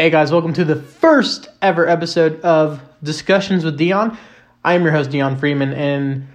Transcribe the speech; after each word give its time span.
Hey 0.00 0.08
guys, 0.08 0.32
welcome 0.32 0.54
to 0.54 0.64
the 0.64 0.76
first 0.76 1.48
ever 1.60 1.86
episode 1.86 2.40
of 2.40 2.80
Discussions 3.02 3.66
with 3.66 3.76
Dion. 3.76 4.16
I 4.64 4.72
am 4.72 4.82
your 4.82 4.92
host, 4.92 5.10
Dion 5.10 5.36
Freeman, 5.36 5.74
and 5.74 6.26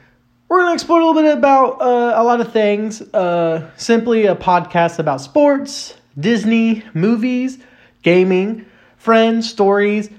we're 0.48 0.60
going 0.60 0.70
to 0.70 0.74
explore 0.76 1.00
a 1.02 1.04
little 1.04 1.20
bit 1.20 1.36
about 1.36 1.82
uh, 1.82 2.14
a 2.16 2.24
lot 2.24 2.42
of 2.42 2.54
things. 2.54 3.02
Uh, 3.02 3.72
simply 3.76 4.28
a 4.28 4.36
podcast 4.36 5.00
about 5.00 5.20
sports, 5.20 5.96
Disney, 6.16 6.84
movies, 6.94 7.58
gaming, 8.04 8.68
friends, 8.98 9.50
stories, 9.50 10.12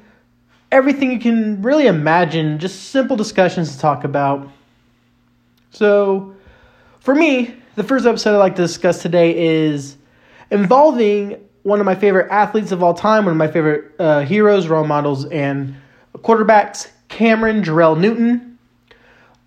everything 0.72 1.12
you 1.12 1.20
can 1.20 1.62
really 1.62 1.86
imagine, 1.86 2.58
just 2.58 2.90
simple 2.90 3.14
discussions 3.14 3.76
to 3.76 3.78
talk 3.78 4.02
about. 4.02 4.50
So, 5.70 6.34
for 6.98 7.14
me, 7.14 7.54
the 7.76 7.84
first 7.84 8.06
episode 8.06 8.34
I'd 8.34 8.38
like 8.38 8.56
to 8.56 8.62
discuss 8.62 9.02
today 9.02 9.38
is 9.38 9.96
involving 10.50 11.46
one 11.66 11.80
of 11.80 11.84
my 11.84 11.96
favorite 11.96 12.30
athletes 12.30 12.70
of 12.70 12.80
all 12.80 12.94
time, 12.94 13.24
one 13.24 13.32
of 13.32 13.36
my 13.36 13.48
favorite 13.48 13.90
uh, 13.98 14.20
heroes, 14.20 14.68
role 14.68 14.86
models, 14.86 15.24
and 15.24 15.74
quarterbacks, 16.14 16.88
Cameron 17.08 17.64
Jerrell 17.64 17.98
Newton. 17.98 18.56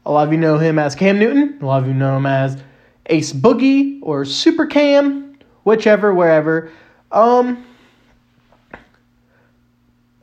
A 0.06 0.12
lot 0.12 0.28
of 0.28 0.34
you 0.34 0.38
know 0.38 0.58
him 0.58 0.78
as 0.78 0.96
Cam 0.96 1.18
Newton. 1.18 1.58
A 1.62 1.66
lot 1.66 1.82
of 1.82 1.88
you 1.88 1.94
know 1.94 2.18
him 2.18 2.26
as 2.26 2.62
Ace 3.06 3.32
Boogie 3.32 4.00
or 4.02 4.26
Super 4.26 4.66
Cam, 4.66 5.38
whichever, 5.64 6.14
wherever. 6.14 6.70
Um, 7.14 7.66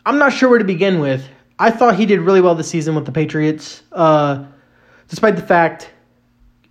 I'm 0.05 0.19
not 0.19 0.35
sure 0.35 0.51
where 0.51 0.59
to 0.59 0.67
begin 0.67 1.01
with. 1.01 1.27
I 1.59 1.71
thought 1.71 1.97
he 1.97 2.05
did 2.05 2.21
really 2.21 2.43
well 2.43 2.55
this 2.55 2.69
season 2.69 2.95
with 2.95 3.07
the 3.07 3.13
Patriots, 3.13 3.83
uh, 3.93 4.45
despite 5.09 5.37
the 5.37 5.43
fact, 5.43 5.89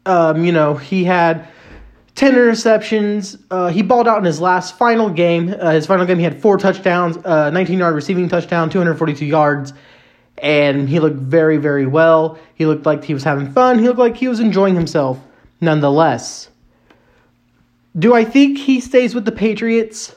um, 0.05 0.45
you 0.45 0.51
know, 0.51 0.75
he 0.75 1.03
had 1.03 1.47
10 2.15 2.33
interceptions. 2.33 3.41
Uh, 3.51 3.67
he 3.67 3.81
balled 3.81 4.07
out 4.07 4.17
in 4.17 4.23
his 4.23 4.39
last 4.39 4.77
final 4.77 5.09
game. 5.09 5.53
Uh, 5.59 5.71
his 5.71 5.85
final 5.85 6.05
game, 6.05 6.17
he 6.17 6.23
had 6.23 6.41
four 6.41 6.57
touchdowns, 6.57 7.17
uh, 7.25 7.49
19 7.51 7.77
yard 7.77 7.93
receiving 7.93 8.29
touchdown, 8.29 8.69
242 8.69 9.25
yards, 9.25 9.73
and 10.37 10.87
he 10.87 10.99
looked 10.99 11.17
very, 11.17 11.57
very 11.57 11.85
well. 11.85 12.39
He 12.55 12.65
looked 12.65 12.85
like 12.85 13.03
he 13.03 13.13
was 13.13 13.23
having 13.23 13.51
fun. 13.51 13.79
He 13.79 13.87
looked 13.87 13.99
like 13.99 14.15
he 14.15 14.29
was 14.29 14.39
enjoying 14.39 14.75
himself 14.75 15.19
nonetheless. 15.59 16.49
Do 17.97 18.13
I 18.13 18.23
think 18.23 18.57
he 18.57 18.79
stays 18.79 19.13
with 19.13 19.25
the 19.25 19.31
Patriots? 19.31 20.15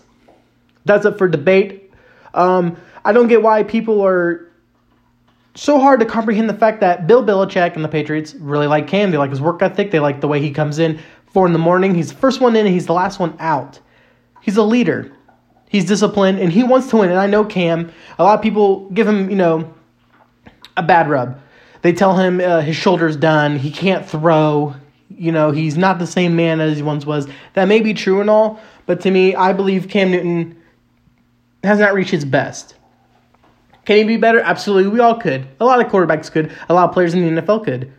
That's 0.85 1.05
up 1.05 1.19
for 1.19 1.29
debate. 1.29 1.93
Um, 2.35 2.77
I 3.05 3.13
don't 3.13 3.29
get 3.29 3.43
why 3.43 3.63
people 3.63 4.03
are 4.03 4.49
so 5.55 5.81
hard 5.81 5.99
to 6.01 6.07
comprehend 6.07 6.49
the 6.49 6.55
fact 6.55 6.81
that 6.81 7.09
Bill 7.09 7.25
Belichick 7.25 7.75
and 7.75 7.85
the 7.85 7.89
Patriots 7.89 8.35
really 8.37 8.69
like 8.69 8.87
Cam. 8.87 9.11
They 9.11 9.19
like 9.19 9.31
his 9.31 9.41
work 9.41 9.61
ethic. 9.63 9.91
They 9.91 9.99
like 9.99 10.21
the 10.21 10.29
way 10.29 10.41
he 10.41 10.53
comes 10.53 10.79
in 10.79 11.01
four 11.33 11.47
in 11.47 11.53
the 11.53 11.59
morning. 11.59 11.95
He's 11.95 12.09
the 12.09 12.19
first 12.19 12.41
one 12.41 12.57
in 12.57 12.67
and 12.67 12.75
he's 12.75 12.87
the 12.87 12.93
last 12.93 13.19
one 13.19 13.37
out. 13.39 13.81
He's 14.41 14.57
a 14.57 14.63
leader. 14.63 15.13
He's 15.69 15.85
disciplined 15.85 16.39
and 16.39 16.53
he 16.53 16.65
wants 16.65 16.89
to 16.91 16.97
win. 16.99 17.11
And 17.11 17.19
I 17.19 17.27
know 17.27 17.45
Cam. 17.45 17.93
A 18.19 18.25
lot 18.25 18.39
of 18.39 18.43
people 18.43 18.89
give 18.91 19.07
him, 19.07 19.31
you 19.31 19.37
know, 19.37 19.73
a 20.77 20.83
bad 20.83 21.11
rub. 21.11 21.39
They 21.83 21.93
tell 21.93 22.17
him 22.17 22.41
uh, 22.41 22.61
his 22.61 22.77
shoulder's 22.77 23.17
done. 23.17 23.59
He 23.59 23.71
can't 23.71 24.09
throw. 24.09 24.75
You 25.11 25.33
know, 25.33 25.51
he's 25.51 25.77
not 25.77 25.99
the 25.99 26.07
same 26.07 26.37
man 26.37 26.61
as 26.61 26.77
he 26.77 26.83
once 26.83 27.07
was. 27.07 27.29
That 27.55 27.67
may 27.67 27.81
be 27.81 27.95
true 27.95 28.21
and 28.21 28.29
all, 28.29 28.61
but 28.87 29.01
to 29.03 29.11
me, 29.11 29.35
I 29.35 29.53
believe 29.53 29.89
Cam 29.89 30.11
Newton 30.11 30.61
has 31.65 31.79
not 31.79 31.95
reached 31.95 32.11
his 32.11 32.25
best. 32.25 32.75
Can 33.85 33.97
he 33.97 34.05
be 34.05 34.17
better? 34.19 34.41
Absolutely, 34.41 34.91
we 34.91 35.01
all 35.01 35.19
could. 35.19 35.49
A 35.61 35.65
lot 35.65 35.81
of 35.81 35.91
quarterbacks 35.91 36.31
could. 36.31 36.53
A 36.69 36.75
lot 36.75 36.89
of 36.89 36.93
players 36.93 37.15
in 37.15 37.35
the 37.35 37.41
NFL 37.41 37.65
could. 37.65 37.93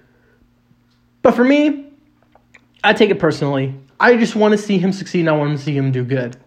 But 1.23 1.33
for 1.33 1.43
me, 1.43 1.88
I 2.83 2.93
take 2.93 3.09
it 3.09 3.19
personally. 3.19 3.75
I 3.99 4.15
just 4.17 4.35
want 4.35 4.53
to 4.53 4.57
see 4.57 4.77
him 4.77 4.93
succeed 4.93 5.21
and 5.21 5.29
I 5.29 5.33
want 5.33 5.57
to 5.57 5.63
see 5.63 5.75
him 5.75 5.91
do 5.91 6.03
good. 6.03 6.37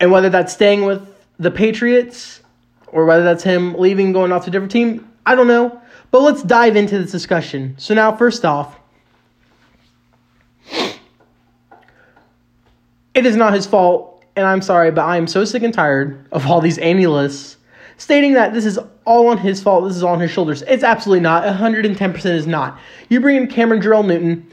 And 0.00 0.10
whether 0.10 0.28
that's 0.28 0.52
staying 0.52 0.84
with 0.84 1.06
the 1.38 1.50
Patriots 1.50 2.40
or 2.88 3.06
whether 3.06 3.22
that's 3.22 3.44
him 3.44 3.74
leaving, 3.74 4.12
going 4.12 4.32
off 4.32 4.44
to 4.44 4.50
a 4.50 4.52
different 4.52 4.72
team, 4.72 5.08
I 5.24 5.34
don't 5.34 5.46
know. 5.46 5.80
But 6.10 6.22
let's 6.22 6.42
dive 6.42 6.76
into 6.76 6.98
this 6.98 7.10
discussion. 7.10 7.74
So, 7.78 7.94
now, 7.94 8.14
first 8.14 8.44
off, 8.44 8.78
it 13.14 13.24
is 13.24 13.34
not 13.36 13.54
his 13.54 13.66
fault, 13.66 14.22
and 14.36 14.44
I'm 14.44 14.60
sorry, 14.60 14.90
but 14.90 15.02
I 15.02 15.16
am 15.16 15.26
so 15.26 15.44
sick 15.44 15.62
and 15.62 15.72
tired 15.72 16.26
of 16.32 16.46
all 16.46 16.60
these 16.60 16.78
analysts 16.78 17.56
stating 17.96 18.34
that 18.34 18.52
this 18.52 18.66
is 18.66 18.78
all 19.04 19.28
on 19.28 19.38
his 19.38 19.62
fault, 19.62 19.86
this 19.86 19.96
is 19.96 20.02
all 20.02 20.14
on 20.14 20.20
his 20.20 20.30
shoulders. 20.30 20.62
It's 20.62 20.84
absolutely 20.84 21.20
not. 21.20 21.44
110% 21.44 22.24
is 22.26 22.46
not. 22.46 22.78
You 23.08 23.20
bring 23.20 23.36
in 23.36 23.46
Cameron 23.46 23.80
Jerrell 23.80 24.06
Newton 24.06 24.50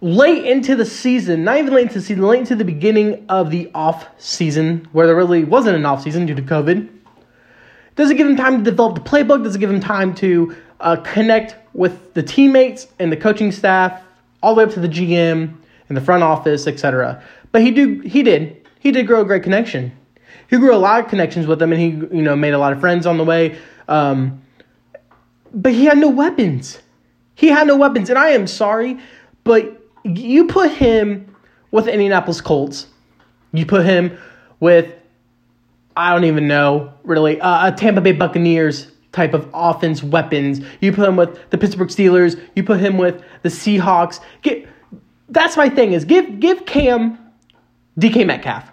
late 0.00 0.44
into 0.44 0.76
the 0.76 0.84
season, 0.84 1.44
not 1.44 1.58
even 1.58 1.74
late 1.74 1.82
into 1.82 1.94
the 1.94 2.00
season, 2.00 2.22
late 2.22 2.40
into 2.40 2.54
the 2.54 2.64
beginning 2.64 3.24
of 3.28 3.50
the 3.50 3.70
off 3.74 4.06
season, 4.18 4.88
where 4.92 5.06
there 5.06 5.16
really 5.16 5.44
wasn't 5.44 5.76
an 5.76 5.84
off 5.84 6.02
season 6.02 6.26
due 6.26 6.34
to 6.34 6.42
COVID. 6.42 6.88
Does 7.96 8.10
it 8.10 8.14
give 8.14 8.28
him 8.28 8.36
time 8.36 8.58
to 8.58 8.70
develop 8.70 8.94
the 8.94 9.00
playbook? 9.00 9.42
Does 9.42 9.56
it 9.56 9.58
give 9.58 9.70
him 9.70 9.80
time 9.80 10.14
to 10.16 10.54
uh, 10.80 10.96
connect 10.96 11.56
with 11.74 12.14
the 12.14 12.22
teammates 12.22 12.86
and 12.98 13.10
the 13.10 13.16
coaching 13.16 13.52
staff, 13.52 14.02
all 14.42 14.54
the 14.54 14.58
way 14.58 14.64
up 14.64 14.70
to 14.74 14.80
the 14.80 14.88
GM 14.88 15.54
and 15.88 15.96
the 15.96 16.00
front 16.00 16.22
office, 16.22 16.66
etc. 16.66 17.22
But 17.50 17.62
he 17.62 17.70
do 17.70 18.00
he 18.00 18.22
did 18.22 18.66
he 18.78 18.92
did 18.92 19.06
grow 19.06 19.22
a 19.22 19.24
great 19.24 19.42
connection. 19.42 19.92
He 20.48 20.56
grew 20.56 20.74
a 20.74 20.76
lot 20.78 21.00
of 21.00 21.08
connections 21.08 21.46
with 21.46 21.58
them, 21.58 21.72
and 21.72 21.80
he 21.80 21.88
you 22.16 22.22
know 22.22 22.36
made 22.36 22.54
a 22.54 22.58
lot 22.58 22.72
of 22.72 22.80
friends 22.80 23.06
on 23.06 23.18
the 23.18 23.24
way. 23.24 23.58
Um, 23.88 24.42
but 25.52 25.72
he 25.72 25.86
had 25.86 25.98
no 25.98 26.08
weapons. 26.08 26.78
He 27.34 27.48
had 27.48 27.66
no 27.66 27.76
weapons, 27.76 28.10
and 28.10 28.18
I 28.18 28.30
am 28.30 28.46
sorry, 28.46 28.98
but 29.44 29.77
you 30.04 30.46
put 30.46 30.70
him 30.72 31.34
with 31.70 31.86
the 31.86 31.92
Indianapolis 31.92 32.40
Colts. 32.40 32.86
You 33.52 33.66
put 33.66 33.84
him 33.84 34.18
with, 34.60 34.92
I 35.96 36.12
don't 36.12 36.24
even 36.24 36.48
know, 36.48 36.92
really, 37.02 37.40
uh, 37.40 37.68
a 37.68 37.72
Tampa 37.72 38.00
Bay 38.00 38.12
Buccaneers 38.12 38.90
type 39.12 39.34
of 39.34 39.48
offense 39.54 40.02
weapons. 40.02 40.60
You 40.80 40.92
put 40.92 41.08
him 41.08 41.16
with 41.16 41.50
the 41.50 41.58
Pittsburgh 41.58 41.88
Steelers. 41.88 42.40
You 42.54 42.62
put 42.62 42.80
him 42.80 42.98
with 42.98 43.22
the 43.42 43.48
Seahawks. 43.48 44.20
Get, 44.42 44.68
that's 45.28 45.56
my 45.56 45.68
thing 45.68 45.92
is 45.92 46.04
give 46.04 46.40
give 46.40 46.64
Cam 46.66 47.18
DK 47.98 48.26
Metcalf. 48.26 48.70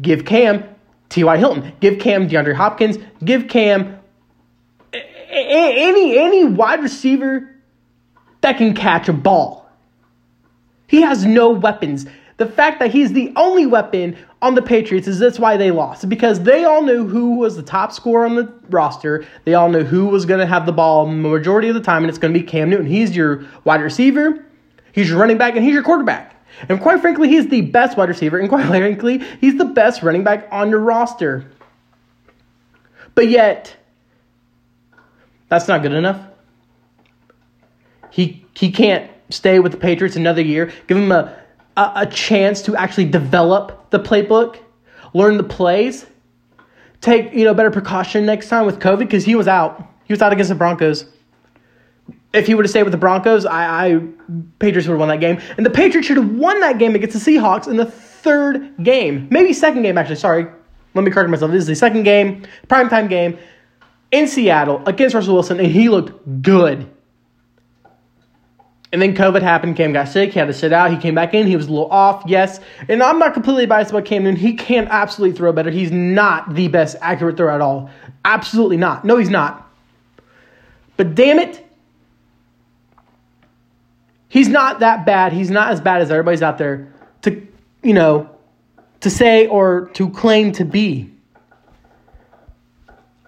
Give 0.00 0.24
Cam 0.24 0.64
T.Y. 1.08 1.36
Hilton. 1.36 1.72
Give 1.80 1.98
Cam 1.98 2.28
DeAndre 2.28 2.54
Hopkins. 2.54 2.98
Give 3.24 3.48
Cam 3.48 3.98
any 4.92 6.18
any 6.18 6.44
wide 6.44 6.82
receiver 6.82 7.54
that 8.40 8.56
can 8.58 8.74
catch 8.74 9.08
a 9.08 9.12
ball. 9.12 9.59
He 10.90 11.02
has 11.02 11.24
no 11.24 11.50
weapons. 11.50 12.04
The 12.38 12.46
fact 12.46 12.80
that 12.80 12.90
he's 12.90 13.12
the 13.12 13.32
only 13.36 13.64
weapon 13.64 14.16
on 14.42 14.56
the 14.56 14.62
Patriots 14.62 15.06
is 15.06 15.20
that's 15.20 15.38
why 15.38 15.56
they 15.56 15.70
lost. 15.70 16.08
Because 16.08 16.40
they 16.42 16.64
all 16.64 16.82
knew 16.82 17.06
who 17.06 17.36
was 17.36 17.54
the 17.54 17.62
top 17.62 17.92
scorer 17.92 18.24
on 18.24 18.34
the 18.34 18.52
roster. 18.70 19.24
They 19.44 19.54
all 19.54 19.68
knew 19.68 19.84
who 19.84 20.06
was 20.06 20.26
going 20.26 20.40
to 20.40 20.46
have 20.46 20.66
the 20.66 20.72
ball 20.72 21.06
majority 21.06 21.68
of 21.68 21.76
the 21.76 21.80
time, 21.80 22.02
and 22.02 22.08
it's 22.08 22.18
going 22.18 22.34
to 22.34 22.40
be 22.40 22.44
Cam 22.44 22.70
Newton. 22.70 22.86
He's 22.86 23.14
your 23.14 23.46
wide 23.62 23.82
receiver, 23.82 24.44
he's 24.90 25.08
your 25.08 25.18
running 25.18 25.38
back, 25.38 25.54
and 25.54 25.64
he's 25.64 25.74
your 25.74 25.84
quarterback. 25.84 26.34
And 26.68 26.80
quite 26.80 27.00
frankly, 27.00 27.28
he's 27.28 27.46
the 27.46 27.60
best 27.60 27.96
wide 27.96 28.08
receiver, 28.08 28.38
and 28.38 28.48
quite 28.48 28.66
frankly, 28.68 29.22
he's 29.40 29.56
the 29.56 29.66
best 29.66 30.02
running 30.02 30.24
back 30.24 30.48
on 30.50 30.70
your 30.70 30.80
roster. 30.80 31.48
But 33.14 33.28
yet, 33.28 33.76
that's 35.48 35.68
not 35.68 35.82
good 35.82 35.92
enough. 35.92 36.20
He 38.10 38.44
he 38.54 38.72
can't 38.72 39.09
stay 39.30 39.58
with 39.58 39.72
the 39.72 39.78
Patriots 39.78 40.16
another 40.16 40.42
year, 40.42 40.72
give 40.86 40.96
him 40.96 41.12
a, 41.12 41.36
a, 41.76 41.92
a 41.96 42.06
chance 42.06 42.62
to 42.62 42.76
actually 42.76 43.06
develop 43.06 43.90
the 43.90 43.98
playbook, 43.98 44.58
learn 45.14 45.36
the 45.36 45.44
plays, 45.44 46.06
take 47.00 47.32
you 47.32 47.44
know 47.44 47.54
better 47.54 47.70
precaution 47.70 48.26
next 48.26 48.48
time 48.48 48.66
with 48.66 48.78
COVID 48.78 49.00
because 49.00 49.24
he 49.24 49.34
was 49.34 49.48
out. 49.48 49.86
He 50.04 50.12
was 50.12 50.22
out 50.22 50.32
against 50.32 50.48
the 50.48 50.54
Broncos. 50.54 51.04
If 52.32 52.46
he 52.46 52.54
would 52.54 52.64
have 52.64 52.70
stayed 52.70 52.84
with 52.84 52.92
the 52.92 52.98
Broncos, 52.98 53.44
I, 53.44 53.86
I 53.86 54.00
Patriots 54.58 54.86
would 54.86 54.94
have 54.94 55.00
won 55.00 55.08
that 55.08 55.20
game, 55.20 55.40
and 55.56 55.66
the 55.66 55.70
Patriots 55.70 56.06
should 56.06 56.16
have 56.16 56.30
won 56.30 56.60
that 56.60 56.78
game 56.78 56.94
against 56.94 57.24
the 57.24 57.32
Seahawks 57.32 57.66
in 57.66 57.76
the 57.76 57.86
third 57.86 58.74
game, 58.82 59.28
maybe 59.30 59.52
second 59.52 59.82
game 59.82 59.98
actually. 59.98 60.16
Sorry, 60.16 60.46
let 60.94 61.04
me 61.04 61.10
correct 61.10 61.30
myself. 61.30 61.50
This 61.50 61.62
is 61.62 61.66
the 61.66 61.74
second 61.74 62.04
game, 62.04 62.44
primetime 62.68 63.08
game 63.08 63.38
in 64.12 64.26
Seattle 64.26 64.82
against 64.86 65.14
Russell 65.14 65.34
Wilson, 65.34 65.58
and 65.58 65.68
he 65.68 65.88
looked 65.88 66.42
good. 66.42 66.88
And 68.92 69.00
then 69.00 69.14
COVID 69.14 69.40
happened. 69.42 69.76
Cam 69.76 69.92
got 69.92 70.08
sick. 70.08 70.32
He 70.32 70.38
had 70.38 70.46
to 70.46 70.52
sit 70.52 70.72
out. 70.72 70.90
He 70.90 70.96
came 70.96 71.14
back 71.14 71.32
in. 71.32 71.46
He 71.46 71.54
was 71.54 71.68
a 71.68 71.70
little 71.70 71.90
off, 71.90 72.24
yes. 72.26 72.58
And 72.88 73.02
I'm 73.02 73.20
not 73.20 73.34
completely 73.34 73.66
biased 73.66 73.90
about 73.90 74.04
Cam 74.04 74.24
Newton. 74.24 74.38
He 74.38 74.54
can 74.54 74.88
absolutely 74.88 75.36
throw 75.36 75.52
better. 75.52 75.70
He's 75.70 75.92
not 75.92 76.54
the 76.54 76.66
best 76.68 76.96
accurate 77.00 77.36
thrower 77.36 77.52
at 77.52 77.60
all. 77.60 77.88
Absolutely 78.24 78.76
not. 78.76 79.04
No, 79.04 79.16
he's 79.16 79.30
not. 79.30 79.70
But 80.96 81.14
damn 81.14 81.38
it, 81.38 81.64
he's 84.28 84.48
not 84.48 84.80
that 84.80 85.06
bad. 85.06 85.32
He's 85.32 85.50
not 85.50 85.70
as 85.70 85.80
bad 85.80 86.02
as 86.02 86.10
everybody's 86.10 86.42
out 86.42 86.58
there 86.58 86.92
to, 87.22 87.46
you 87.82 87.94
know, 87.94 88.28
to 89.00 89.08
say 89.08 89.46
or 89.46 89.88
to 89.94 90.10
claim 90.10 90.52
to 90.52 90.64
be. 90.64 91.10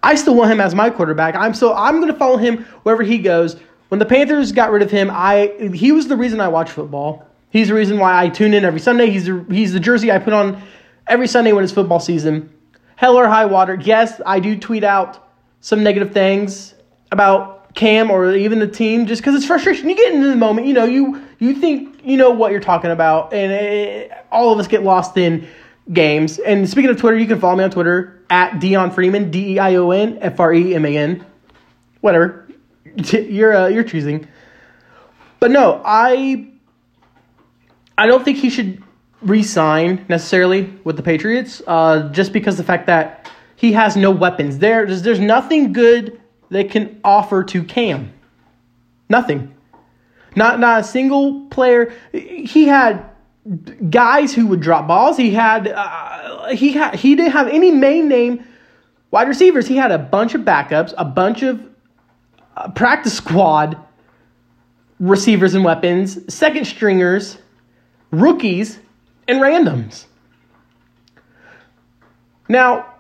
I 0.03 0.17
still 0.17 0.35
want 0.35 0.51
him 0.51 0.61
as 0.61 0.75
my 0.75 0.91
quarterback. 0.91 1.37
I'm 1.37 1.55
so 1.55 1.73
I'm 1.73 2.01
going 2.01 2.13
to 2.13 2.19
follow 2.19 2.37
him 2.37 2.65
wherever 2.83 3.05
he 3.05 3.19
goes 3.19 3.57
when 3.93 3.99
the 3.99 4.07
Panthers 4.07 4.53
got 4.53 4.71
rid 4.71 4.81
of 4.81 4.91
him, 4.91 5.11
I 5.13 5.53
he 5.75 5.93
was 5.93 6.09
the 6.09 6.17
reason 6.17 6.41
I 6.41 6.49
watch 6.49 6.71
football. 6.71 7.27
He's 7.51 7.69
the 7.69 7.75
reason 7.75 7.99
why 7.99 8.19
I 8.25 8.31
tune 8.31 8.55
in 8.55 8.65
every 8.65 8.81
Sunday. 8.81 9.11
He's 9.11 9.27
the, 9.27 9.45
he's 9.51 9.75
the 9.75 9.81
jersey 9.81 10.11
I 10.11 10.19
put 10.19 10.33
on 10.33 10.63
every 11.07 11.29
Sunday 11.29 11.53
when 11.53 11.63
it's 11.63 11.75
football 11.75 12.01
season. 12.01 12.51
hell 12.97 13.19
or 13.19 13.29
high 13.29 13.45
water. 13.45 13.79
Yes, 13.79 14.19
I 14.25 14.41
do 14.41 14.59
tweet 14.59 14.83
out 14.83 15.29
some 15.61 15.83
negative 15.83 16.15
things 16.15 16.73
about 17.11 17.75
Cam 17.75 18.11
or 18.11 18.35
even 18.35 18.61
the 18.61 18.67
team 18.67 19.05
just 19.05 19.21
because 19.21 19.35
it's 19.35 19.45
frustration. 19.45 19.87
You 19.87 19.95
get 19.95 20.15
into 20.15 20.29
the 20.29 20.37
moment, 20.37 20.67
you 20.67 20.73
know, 20.73 20.87
you 20.87 21.23
you 21.39 21.57
think 21.57 22.01
you 22.03 22.17
know 22.17 22.31
what 22.31 22.51
you're 22.51 22.63
talking 22.63 22.93
about, 22.93 23.35
and 23.35 23.53
it, 23.53 24.11
all 24.31 24.55
of 24.55 24.59
us 24.59 24.69
get 24.69 24.83
lost 24.83 25.19
in 25.19 25.47
games. 25.93 26.39
And 26.39 26.67
speaking 26.67 26.89
of 26.89 26.97
Twitter, 26.97 27.19
you 27.19 27.27
can 27.27 27.39
follow 27.39 27.57
me 27.57 27.65
on 27.65 27.71
Twitter 27.71 28.23
at 28.31 28.59
Dion 28.59 28.91
Freeman, 28.91 29.31
D 29.31 29.57
E 29.57 29.59
I 29.59 29.75
O 29.75 29.91
N 29.91 30.17
F 30.23 30.41
R 30.41 30.55
E 30.55 30.75
M 30.75 30.87
A 30.87 30.97
N, 30.97 31.27
whatever. 32.01 32.42
You're 33.13 33.55
uh, 33.55 33.69
you're 33.69 33.85
choosing. 33.85 34.29
But 35.41 35.51
no, 35.51 35.81
I 35.85 36.49
I 37.97 38.07
don't 38.07 38.25
think 38.25 38.39
he 38.39 38.51
should 38.51 38.83
re-sign 39.23 40.05
necessarily 40.09 40.73
with 40.85 40.97
the 40.97 41.03
Patriots, 41.03 41.63
uh, 41.67 42.09
just 42.11 42.33
because 42.33 42.57
the 42.57 42.65
fact 42.65 42.87
that 42.87 43.31
he 43.57 43.73
has 43.73 43.97
no 43.97 44.11
weapons. 44.11 44.59
There, 44.59 44.85
there's, 44.87 45.03
there's 45.03 45.21
nothing 45.21 45.73
good 45.73 46.21
they 46.51 46.65
can 46.65 47.01
offer 47.05 47.45
to 47.45 47.63
Cam. 47.63 48.13
Nothing. 49.09 49.55
Not 50.35 50.61
not 50.61 50.81
a 50.81 50.85
single 50.85 51.47
player. 51.47 51.93
He 52.13 52.67
had 52.67 53.05
guys 53.91 54.35
who 54.35 54.47
would 54.49 54.61
drop 54.61 54.89
balls. 54.89 55.17
He 55.17 55.31
had 55.33 55.69
uh, 55.69 56.49
he 56.49 56.73
had 56.73 56.95
he 56.95 57.15
didn't 57.15 57.33
have 57.33 57.49
any 57.49 57.71
main 57.71 58.09
name 58.09 58.45
wide 59.11 59.29
receivers. 59.29 59.67
He 59.67 59.77
had 59.77 59.93
a 59.93 59.99
bunch 59.99 60.35
of 60.35 60.43
backups, 60.43 60.95
a 60.97 61.05
bunch 61.05 61.43
of 61.43 61.61
uh, 62.57 62.71
practice 62.71 63.15
squad 63.15 63.77
receivers 65.01 65.55
and 65.55 65.65
weapons, 65.65 66.33
second 66.33 66.65
stringers, 66.65 67.39
rookies, 68.11 68.79
and 69.27 69.41
randoms. 69.41 70.07
Now, 72.49 72.95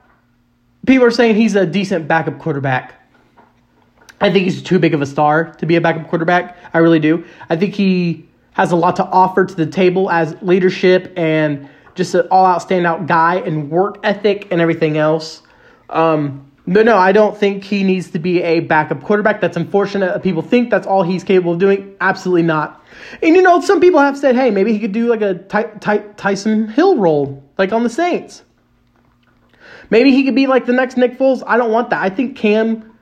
people 0.86 1.06
are 1.06 1.10
saying 1.10 1.36
he's 1.36 1.54
a 1.54 1.66
decent 1.66 2.08
backup 2.08 2.38
quarterback. 2.38 2.94
I 4.20 4.32
think 4.32 4.44
he's 4.44 4.62
too 4.62 4.78
big 4.78 4.94
of 4.94 5.02
a 5.02 5.06
star 5.06 5.52
to 5.54 5.66
be 5.66 5.76
a 5.76 5.80
backup 5.80 6.08
quarterback. 6.08 6.56
I 6.72 6.78
really 6.78 7.00
do. 7.00 7.24
I 7.50 7.56
think 7.56 7.74
he 7.74 8.28
has 8.52 8.72
a 8.72 8.76
lot 8.76 8.96
to 8.96 9.04
offer 9.04 9.44
to 9.44 9.54
the 9.54 9.66
table 9.66 10.10
as 10.10 10.36
leadership 10.42 11.12
and 11.16 11.68
just 11.94 12.14
an 12.14 12.26
all 12.30 12.46
out 12.46 12.66
standout 12.66 13.06
guy 13.06 13.36
and 13.36 13.70
work 13.70 13.98
ethic 14.04 14.48
and 14.50 14.60
everything 14.60 14.96
else. 14.96 15.42
Um, 15.90 16.51
but 16.66 16.86
no, 16.86 16.96
I 16.96 17.12
don't 17.12 17.36
think 17.36 17.64
he 17.64 17.82
needs 17.82 18.10
to 18.10 18.18
be 18.18 18.42
a 18.42 18.60
backup 18.60 19.02
quarterback. 19.02 19.40
That's 19.40 19.56
unfortunate. 19.56 20.22
People 20.22 20.42
think 20.42 20.70
that's 20.70 20.86
all 20.86 21.02
he's 21.02 21.24
capable 21.24 21.54
of 21.54 21.58
doing. 21.58 21.96
Absolutely 22.00 22.42
not. 22.42 22.84
And 23.22 23.34
you 23.34 23.42
know, 23.42 23.60
some 23.60 23.80
people 23.80 24.00
have 24.00 24.16
said, 24.16 24.36
hey, 24.36 24.50
maybe 24.50 24.72
he 24.72 24.78
could 24.78 24.92
do 24.92 25.08
like 25.08 25.22
a 25.22 25.34
Ty- 25.34 25.78
Ty- 25.80 25.98
Taysom 25.98 26.70
Hill 26.70 26.98
role, 26.98 27.42
like 27.58 27.72
on 27.72 27.82
the 27.82 27.90
Saints. 27.90 28.44
Maybe 29.90 30.12
he 30.12 30.24
could 30.24 30.34
be 30.34 30.46
like 30.46 30.66
the 30.66 30.72
next 30.72 30.96
Nick 30.96 31.18
Foles. 31.18 31.42
I 31.46 31.56
don't 31.56 31.72
want 31.72 31.90
that. 31.90 32.02
I 32.02 32.08
think 32.10 32.36
Cam 32.36 32.96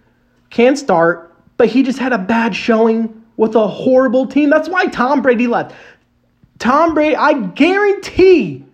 can 0.49 0.75
start, 0.75 1.37
but 1.57 1.69
he 1.69 1.83
just 1.83 1.99
had 1.99 2.13
a 2.13 2.19
bad 2.19 2.57
showing 2.57 3.23
with 3.37 3.55
a 3.55 3.69
horrible 3.69 4.27
team. 4.27 4.51
That's 4.51 4.69
why 4.69 4.87
Tom 4.87 5.23
Brady 5.23 5.47
left. 5.47 5.75
Tom 6.59 6.95
Brady, 6.95 7.17
I 7.17 7.35
guarantee 7.35 8.65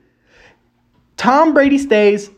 Tom 1.16 1.54
Brady 1.54 1.78
stays, 1.78 2.30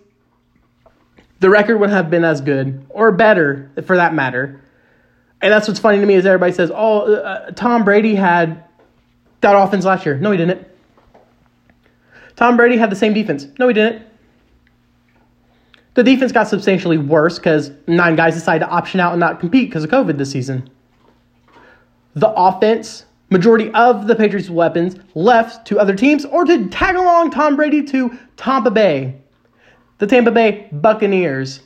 the 1.40 1.50
record 1.50 1.78
would 1.78 1.90
have 1.90 2.10
been 2.10 2.24
as 2.24 2.40
good 2.40 2.84
or 2.90 3.12
better 3.12 3.70
for 3.86 3.96
that 3.96 4.14
matter. 4.14 4.60
And 5.40 5.52
that's 5.52 5.68
what's 5.68 5.80
funny 5.80 5.98
to 6.00 6.06
me 6.06 6.14
is 6.14 6.26
everybody 6.26 6.52
says, 6.52 6.70
"Oh, 6.74 7.14
uh, 7.14 7.50
Tom 7.52 7.84
Brady 7.84 8.14
had 8.14 8.64
that 9.40 9.52
offense 9.54 9.84
last 9.84 10.04
year." 10.04 10.16
No, 10.16 10.32
he 10.32 10.36
didn't. 10.36 10.66
Tom 12.34 12.56
Brady 12.56 12.76
had 12.76 12.90
the 12.90 12.96
same 12.96 13.14
defense. 13.14 13.46
No, 13.58 13.68
he 13.68 13.74
didn't. 13.74 14.02
The 15.94 16.04
defense 16.04 16.30
got 16.30 16.46
substantially 16.46 16.98
worse 16.98 17.38
because 17.38 17.72
nine 17.88 18.14
guys 18.14 18.34
decided 18.34 18.64
to 18.64 18.70
option 18.70 19.00
out 19.00 19.12
and 19.12 19.20
not 19.20 19.40
compete 19.40 19.68
because 19.68 19.82
of 19.84 19.90
COVID 19.90 20.18
this 20.18 20.30
season. 20.30 20.70
The 22.14 22.30
offense, 22.30 23.04
majority 23.30 23.70
of 23.72 24.06
the 24.06 24.14
Patriots' 24.14 24.50
weapons 24.50 24.96
left 25.14 25.66
to 25.66 25.78
other 25.78 25.94
teams 25.94 26.24
or 26.24 26.44
to 26.44 26.68
tag 26.68 26.94
along 26.94 27.32
Tom 27.32 27.56
Brady 27.56 27.82
to 27.84 28.16
Tampa 28.36 28.70
Bay 28.70 29.16
the 29.98 30.06
Tampa 30.06 30.30
Bay 30.30 30.68
Buccaneers. 30.72 31.60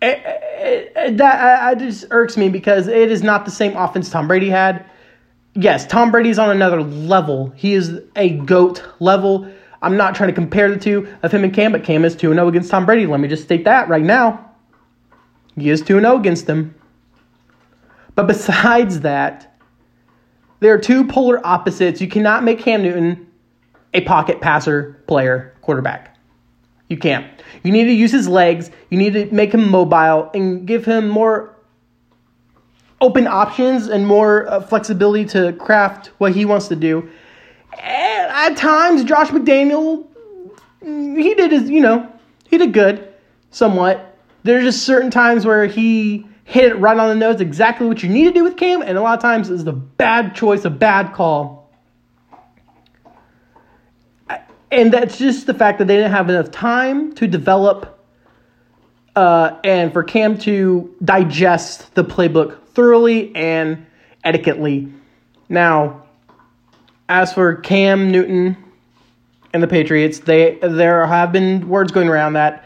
It, 0.00 0.20
it, 0.24 0.92
it, 0.96 1.16
that 1.18 1.76
it 1.76 1.78
just 1.78 2.06
irks 2.10 2.36
me 2.36 2.48
because 2.48 2.88
it 2.88 3.10
is 3.10 3.22
not 3.22 3.44
the 3.44 3.50
same 3.50 3.76
offense 3.76 4.10
Tom 4.10 4.26
Brady 4.26 4.50
had. 4.50 4.84
Yes, 5.54 5.86
Tom 5.86 6.10
Brady's 6.10 6.38
on 6.38 6.50
another 6.50 6.82
level. 6.82 7.52
He 7.56 7.74
is 7.74 8.00
a 8.16 8.30
GOAT 8.30 8.82
level. 9.00 9.48
I'm 9.80 9.96
not 9.96 10.14
trying 10.14 10.28
to 10.28 10.34
compare 10.34 10.70
the 10.70 10.78
two 10.78 11.08
of 11.22 11.32
him 11.32 11.44
and 11.44 11.54
Cam, 11.54 11.72
but 11.72 11.84
Cam 11.84 12.04
is 12.04 12.16
2 12.16 12.32
0 12.32 12.48
against 12.48 12.70
Tom 12.70 12.86
Brady. 12.86 13.06
Let 13.06 13.20
me 13.20 13.28
just 13.28 13.44
state 13.44 13.64
that 13.64 13.88
right 13.88 14.02
now. 14.02 14.50
He 15.56 15.70
is 15.70 15.82
2 15.82 16.00
0 16.00 16.16
against 16.16 16.48
him. 16.48 16.74
But 18.14 18.26
besides 18.26 19.00
that, 19.00 19.56
there 20.60 20.74
are 20.74 20.78
two 20.78 21.06
polar 21.06 21.44
opposites. 21.46 22.00
You 22.00 22.08
cannot 22.08 22.44
make 22.44 22.60
Cam 22.60 22.82
Newton 22.82 23.26
a 23.94 24.00
pocket 24.02 24.40
passer 24.40 25.02
player 25.06 25.51
quarterback. 25.62 26.16
You 26.88 26.98
can't. 26.98 27.26
You 27.62 27.72
need 27.72 27.84
to 27.84 27.92
use 27.92 28.12
his 28.12 28.28
legs. 28.28 28.70
You 28.90 28.98
need 28.98 29.14
to 29.14 29.34
make 29.34 29.54
him 29.54 29.70
mobile 29.70 30.30
and 30.34 30.66
give 30.66 30.84
him 30.84 31.08
more 31.08 31.56
open 33.00 33.26
options 33.26 33.88
and 33.88 34.06
more 34.06 34.46
uh, 34.48 34.60
flexibility 34.60 35.24
to 35.24 35.54
craft 35.54 36.08
what 36.18 36.32
he 36.32 36.44
wants 36.44 36.68
to 36.68 36.76
do. 36.76 37.08
And 37.80 38.30
at 38.30 38.56
times, 38.56 39.04
Josh 39.04 39.28
McDaniel, 39.28 40.06
he 40.82 41.34
did 41.34 41.50
his, 41.50 41.70
you 41.70 41.80
know, 41.80 42.10
he 42.48 42.58
did 42.58 42.72
good, 42.72 43.12
somewhat. 43.50 44.18
There's 44.44 44.64
just 44.64 44.82
certain 44.82 45.10
times 45.10 45.46
where 45.46 45.66
he 45.66 46.26
hit 46.44 46.64
it 46.64 46.74
right 46.74 46.96
on 46.96 47.08
the 47.08 47.14
nose, 47.14 47.40
exactly 47.40 47.86
what 47.86 48.02
you 48.02 48.08
need 48.08 48.24
to 48.24 48.32
do 48.32 48.44
with 48.44 48.56
Cam, 48.56 48.82
and 48.82 48.98
a 48.98 49.00
lot 49.00 49.16
of 49.16 49.22
times 49.22 49.48
is 49.48 49.64
the 49.64 49.72
bad 49.72 50.34
choice, 50.34 50.64
a 50.64 50.70
bad 50.70 51.14
call. 51.14 51.61
And 54.72 54.92
that's 54.92 55.18
just 55.18 55.46
the 55.46 55.54
fact 55.54 55.78
that 55.78 55.86
they 55.86 55.96
didn't 55.96 56.12
have 56.12 56.28
enough 56.30 56.50
time 56.50 57.14
to 57.14 57.28
develop 57.28 58.00
uh, 59.14 59.58
and 59.62 59.92
for 59.92 60.02
Cam 60.02 60.38
to 60.38 60.94
digest 61.04 61.94
the 61.94 62.02
playbook 62.02 62.66
thoroughly 62.68 63.34
and 63.36 63.86
etiquettely. 64.24 64.90
Now, 65.50 66.04
as 67.08 67.32
for 67.32 67.56
Cam 67.56 68.10
Newton 68.10 68.56
and 69.52 69.62
the 69.62 69.68
Patriots, 69.68 70.20
they 70.20 70.58
there 70.62 71.06
have 71.06 71.30
been 71.30 71.68
words 71.68 71.92
going 71.92 72.08
around 72.08 72.32
that 72.32 72.64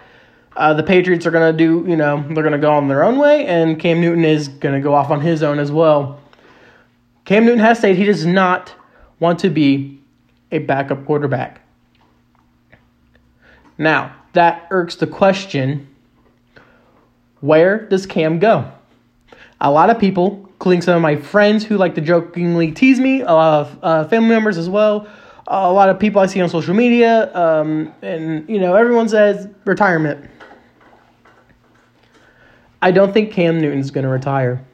uh, 0.57 0.73
the 0.73 0.85
Patriots 0.85 1.27
are 1.27 1.33
to 1.33 1.53
do, 1.53 1.85
you 1.89 1.97
know, 1.97 2.25
they're 2.31 2.49
to 2.49 2.59
go 2.59 2.73
on 2.73 2.87
their 2.89 3.03
own 3.03 3.19
way, 3.19 3.45
and 3.47 3.79
Cam 3.79 4.01
Newton 4.01 4.25
is 4.25 4.49
to 4.75 4.81
go 4.81 4.95
off 4.95 5.11
on 5.11 5.21
his 5.21 5.43
own 5.43 5.59
as 5.59 5.73
well. 5.73 6.21
Cam 7.25 7.45
Newton 7.45 7.59
has 7.59 7.79
stated 7.79 7.99
he 7.99 8.05
does 8.05 8.25
not 8.25 8.73
want 9.19 9.41
to 9.41 9.51
be 9.51 10.01
a 10.53 10.59
backup 10.59 11.05
quarterback. 11.05 11.66
Now, 13.79 14.15
that 14.33 14.67
irks 14.71 14.97
the 14.97 15.07
question 15.07 15.89
where 17.41 17.87
does 17.87 18.07
Cam 18.07 18.39
go? 18.39 18.71
A 19.61 19.71
lot 19.71 19.91
of 19.91 19.99
people, 19.99 20.49
including 20.55 20.83
some 20.83 20.97
of 20.97 21.03
my 21.03 21.17
friends 21.17 21.65
who 21.65 21.77
like 21.77 21.95
to 21.95 22.01
jokingly 22.01 22.73
tease 22.73 22.99
me, 22.99 23.21
a 23.21 23.33
lot 23.33 23.61
of 23.61 23.79
uh, 23.83 24.09
family 24.09 24.31
members 24.31 24.59
as 24.59 24.69
well, 24.69 25.07
a 25.47 25.73
lot 25.73 25.89
of 25.89 25.99
people 25.99 26.21
I 26.21 26.27
see 26.27 26.41
on 26.41 26.49
social 26.49 26.75
media, 26.75 27.35
um, 27.35 27.93
and 28.03 28.49
you 28.49 28.59
know, 28.59 28.75
everyone 28.75 29.09
says 29.09 29.49
retirement. 29.65 30.29
I 32.83 32.91
don't 32.91 33.13
think 33.13 33.33
Cam 33.33 33.61
Newton's 33.61 33.91
going 33.91 34.05
to 34.05 34.11
retire. 34.11 34.65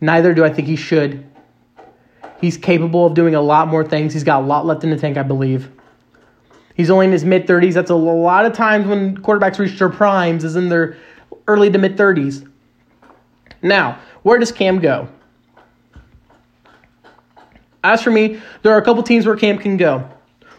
Neither 0.00 0.34
do 0.34 0.44
I 0.44 0.52
think 0.52 0.68
he 0.68 0.76
should. 0.76 1.24
He's 2.40 2.56
capable 2.56 3.06
of 3.06 3.14
doing 3.14 3.34
a 3.34 3.40
lot 3.40 3.68
more 3.68 3.84
things. 3.84 4.12
He's 4.12 4.24
got 4.24 4.42
a 4.42 4.46
lot 4.46 4.66
left 4.66 4.84
in 4.84 4.90
the 4.90 4.96
tank, 4.96 5.16
I 5.16 5.22
believe. 5.22 5.70
He's 6.74 6.90
only 6.90 7.06
in 7.06 7.12
his 7.12 7.24
mid 7.24 7.46
30s. 7.46 7.74
That's 7.74 7.90
a 7.90 7.94
lot 7.94 8.44
of 8.44 8.52
times 8.52 8.86
when 8.86 9.16
quarterbacks 9.18 9.58
reach 9.58 9.78
their 9.78 9.88
primes 9.88 10.44
is 10.44 10.56
in 10.56 10.68
their 10.68 10.96
early 11.46 11.70
to 11.70 11.78
mid 11.78 11.96
30s. 11.96 12.48
Now, 13.62 13.98
where 14.22 14.38
does 14.38 14.52
Cam 14.52 14.80
go? 14.80 15.08
As 17.82 18.02
for 18.02 18.10
me, 18.10 18.40
there 18.62 18.72
are 18.72 18.78
a 18.78 18.84
couple 18.84 19.02
teams 19.02 19.26
where 19.26 19.36
Cam 19.36 19.58
can 19.58 19.76
go. 19.76 20.08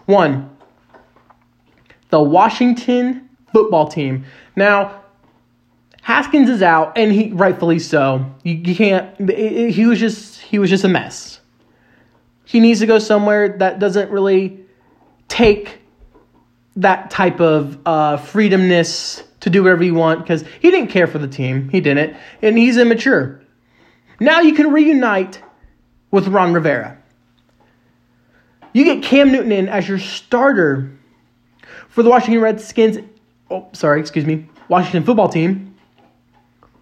One, 0.06 0.50
the 2.10 2.22
Washington 2.22 3.30
football 3.52 3.88
team. 3.88 4.26
Now, 4.56 5.04
Haskins 6.02 6.50
is 6.50 6.62
out, 6.62 6.98
and 6.98 7.12
he 7.12 7.32
rightfully 7.32 7.80
so. 7.80 8.24
You, 8.44 8.54
you 8.54 8.76
can't. 8.76 9.20
It, 9.20 9.32
it, 9.32 9.72
he 9.72 9.88
was 9.88 10.00
just 10.00 10.40
he 10.40 10.60
was 10.60 10.70
just 10.70 10.84
a 10.84 10.88
mess. 10.88 11.42
He 12.46 12.60
needs 12.60 12.80
to 12.82 12.86
go 12.86 13.00
somewhere 13.00 13.58
that 13.58 13.80
doesn't 13.80 14.12
really 14.12 14.60
take 15.28 15.80
that 16.78 17.10
type 17.10 17.40
of 17.40 17.78
uh, 17.86 18.18
freedomness 18.18 19.24
to 19.42 19.50
do 19.50 19.64
whatever 19.64 19.84
you 19.84 19.94
want 19.94 20.22
because 20.22 20.44
he 20.60 20.72
didn't 20.72 20.90
care 20.90 21.08
for 21.08 21.20
the 21.20 21.28
team. 21.28 21.70
He 21.70 21.80
didn't. 21.80 22.18
And 22.42 22.58
he's 22.58 22.78
immature. 22.78 23.42
Now 24.20 24.42
you 24.42 24.54
can 24.54 24.72
reunite 24.72 25.42
with 26.12 26.28
Ron 26.28 26.54
Rivera. 26.54 26.98
You 28.74 28.84
get 28.84 29.04
Cam 29.04 29.32
Newton 29.32 29.52
in 29.52 29.70
as 29.70 29.88
your 29.88 30.00
starter 30.00 30.92
For 31.88 32.04
the 32.04 32.10
Washington 32.10 32.42
Redskins, 32.42 32.98
oh, 33.50 33.70
sorry, 33.72 34.02
excuse 34.02 34.26
me, 34.26 34.50
Washington 34.68 35.06
football 35.06 35.30
team, 35.30 35.76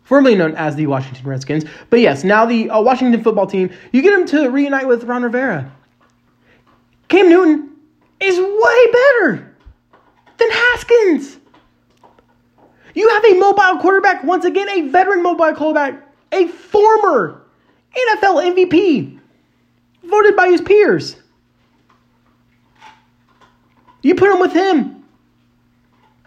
formerly 0.04 0.34
known 0.34 0.56
as 0.56 0.76
the 0.76 0.88
Washington 0.88 1.28
Redskins. 1.28 1.66
But 1.92 2.00
yes, 2.00 2.24
now 2.24 2.48
the 2.48 2.72
uh, 2.72 2.82
Washington 2.82 3.24
football 3.24 3.46
team, 3.46 3.72
you 3.92 4.02
get 4.02 4.14
him 4.14 4.26
to 4.28 4.50
reunite 4.50 4.88
with 4.88 5.04
Ron 5.04 5.22
Rivera. 5.22 5.72
Cam 7.10 7.30
Newton 7.30 7.76
is 8.20 8.40
way 8.40 8.92
better 8.92 9.53
Haskins. 10.52 11.38
You 12.96 13.10
have 13.10 13.26
a 13.26 13.34
mobile 13.40 13.80
quarterback, 13.80 14.24
once 14.24 14.46
again, 14.46 14.70
a 14.70 14.82
veteran 14.90 15.24
mobile 15.24 15.54
quarterback, 15.54 16.08
a 16.32 16.48
former 16.48 17.42
NFL 17.96 18.54
MVP, 18.54 19.20
voted 20.04 20.36
by 20.36 20.48
his 20.48 20.62
peers. 20.62 21.16
You 24.02 24.16
put 24.16 24.32
him 24.32 24.40
with 24.40 24.54
him. 24.54 25.04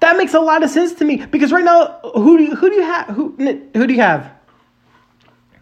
That 0.01 0.17
makes 0.17 0.35
a 0.35 0.41
lot 0.41 0.63
of 0.63 0.71
sense 0.71 0.95
to 0.95 1.05
me 1.05 1.25
because 1.27 1.53
right 1.53 1.65
now, 1.65 2.01
who 2.15 2.39
do 2.39 2.45
you, 2.45 2.55
who 2.57 2.69
do 2.69 2.77
you 2.77 2.83
have? 2.83 3.07
Who 3.09 3.35
who 3.75 3.87
do 3.87 3.95
you 3.95 4.01
have? 4.01 4.31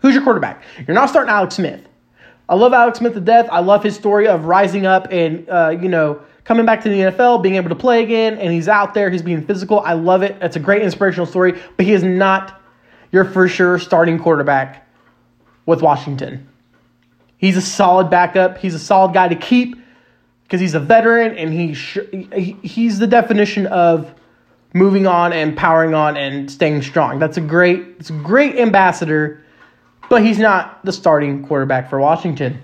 Who's 0.00 0.14
your 0.14 0.23
quarterback? 0.23 0.62
You're 0.87 0.94
not 0.94 1.08
starting 1.08 1.30
Alex 1.30 1.56
Smith. 1.56 1.80
I 2.49 2.54
love 2.56 2.73
Alex 2.73 2.99
Smith 2.99 3.14
to 3.14 3.20
death. 3.20 3.49
I 3.50 3.61
love 3.61 3.82
his 3.82 3.94
story 3.94 4.28
of 4.28 4.44
rising 4.44 4.87
up 4.87 5.08
and 5.11 5.49
uh, 5.49 5.76
you 5.80 5.88
know 5.88 6.20
coming 6.44 6.66
back 6.66 6.82
to 6.82 6.88
the 6.88 7.00
NFL, 7.00 7.42
being 7.42 7.56
able 7.56 7.70
to 7.70 7.74
play 7.74 8.02
again, 8.02 8.38
and 8.38 8.52
he's 8.52 8.68
out 8.68 8.94
there. 8.94 9.10
He's 9.10 9.22
being 9.22 9.44
physical. 9.44 9.80
I 9.80 9.94
love 9.94 10.22
it. 10.22 10.36
It's 10.40 10.56
a 10.56 10.60
great 10.60 10.82
inspirational 10.82 11.26
story. 11.26 11.60
But 11.76 11.86
he 11.86 11.92
is 11.92 12.02
not 12.02 12.60
your 13.12 13.24
for 13.24 13.48
sure 13.48 13.78
starting 13.78 14.18
quarterback 14.18 14.86
with 15.66 15.82
Washington. 15.82 16.48
He's 17.38 17.56
a 17.56 17.62
solid 17.62 18.10
backup. 18.10 18.58
He's 18.58 18.74
a 18.74 18.78
solid 18.78 19.12
guy 19.12 19.28
to 19.28 19.36
keep 19.36 19.76
because 20.44 20.60
he's 20.60 20.74
a 20.74 20.80
veteran 20.80 21.36
and 21.36 21.52
he 21.52 21.74
sh- 21.74 21.98
he's 22.62 22.98
the 22.98 23.06
definition 23.06 23.66
of 23.66 24.14
moving 24.72 25.06
on 25.06 25.32
and 25.32 25.56
powering 25.56 25.94
on 25.94 26.16
and 26.16 26.50
staying 26.50 26.82
strong. 26.82 27.18
That's 27.18 27.36
a 27.36 27.40
great 27.40 27.80
it's 27.98 28.10
a 28.10 28.14
great 28.14 28.56
ambassador, 28.56 29.42
but 30.08 30.22
he's 30.22 30.38
not 30.38 30.84
the 30.84 30.92
starting 30.92 31.46
quarterback 31.46 31.88
for 31.88 31.98
Washington. 31.98 32.60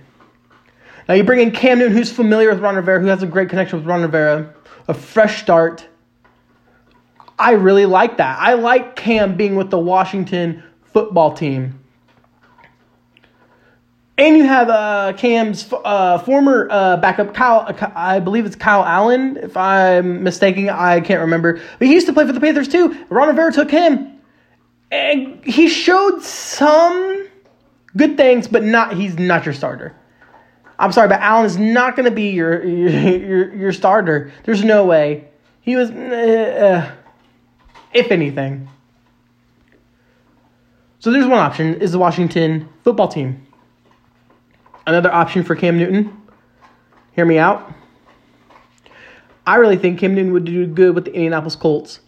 Now 1.11 1.17
you 1.17 1.25
bring 1.25 1.41
in 1.41 1.51
Cam 1.51 1.81
Newton, 1.81 1.97
who's 1.97 2.13
familiar 2.13 2.51
with 2.51 2.61
Ron 2.61 2.77
Rivera, 2.77 3.01
who 3.01 3.09
has 3.09 3.21
a 3.21 3.27
great 3.27 3.49
connection 3.49 3.81
with 3.81 3.85
Ron 3.89 4.03
Rivera, 4.03 4.55
a 4.87 4.95
fresh 4.95 5.43
start. 5.43 5.89
I 7.37 7.55
really 7.55 7.85
like 7.85 8.19
that. 8.19 8.39
I 8.39 8.55
like 8.55 8.95
Cam 8.95 9.37
being 9.37 9.57
with 9.57 9.71
the 9.71 9.79
Washington 9.81 10.63
football 10.93 11.35
team. 11.35 11.81
And 14.19 14.37
you 14.37 14.45
have 14.45 14.69
uh, 14.69 15.15
Cam's 15.17 15.69
uh, 15.85 16.19
former 16.19 16.69
uh, 16.71 16.99
backup, 16.99 17.35
Kyle, 17.35 17.65
uh, 17.67 17.91
I 17.97 18.21
believe 18.21 18.47
it's 18.47 18.55
Kyle 18.55 18.85
Allen, 18.85 19.37
if 19.39 19.57
I'm 19.57 20.23
mistaken, 20.23 20.69
I 20.69 21.01
can't 21.01 21.23
remember. 21.23 21.61
But 21.81 21.89
he 21.89 21.93
used 21.93 22.07
to 22.07 22.13
play 22.13 22.25
for 22.25 22.33
the 22.33 22.41
Panthers 22.41 22.69
too. 22.69 23.05
Ron 23.09 23.27
Rivera 23.27 23.51
took 23.51 23.73
him. 23.73 24.21
And 24.93 25.45
he 25.45 25.69
showed 25.69 26.23
some 26.23 27.27
good 27.97 28.17
things, 28.17 28.47
but 28.47 28.63
not 28.63 28.95
he's 28.95 29.19
not 29.19 29.45
your 29.45 29.55
starter. 29.55 29.97
I'm 30.81 30.93
sorry, 30.93 31.09
but 31.09 31.21
Allen 31.21 31.45
is 31.45 31.59
not 31.59 31.95
going 31.95 32.07
to 32.07 32.11
be 32.11 32.31
your, 32.31 32.65
your 32.65 33.55
your 33.55 33.73
starter. 33.73 34.33
There's 34.45 34.65
no 34.65 34.87
way. 34.87 35.29
He 35.61 35.77
was, 35.77 35.91
uh, 35.91 36.91
if 37.93 38.11
anything. 38.11 38.67
So 40.99 41.13
there's 41.13 41.27
one 41.27 41.39
option 41.39 41.75
is 41.83 41.93
the 41.93 41.99
Washington 41.99 42.67
football 42.83 43.09
team. 43.09 43.47
Another 44.87 45.13
option 45.13 45.45
for 45.45 45.55
Cam 45.55 45.77
Newton. 45.77 46.17
Hear 47.13 47.27
me 47.27 47.37
out. 47.37 47.75
I 49.47 49.57
really 49.57 49.77
think 49.77 50.01
Cam 50.01 50.15
Newton 50.15 50.33
would 50.33 50.47
do 50.47 50.67
good 50.67 50.95
with 50.95 51.05
the 51.05 51.13
Indianapolis 51.13 51.57
Colts. 51.57 52.01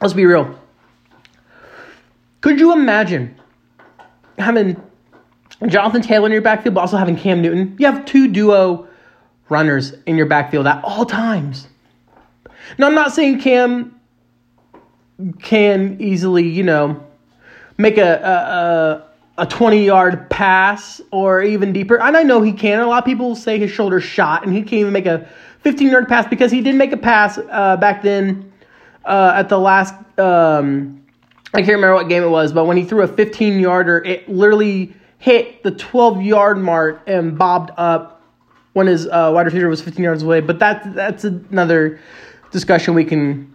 Let's 0.00 0.14
be 0.14 0.26
real. 0.26 0.58
Could 2.40 2.58
you 2.58 2.72
imagine 2.72 3.37
having 4.38 4.80
Jonathan 5.66 6.02
Taylor 6.02 6.26
in 6.26 6.32
your 6.32 6.42
backfield, 6.42 6.74
but 6.74 6.80
also 6.82 6.96
having 6.96 7.16
Cam 7.16 7.42
Newton? 7.42 7.76
You 7.78 7.86
have 7.86 8.04
two 8.04 8.28
duo 8.28 8.88
runners 9.48 9.94
in 10.06 10.16
your 10.16 10.26
backfield 10.26 10.66
at 10.66 10.82
all 10.84 11.04
times. 11.04 11.68
Now, 12.76 12.86
I'm 12.86 12.94
not 12.94 13.12
saying 13.12 13.40
Cam 13.40 13.98
can 15.40 15.96
easily, 16.00 16.48
you 16.48 16.62
know, 16.62 17.02
make 17.76 17.98
a, 17.98 19.04
a, 19.38 19.42
a 19.42 19.46
20 19.46 19.84
yard 19.84 20.28
pass 20.30 21.00
or 21.10 21.42
even 21.42 21.72
deeper. 21.72 22.00
And 22.00 22.16
I 22.16 22.22
know 22.22 22.42
he 22.42 22.52
can. 22.52 22.80
A 22.80 22.86
lot 22.86 22.98
of 22.98 23.04
people 23.04 23.34
say 23.34 23.58
his 23.58 23.70
shoulder 23.70 24.00
shot 24.00 24.44
and 24.44 24.54
he 24.54 24.62
can't 24.62 24.74
even 24.74 24.92
make 24.92 25.06
a 25.06 25.28
15 25.62 25.88
yard 25.88 26.08
pass 26.08 26.26
because 26.28 26.52
he 26.52 26.60
did 26.60 26.74
make 26.74 26.92
a 26.92 26.96
pass 26.96 27.38
uh, 27.50 27.76
back 27.76 28.02
then 28.02 28.52
uh, 29.04 29.32
at 29.34 29.48
the 29.48 29.58
last. 29.58 29.94
Um, 30.18 30.97
I 31.54 31.58
can't 31.58 31.76
remember 31.76 31.94
what 31.94 32.08
game 32.08 32.22
it 32.22 32.28
was, 32.28 32.52
but 32.52 32.66
when 32.66 32.76
he 32.76 32.84
threw 32.84 33.02
a 33.02 33.08
15 33.08 33.58
yarder, 33.58 33.98
it 34.04 34.28
literally 34.28 34.92
hit 35.18 35.62
the 35.62 35.70
12 35.70 36.22
yard 36.22 36.58
mark 36.58 37.02
and 37.06 37.38
bobbed 37.38 37.70
up 37.76 38.22
when 38.74 38.86
his 38.86 39.06
uh, 39.06 39.30
wide 39.34 39.46
receiver 39.46 39.68
was 39.68 39.80
15 39.80 40.04
yards 40.04 40.22
away. 40.22 40.40
But 40.40 40.58
that, 40.58 40.94
that's 40.94 41.24
another 41.24 42.00
discussion 42.50 42.94
we 42.94 43.04
can 43.04 43.52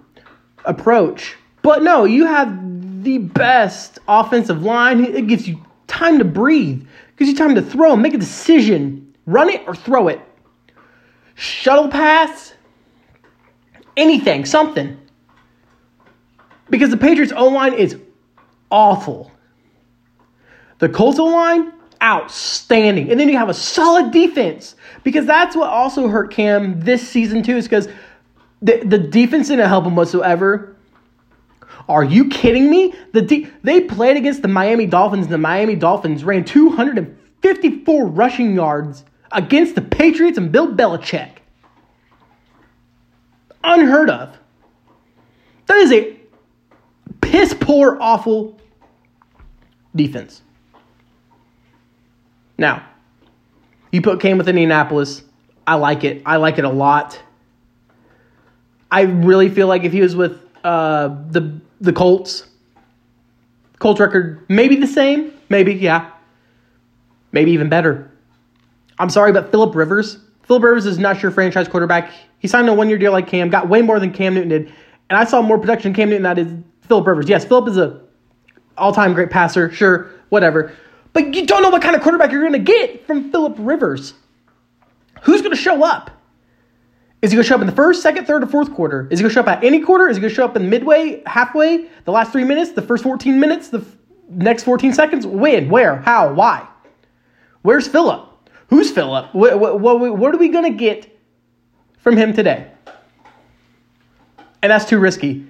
approach. 0.66 1.36
But 1.62 1.84
no, 1.84 2.06
you 2.06 2.26
have 2.26 3.04
the 3.04 3.20
best 3.20 4.00
offensive 4.08 4.64
line. 4.64 5.04
It 5.04 5.28
gives 5.28 5.48
you 5.48 5.64
time 5.88 6.18
to 6.18 6.26
breathe, 6.26 6.82
it 6.82 7.18
gives 7.18 7.30
you 7.30 7.38
time 7.38 7.56
to 7.56 7.62
throw, 7.62 7.96
make 7.96 8.14
a 8.14 8.18
decision, 8.18 9.14
run 9.26 9.50
it 9.50 9.62
or 9.68 9.76
throw 9.76 10.08
it. 10.08 10.20
Shuttle 11.36 11.90
pass, 11.90 12.54
anything, 13.96 14.46
something. 14.46 15.00
Because 16.70 16.90
the 16.90 16.98
Patriots 16.98 17.34
O 17.36 17.48
line 17.50 17.74
is 17.74 17.98
awful. 18.72 19.32
The 20.80 20.90
Colts 20.90 21.20
O 21.20 21.26
line, 21.26 21.74
outstanding. 22.02 23.12
And 23.12 23.20
then 23.20 23.30
you 23.30 23.38
have 23.38 23.50
a 23.50 23.54
solid 23.54 24.12
defense. 24.12 24.76
Because 25.04 25.26
that's 25.26 25.56
what 25.56 25.70
also 25.70 26.08
hurt 26.08 26.32
Cam 26.32 26.82
this 26.82 27.08
season, 27.08 27.44
too, 27.44 27.58
is 27.58 27.66
because 27.66 27.88
the, 28.62 28.84
the 28.84 28.98
defense 28.98 29.50
didn't 29.50 29.68
help 29.68 29.86
him 29.86 29.96
whatsoever. 29.96 30.76
Are 31.88 32.04
you 32.04 32.30
kidding 32.30 32.70
me? 32.70 32.94
The 33.12 33.50
they 33.64 33.82
played 33.82 34.18
against 34.18 34.42
the 34.42 34.48
Miami 34.48 34.86
Dolphins, 34.86 35.26
and 35.26 35.34
the 35.34 35.38
Miami 35.38 35.76
Dolphins 35.76 36.24
ran 36.24 36.46
254 36.46 38.06
rushing 38.08 38.56
yards 38.56 39.04
against 39.32 39.76
the 39.76 39.82
Patriots 39.82 40.38
and 40.38 40.52
Bill 40.52 40.68
Belichick. 40.68 41.32
Unheard 43.64 44.10
of. 44.10 44.38
That 45.68 45.78
is 45.78 45.92
a 45.92 46.13
piss 47.34 47.52
poor, 47.60 47.98
awful 48.00 48.56
defense. 49.96 50.44
Now, 52.60 52.86
you 53.92 54.04
put 54.04 54.20
Cam 54.20 54.38
with 54.38 54.48
Indianapolis. 54.48 55.24
I 55.66 55.76
like 55.76 56.04
it. 56.04 56.22
I 56.28 56.36
like 56.36 56.60
it 56.60 56.64
a 56.64 56.70
lot. 56.70 57.20
I 58.92 59.02
really 59.02 59.50
feel 59.50 59.66
like 59.66 59.84
if 59.84 59.92
he 59.92 60.02
was 60.02 60.16
with 60.16 60.40
uh, 60.64 61.08
the 61.32 61.60
the 61.82 61.92
Colts. 61.92 62.46
Colts 63.80 64.00
record 64.00 64.46
maybe 64.48 64.76
the 64.76 64.88
same, 64.88 65.34
maybe 65.50 65.74
yeah, 65.74 66.12
maybe 67.32 67.52
even 67.52 67.68
better. 67.68 68.12
I'm 69.00 69.10
sorry, 69.10 69.32
but 69.32 69.50
Philip 69.50 69.74
Rivers, 69.74 70.20
Philip 70.44 70.62
Rivers 70.62 70.86
is 70.86 71.00
not 71.00 71.22
your 71.24 71.32
franchise 71.32 71.68
quarterback. 71.68 72.12
He 72.38 72.48
signed 72.48 72.70
a 72.70 72.74
one 72.74 72.90
year 72.90 73.00
deal 73.00 73.12
like 73.12 73.28
Cam, 73.28 73.50
got 73.50 73.68
way 73.68 73.82
more 73.82 74.00
than 74.00 74.14
Cam 74.14 74.36
Newton 74.36 74.50
did, 74.50 74.74
and 75.10 75.18
I 75.18 75.24
saw 75.24 75.42
more 75.42 75.58
production 75.58 75.96
Cam 75.96 76.10
Newton 76.10 76.24
that 76.24 76.38
is 76.38 76.54
Philip 76.94 77.08
Rivers. 77.08 77.28
Yes, 77.28 77.44
Philip 77.44 77.70
is 77.70 77.78
a 77.78 78.02
all 78.78 78.94
time 78.94 79.14
great 79.14 79.32
passer, 79.32 79.72
sure, 79.72 80.12
whatever, 80.30 80.74
but 81.12 81.34
you 81.34 81.48
don't 81.48 81.64
know 81.64 81.72
what 81.72 81.82
kind 81.82 81.96
of 81.96 82.04
quarterback 82.04 82.32
you're 82.32 82.48
going 82.48 82.54
to 82.54 82.60
get 82.60 83.08
from 83.08 83.32
Philip 83.32 83.56
Rivers. 83.58 84.14
Who's 85.24 85.42
going 85.42 85.56
to 85.56 85.60
show 85.60 85.84
up? 85.84 86.12
Is 87.24 87.32
he 87.32 87.36
going 87.36 87.44
to 87.46 87.48
show 87.48 87.56
up 87.56 87.62
in 87.62 87.68
the 87.68 87.74
first, 87.74 88.04
second, 88.04 88.28
third, 88.28 88.44
or 88.44 88.46
fourth 88.46 88.72
quarter? 88.76 89.08
Is 89.10 89.18
he 89.18 89.24
going 89.24 89.32
to 89.32 89.34
show 89.34 89.42
up 89.42 89.48
at 89.48 89.64
any 89.64 89.80
quarter? 89.80 90.08
Is 90.08 90.18
he 90.18 90.22
going 90.22 90.30
to 90.30 90.36
show 90.36 90.46
up 90.46 90.56
in 90.56 90.70
midway, 90.70 91.24
halfway, 91.26 91.88
the 92.06 92.12
last 92.12 92.32
three 92.32 92.44
minutes, 92.44 92.74
the 92.74 92.82
first 92.84 93.02
14 93.02 93.40
minutes, 93.40 93.70
the 93.70 93.80
f- 93.80 93.96
next 94.30 94.62
14 94.62 94.94
seconds? 94.94 95.26
When? 95.26 95.70
Where? 95.70 95.96
How? 95.96 96.32
Why? 96.32 96.68
Where's 97.64 97.88
Philip? 97.88 98.30
Who's 98.68 98.92
Philip? 98.92 99.34
What, 99.34 99.60
what, 99.60 99.80
what, 99.80 100.16
what 100.16 100.36
are 100.36 100.38
we 100.38 100.50
going 100.50 100.72
to 100.72 100.78
get 100.78 101.20
from 101.98 102.18
him 102.18 102.34
today? 102.34 102.70
And 104.62 104.72
that's 104.72 104.86
too 104.86 105.00
risky. 105.00 105.48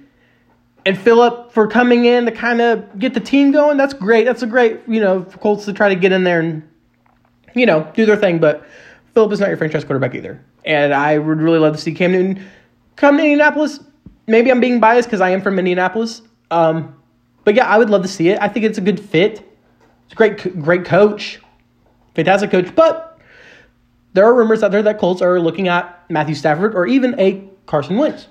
And 0.85 0.97
Philip 0.97 1.51
for 1.51 1.67
coming 1.67 2.05
in 2.05 2.25
to 2.25 2.31
kind 2.31 2.61
of 2.61 2.99
get 2.99 3.13
the 3.13 3.19
team 3.19 3.51
going, 3.51 3.77
that's 3.77 3.93
great. 3.93 4.25
That's 4.25 4.43
a 4.43 4.47
great, 4.47 4.81
you 4.87 4.99
know, 4.99 5.23
for 5.23 5.37
Colts 5.37 5.65
to 5.65 5.73
try 5.73 5.89
to 5.89 5.95
get 5.95 6.11
in 6.11 6.23
there 6.23 6.41
and, 6.41 6.67
you 7.55 7.65
know, 7.65 7.89
do 7.95 8.05
their 8.05 8.17
thing. 8.17 8.39
But 8.39 8.65
Philip 9.13 9.31
is 9.31 9.39
not 9.39 9.47
your 9.47 9.57
franchise 9.57 9.85
quarterback 9.85 10.13
either. 10.15 10.43
And 10.65 10.93
I 10.93 11.17
would 11.17 11.39
really 11.39 11.59
love 11.59 11.75
to 11.75 11.81
see 11.81 11.93
Cam 11.93 12.11
Newton 12.11 12.45
come 12.95 13.17
to 13.17 13.23
Indianapolis. 13.23 13.79
Maybe 14.27 14.51
I'm 14.51 14.59
being 14.59 14.79
biased 14.79 15.07
because 15.07 15.21
I 15.21 15.29
am 15.29 15.41
from 15.41 15.57
Indianapolis. 15.57 16.21
Um, 16.51 16.95
but 17.43 17.55
yeah, 17.55 17.67
I 17.67 17.77
would 17.77 17.89
love 17.89 18.01
to 18.01 18.07
see 18.07 18.29
it. 18.29 18.41
I 18.41 18.47
think 18.47 18.65
it's 18.65 18.77
a 18.77 18.81
good 18.81 18.99
fit. 18.99 19.39
It's 20.05 20.13
a 20.13 20.15
great, 20.15 20.61
great 20.61 20.85
coach, 20.85 21.39
fantastic 22.15 22.51
coach. 22.51 22.73
But 22.75 23.19
there 24.13 24.25
are 24.25 24.33
rumors 24.33 24.63
out 24.63 24.71
there 24.71 24.83
that 24.83 24.99
Colts 24.99 25.21
are 25.21 25.39
looking 25.39 25.67
at 25.67 26.09
Matthew 26.09 26.35
Stafford 26.35 26.75
or 26.75 26.85
even 26.85 27.19
a 27.19 27.49
Carson 27.65 27.97
Wentz. 27.97 28.27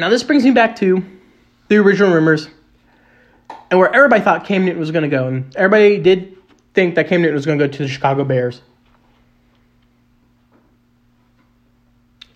Now, 0.00 0.08
this 0.08 0.22
brings 0.22 0.44
me 0.44 0.50
back 0.50 0.76
to 0.76 1.04
the 1.68 1.76
original 1.76 2.10
rumors 2.10 2.48
and 3.70 3.78
where 3.78 3.94
everybody 3.94 4.22
thought 4.22 4.46
Cam 4.46 4.64
Newton 4.64 4.80
was 4.80 4.90
going 4.90 5.02
to 5.02 5.10
go. 5.10 5.28
And 5.28 5.54
everybody 5.54 5.98
did 5.98 6.38
think 6.72 6.94
that 6.94 7.08
Cam 7.08 7.20
Newton 7.20 7.34
was 7.34 7.44
going 7.44 7.58
to 7.58 7.66
go 7.66 7.70
to 7.70 7.82
the 7.82 7.88
Chicago 7.88 8.24
Bears. 8.24 8.62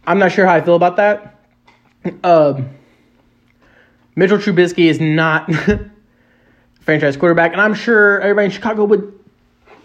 I'm 0.06 0.18
not 0.18 0.30
sure 0.30 0.44
how 0.44 0.52
I 0.52 0.60
feel 0.60 0.76
about 0.76 0.96
that. 0.96 1.40
Um, 2.22 2.68
Mitchell 4.14 4.36
Trubisky 4.36 4.90
is 4.90 5.00
not 5.00 5.48
a 5.48 5.90
franchise 6.80 7.16
quarterback, 7.16 7.52
and 7.52 7.62
I'm 7.62 7.72
sure 7.72 8.20
everybody 8.20 8.44
in 8.44 8.50
Chicago 8.50 8.84
would 8.84 9.18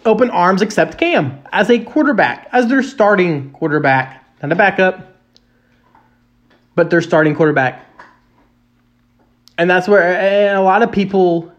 open 0.04 0.28
arms 0.28 0.60
except 0.60 0.98
Cam 0.98 1.42
as 1.50 1.70
a 1.70 1.78
quarterback, 1.78 2.46
as 2.52 2.66
their 2.66 2.82
starting 2.82 3.50
quarterback, 3.52 4.22
not 4.42 4.52
a 4.52 4.54
backup, 4.54 5.09
but 6.80 6.88
their 6.88 7.02
starting 7.02 7.34
quarterback. 7.34 7.84
And 9.58 9.68
that's 9.68 9.86
where 9.86 10.56
a 10.56 10.62
lot 10.62 10.82
of 10.82 10.90
people 10.90 11.52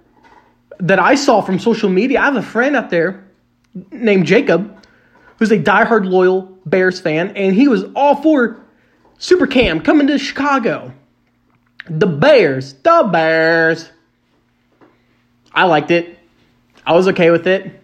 that 0.80 0.98
I 0.98 1.13
saw 1.13 1.42
from 1.42 1.60
social 1.60 1.90
media, 1.90 2.20
I 2.20 2.25
have 2.25 2.38
a 2.38 2.42
friend 2.42 2.75
out 2.75 2.90
there 2.90 3.24
named 3.92 4.25
Jacob 4.25 4.84
who's 5.38 5.51
a 5.51 5.60
diehard 5.60 6.10
loyal 6.10 6.58
Bears 6.66 7.00
fan, 7.00 7.38
and 7.38 7.54
he 7.54 7.68
was 7.68 7.84
all 7.96 8.16
for 8.16 8.66
Super 9.20 9.46
Cam 9.46 9.80
coming 9.82 10.08
to 10.08 10.18
Chicago. 10.18 10.92
The 11.88 12.08
Bears, 12.08 12.74
the 12.74 13.08
Bears. 13.13 13.92
I 15.54 15.66
liked 15.66 15.92
it. 15.92 16.18
I 16.84 16.94
was 16.94 17.08
okay 17.10 17.30
with 17.30 17.46
it. 17.46 17.80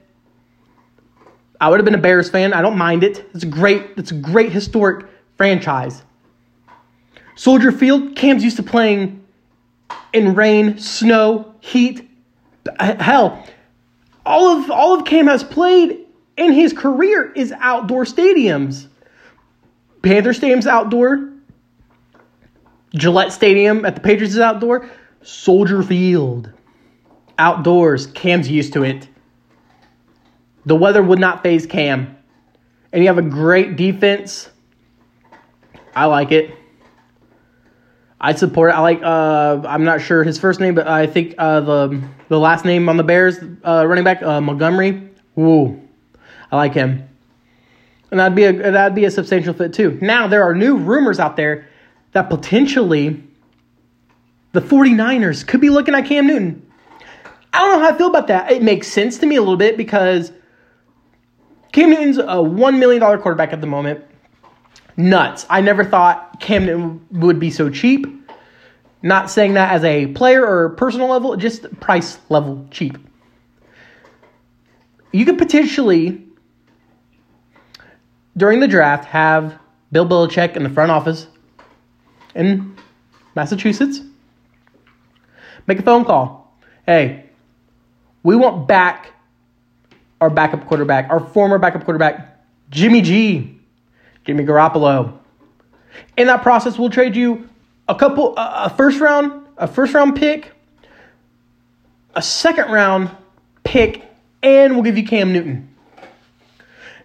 I 1.62 1.70
would 1.70 1.80
have 1.80 1.86
been 1.86 1.94
a 1.94 2.00
Bears 2.00 2.32
fan. 2.32 2.52
I 2.54 2.64
don't 2.64 2.80
mind 2.80 3.04
it. 3.04 3.30
It's 3.36 3.44
great, 3.44 3.92
it's 3.96 4.10
a 4.10 4.16
great 4.16 4.52
historic 4.52 5.06
franchise. 5.36 6.02
Soldier 7.38 7.72
Field, 7.72 8.16
Cam's 8.16 8.44
used 8.44 8.58
to 8.58 8.64
playing 8.64 9.24
in 10.12 10.34
rain, 10.34 10.80
snow, 10.80 11.54
heat. 11.60 12.10
Hell, 12.80 13.48
all 14.26 14.58
of 14.58 14.72
all 14.72 15.00
of 15.00 15.06
Cam 15.06 15.28
has 15.28 15.44
played 15.44 16.00
in 16.36 16.52
his 16.52 16.74
career 16.74 17.32
is 17.32 17.54
outdoor 17.60 18.06
stadiums. 18.06 18.88
Panther 20.02 20.34
Stadium's 20.34 20.66
outdoor. 20.66 21.32
Gillette 22.96 23.32
Stadium 23.32 23.86
at 23.86 23.94
the 23.94 24.02
Patriots 24.02 24.34
is 24.34 24.40
outdoor. 24.40 24.90
Soldier 25.22 25.84
Field, 25.84 26.52
outdoors. 27.38 28.08
Cam's 28.08 28.50
used 28.50 28.74
to 28.74 28.84
it. 28.84 29.08
The 30.66 30.76
weather 30.76 31.04
would 31.04 31.20
not 31.20 31.44
phase 31.44 31.68
Cam. 31.68 32.18
And 32.92 33.04
you 33.04 33.10
have 33.10 33.20
a 33.20 33.30
great 33.30 33.76
defense. 33.76 34.50
I 35.96 36.06
like 36.06 36.32
it. 36.32 36.58
I 38.20 38.34
support 38.34 38.72
it. 38.72 38.74
I 38.74 38.80
like. 38.80 39.02
Uh, 39.04 39.62
I'm 39.68 39.84
not 39.84 40.02
sure 40.02 40.24
his 40.24 40.40
first 40.40 40.60
name, 40.60 40.74
but 40.74 40.88
I 40.88 41.06
think 41.06 41.36
uh, 41.38 41.60
the 41.62 42.04
the 42.30 42.40
last 42.40 42.66
name 42.66 42.90
on 42.90 42.98
the 42.98 43.04
Bears 43.04 43.38
uh, 43.64 43.86
running 43.88 44.04
back 44.04 44.24
uh, 44.24 44.42
Montgomery. 44.42 45.10
Ooh, 45.38 45.80
I 46.52 46.56
like 46.56 46.74
him, 46.74 47.08
and 48.10 48.20
that'd 48.20 48.36
be 48.36 48.46
a 48.46 48.54
that'd 48.72 48.96
be 48.96 49.06
a 49.06 49.12
substantial 49.12 49.54
fit 49.54 49.74
too. 49.74 50.00
Now 50.02 50.28
there 50.28 50.44
are 50.44 50.56
new 50.56 50.78
rumors 50.78 51.20
out 51.20 51.38
there 51.38 51.68
that 52.14 52.30
potentially 52.30 53.24
the 54.54 54.62
49ers 54.62 55.46
could 55.46 55.62
be 55.62 55.70
looking 55.70 55.94
at 55.94 56.06
Cam 56.06 56.26
Newton. 56.26 56.66
I 57.54 57.60
don't 57.60 57.80
know 57.80 57.86
how 57.88 57.94
I 57.94 57.98
feel 57.98 58.08
about 58.08 58.28
that. 58.28 58.52
It 58.52 58.64
makes 58.64 58.88
sense 58.88 59.20
to 59.20 59.28
me 59.28 59.36
a 59.36 59.42
little 59.42 59.58
bit 59.58 59.78
because 59.78 60.32
Cam 61.72 61.92
Newton's 61.92 62.18
a 62.18 62.42
one 62.42 62.80
million 62.80 63.02
dollar 63.02 63.20
quarterback 63.20 63.54
at 63.54 63.62
the 63.62 63.68
moment 63.68 64.04
nuts. 64.98 65.46
I 65.50 65.62
never 65.62 65.86
thought 65.86 66.40
Cam 66.40 66.66
Newton 66.66 67.06
would 67.12 67.40
be 67.40 67.52
so 67.52 67.70
cheap. 67.70 68.06
Not 69.02 69.30
saying 69.30 69.54
that 69.54 69.74
as 69.74 69.84
a 69.84 70.08
player 70.08 70.46
or 70.46 70.70
personal 70.70 71.08
level, 71.08 71.36
just 71.38 71.80
price 71.80 72.18
level 72.30 72.68
cheap. 72.72 72.98
You 75.14 75.24
could 75.24 75.38
potentially, 75.38 76.26
during 78.36 78.60
the 78.60 78.68
draft, 78.68 79.06
have 79.06 79.58
Bill 79.92 80.06
Belichick 80.06 80.56
in 80.56 80.64
the 80.64 80.70
front 80.70 80.92
office 80.92 81.28
in 82.36 82.76
Massachusetts 83.36 84.02
make 85.68 85.80
a 85.80 85.84
phone 85.84 86.06
call. 86.06 86.58
Hey, 86.86 87.26
we 88.24 88.36
want 88.36 88.68
back 88.68 89.14
our 90.20 90.30
backup 90.30 90.66
quarterback, 90.66 91.10
our 91.12 91.20
former 91.20 91.60
backup 91.60 91.84
quarterback, 91.84 92.42
Jimmy 92.70 93.02
G. 93.02 93.57
Jimmy 94.28 94.44
Garoppolo. 94.44 95.18
In 96.18 96.28
that 96.28 96.44
process, 96.44 96.78
we'll 96.78 96.90
trade 96.90 97.16
you 97.16 97.48
a 97.88 97.96
couple, 97.96 98.34
a 98.36 98.70
first 98.70 99.00
round, 99.00 99.48
a 99.58 99.68
first 99.68 99.94
round 99.94 100.18
pick, 100.18 100.52
a 102.14 102.22
second 102.22 102.70
round 102.70 103.10
pick, 103.64 104.04
and 104.44 104.74
we'll 104.74 104.84
give 104.84 104.98
you 104.98 105.06
Cam 105.06 105.32
Newton. 105.32 105.74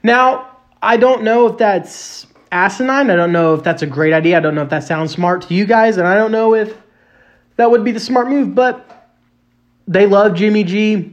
Now, 0.02 0.56
I 0.82 0.96
don't 0.96 1.22
know 1.22 1.46
if 1.46 1.58
that's 1.58 2.26
asinine. 2.50 3.08
I 3.08 3.14
don't 3.14 3.30
know 3.30 3.54
if 3.54 3.62
that's 3.62 3.82
a 3.82 3.86
great 3.86 4.12
idea. 4.12 4.36
I 4.36 4.40
don't 4.40 4.56
know 4.56 4.62
if 4.62 4.70
that 4.70 4.82
sounds 4.82 5.12
smart 5.12 5.42
to 5.42 5.54
you 5.54 5.64
guys, 5.64 5.98
and 5.98 6.08
I 6.08 6.16
don't 6.16 6.32
know 6.32 6.54
if 6.54 6.76
that 7.54 7.70
would 7.70 7.84
be 7.84 7.92
the 7.92 8.00
smart 8.00 8.28
move, 8.28 8.52
but 8.52 9.14
they 9.86 10.06
love 10.06 10.34
Jimmy 10.34 10.64
G. 10.64 11.11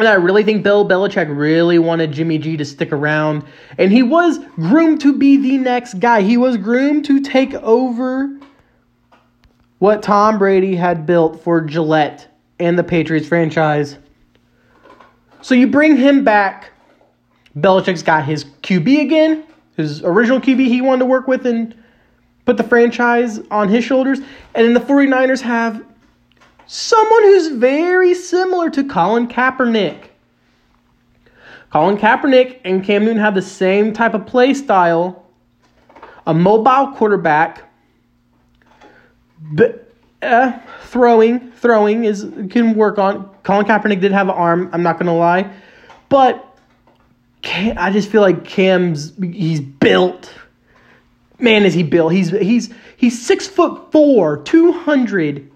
And 0.00 0.08
I 0.08 0.14
really 0.14 0.44
think 0.44 0.62
Bill 0.62 0.88
Belichick 0.88 1.28
really 1.28 1.78
wanted 1.78 2.10
Jimmy 2.10 2.38
G 2.38 2.56
to 2.56 2.64
stick 2.64 2.90
around. 2.90 3.44
And 3.76 3.92
he 3.92 4.02
was 4.02 4.38
groomed 4.56 5.02
to 5.02 5.14
be 5.14 5.36
the 5.36 5.58
next 5.58 6.00
guy. 6.00 6.22
He 6.22 6.38
was 6.38 6.56
groomed 6.56 7.04
to 7.04 7.20
take 7.20 7.52
over 7.52 8.34
what 9.78 10.02
Tom 10.02 10.38
Brady 10.38 10.74
had 10.74 11.04
built 11.04 11.44
for 11.44 11.60
Gillette 11.60 12.34
and 12.58 12.78
the 12.78 12.82
Patriots 12.82 13.28
franchise. 13.28 13.98
So 15.42 15.54
you 15.54 15.66
bring 15.66 15.98
him 15.98 16.24
back. 16.24 16.70
Belichick's 17.58 18.02
got 18.02 18.24
his 18.24 18.44
QB 18.62 19.02
again, 19.02 19.44
his 19.76 20.02
original 20.02 20.40
QB 20.40 20.66
he 20.66 20.80
wanted 20.80 21.00
to 21.00 21.06
work 21.06 21.28
with 21.28 21.46
and 21.46 21.74
put 22.46 22.56
the 22.56 22.64
franchise 22.64 23.38
on 23.50 23.68
his 23.68 23.84
shoulders. 23.84 24.20
And 24.54 24.66
then 24.66 24.72
the 24.72 24.80
49ers 24.80 25.42
have 25.42 25.84
someone 26.72 27.24
who's 27.24 27.48
very 27.48 28.14
similar 28.14 28.70
to 28.70 28.84
Colin 28.84 29.26
Kaepernick. 29.26 30.04
Colin 31.72 31.96
Kaepernick 31.96 32.60
and 32.64 32.84
Cam 32.84 33.04
Newton 33.04 33.18
have 33.18 33.34
the 33.34 33.42
same 33.42 33.92
type 33.92 34.14
of 34.14 34.24
play 34.24 34.54
style, 34.54 35.26
a 36.28 36.32
mobile 36.32 36.92
quarterback, 36.94 37.68
but 39.40 39.92
uh, 40.22 40.56
throwing, 40.82 41.50
throwing 41.52 42.04
is 42.04 42.22
can 42.50 42.76
work 42.76 42.98
on. 42.98 43.28
Colin 43.42 43.66
Kaepernick 43.66 44.00
did 44.00 44.12
have 44.12 44.28
an 44.28 44.36
arm. 44.36 44.70
I'm 44.72 44.84
not 44.84 44.96
gonna 44.96 45.16
lie, 45.16 45.52
but 46.08 46.56
Cam, 47.42 47.76
I 47.78 47.90
just 47.90 48.08
feel 48.08 48.20
like 48.20 48.44
Cam's 48.44 49.12
he's 49.18 49.60
built. 49.60 50.32
Man, 51.40 51.64
is 51.64 51.74
he 51.74 51.82
built? 51.82 52.12
He's 52.12 52.30
he's 52.30 52.72
he's 52.96 53.20
six 53.20 53.48
foot 53.48 53.90
four, 53.90 54.40
two 54.42 54.70
hundred 54.70 55.49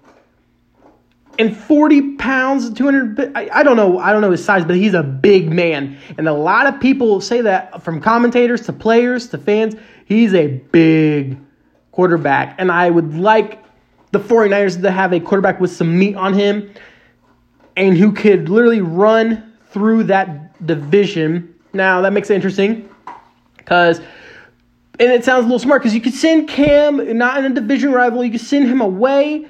and 1.37 1.55
40 1.55 2.15
pounds 2.15 2.71
200 2.71 3.31
I, 3.35 3.49
I, 3.51 3.63
don't 3.63 3.75
know 3.75 3.99
i 3.99 4.11
don't 4.11 4.21
know 4.21 4.31
his 4.31 4.43
size 4.43 4.65
but 4.65 4.75
he's 4.75 4.93
a 4.93 5.03
big 5.03 5.51
man. 5.51 5.97
And 6.17 6.27
a 6.27 6.33
lot 6.33 6.65
of 6.67 6.79
people 6.79 7.21
say 7.21 7.41
that 7.41 7.83
from 7.83 8.01
commentators 8.01 8.61
to 8.67 8.73
players 8.73 9.27
to 9.29 9.37
fans 9.37 9.75
he's 10.05 10.33
a 10.33 10.47
big 10.47 11.37
quarterback. 11.91 12.55
And 12.57 12.71
i 12.71 12.89
would 12.89 13.15
like 13.15 13.63
the 14.11 14.19
49ers 14.19 14.81
to 14.81 14.91
have 14.91 15.13
a 15.13 15.19
quarterback 15.19 15.59
with 15.59 15.71
some 15.71 15.97
meat 15.97 16.15
on 16.15 16.33
him 16.33 16.71
and 17.75 17.97
who 17.97 18.13
could 18.13 18.47
literally 18.49 18.81
run 18.81 19.53
through 19.69 20.03
that 20.05 20.65
division. 20.65 21.53
Now 21.73 22.01
that 22.01 22.13
makes 22.13 22.29
it 22.29 22.35
interesting 22.35 22.89
because 23.57 23.99
and 24.97 25.11
it 25.11 25.25
sounds 25.25 25.41
a 25.41 25.47
little 25.47 25.59
smart 25.59 25.81
because 25.81 25.93
you 25.93 25.99
could 25.99 26.13
send 26.13 26.47
cam 26.47 27.17
not 27.17 27.43
in 27.43 27.51
a 27.51 27.55
division 27.55 27.91
rival 27.91 28.23
you 28.23 28.31
could 28.31 28.39
send 28.39 28.67
him 28.67 28.79
away 28.79 29.45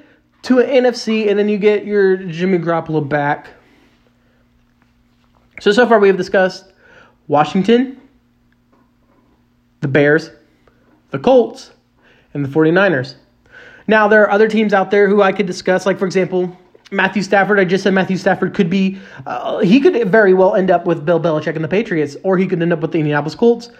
to 0.46 0.60
an 0.60 0.84
NFC, 0.84 1.28
and 1.28 1.36
then 1.36 1.48
you 1.48 1.58
get 1.58 1.84
your 1.84 2.16
Jimmy 2.16 2.58
Garoppolo 2.58 3.06
back. 3.06 3.48
So, 5.60 5.72
so 5.72 5.88
far 5.88 5.98
we 5.98 6.06
have 6.06 6.16
discussed 6.16 6.72
Washington, 7.26 8.00
the 9.80 9.88
Bears, 9.88 10.30
the 11.10 11.18
Colts, 11.18 11.72
and 12.32 12.44
the 12.44 12.48
49ers. 12.48 13.16
Now, 13.88 14.06
there 14.06 14.22
are 14.22 14.30
other 14.30 14.46
teams 14.46 14.72
out 14.72 14.92
there 14.92 15.08
who 15.08 15.20
I 15.20 15.32
could 15.32 15.46
discuss, 15.46 15.84
like, 15.84 15.98
for 15.98 16.06
example, 16.06 16.56
Matthew 16.92 17.22
Stafford. 17.22 17.58
I 17.58 17.64
just 17.64 17.82
said 17.82 17.92
Matthew 17.92 18.16
Stafford 18.16 18.54
could 18.54 18.70
be, 18.70 19.00
uh, 19.26 19.58
he 19.58 19.80
could 19.80 20.08
very 20.08 20.32
well 20.32 20.54
end 20.54 20.70
up 20.70 20.86
with 20.86 21.04
Bill 21.04 21.18
Belichick 21.18 21.56
and 21.56 21.64
the 21.64 21.68
Patriots, 21.68 22.16
or 22.22 22.38
he 22.38 22.46
could 22.46 22.62
end 22.62 22.72
up 22.72 22.80
with 22.80 22.92
the 22.92 22.98
Indianapolis 22.98 23.34
Colts, 23.34 23.70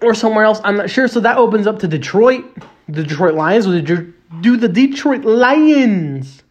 or 0.00 0.14
somewhere 0.14 0.44
else. 0.44 0.62
I'm 0.64 0.78
not 0.78 0.88
sure. 0.88 1.06
So 1.06 1.20
that 1.20 1.36
opens 1.36 1.66
up 1.66 1.78
to 1.80 1.88
Detroit, 1.88 2.46
the 2.88 3.02
Detroit 3.02 3.34
Lions, 3.34 3.66
or 3.66 3.72
the 3.72 4.12
do 4.40 4.56
the 4.56 4.68
Detroit 4.68 5.24
Lions 5.24 6.42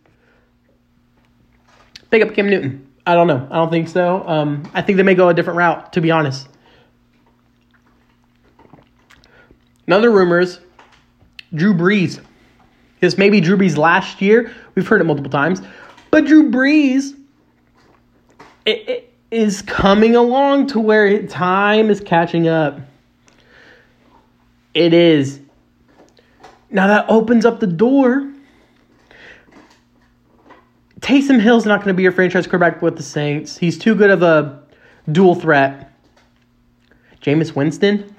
pick 2.10 2.22
up 2.22 2.34
Cam 2.34 2.50
Newton. 2.50 2.88
I 3.06 3.14
don't 3.14 3.28
know. 3.28 3.48
I 3.50 3.56
don't 3.56 3.70
think 3.70 3.88
so. 3.88 4.28
Um, 4.28 4.70
I 4.74 4.82
think 4.82 4.98
they 4.98 5.04
may 5.04 5.16
go 5.16 5.30
a 5.30 5.34
different 5.34 5.58
route, 5.58 5.94
to 5.94 6.02
be 6.02 6.12
honest. 6.12 6.48
Another 9.86 10.12
rumors, 10.12 10.60
Drew 11.54 11.74
Brees. 11.74 12.20
This 13.00 13.18
may 13.18 13.30
be 13.30 13.40
Drew 13.40 13.58
Brees 13.58 13.78
last 13.78 14.22
year. 14.22 14.54
We've 14.76 14.88
heard 14.88 15.00
it 15.00 15.06
multiple 15.06 15.32
times. 15.32 15.62
But 16.12 16.26
Drew 16.26 16.52
Brees 16.52 17.14
it, 18.66 18.90
it 18.90 19.14
is 19.32 19.62
coming 19.62 20.16
along 20.16 20.68
to 20.68 20.80
where 20.80 21.26
time 21.28 21.90
is 21.90 22.02
catching 22.02 22.48
up. 22.48 22.80
It 24.74 24.94
is. 24.94 25.40
Now 26.70 26.88
that 26.88 27.06
opens 27.10 27.46
up 27.46 27.60
the 27.60 27.68
door. 27.68 28.32
Taysom 31.00 31.40
Hill's 31.40 31.66
not 31.66 31.78
going 31.78 31.90
to 31.90 31.94
be 31.94 32.04
your 32.04 32.12
franchise 32.12 32.48
quarterback 32.48 32.82
with 32.82 32.98
the 32.98 33.04
Saints. 33.04 33.58
He's 33.58 33.78
too 33.78 33.96
good 33.96 34.10
of 34.10 34.24
a 34.24 34.64
dual 35.12 35.36
threat. 35.36 35.94
Jameis 37.22 37.56
Winston? 37.56 38.16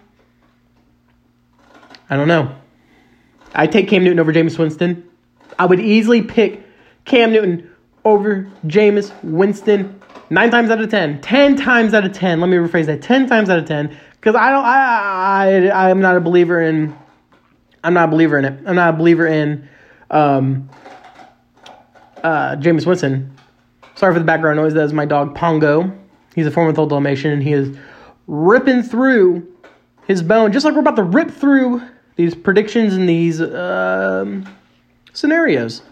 I 2.09 2.17
don't 2.17 2.29
know. 2.29 2.55
I 3.55 3.67
take 3.67 3.89
Cam 3.89 4.05
Newton 4.05 4.21
over 4.21 4.33
Jameis 4.33 4.59
Winston. 4.59 5.09
I 5.59 5.67
would 5.67 5.81
easily 5.81 6.23
pick 6.23 6.63
Cam 7.05 7.33
Newton 7.33 7.71
over 8.05 8.51
Jameis 8.67 9.13
Winston 9.23 10.01
nine 10.31 10.51
times 10.51 10.71
out 10.71 10.81
of 10.81 10.91
ten. 10.91 11.21
Ten 11.21 11.57
times 11.57 11.95
out 11.95 12.05
of 12.05 12.13
ten. 12.13 12.41
Let 12.41 12.49
me 12.49 12.57
rephrase 12.57 12.87
that. 12.87 13.03
Ten 13.03 13.27
times 13.27 13.51
out 13.51 13.59
of 13.59 13.67
ten. 13.67 13.97
Because 14.13 14.35
I 14.35 14.51
don't. 14.51 14.65
I 14.65 15.69
I 15.69 15.91
I'm 15.91 16.01
not 16.01 16.17
a 16.17 16.21
believer 16.21 16.61
in. 16.61 16.97
I'm 17.85 17.95
not 17.95 18.09
a 18.09 18.11
believer 18.11 18.39
in 18.39 18.45
it. 18.45 18.61
I'm 18.67 18.77
not 18.77 18.95
a 18.95 18.97
believer 18.97 19.27
in. 19.27 19.69
Um. 20.11 20.69
Uh, 22.23 22.57
Jameis 22.57 22.85
Winston. 22.85 23.33
Sorry 23.95 24.13
for 24.13 24.19
the 24.19 24.25
background 24.25 24.57
noise. 24.57 24.75
That 24.75 24.85
is 24.85 24.93
my 24.93 25.05
dog 25.05 25.35
Pongo. 25.35 25.93
He's 26.35 26.47
a 26.47 26.51
four-month-old 26.51 26.91
Dalmatian, 26.91 27.33
and 27.33 27.43
he 27.43 27.53
is 27.53 27.77
ripping 28.27 28.83
through 28.83 29.47
his 30.07 30.23
bone, 30.23 30.53
just 30.53 30.65
like 30.65 30.75
we're 30.75 30.81
about 30.81 30.97
to 30.97 31.03
rip 31.03 31.31
through 31.31 31.83
these 32.17 32.35
predictions 32.35 32.95
and 32.95 33.09
these 33.09 33.41
um, 33.41 34.49
scenarios. 35.13 35.83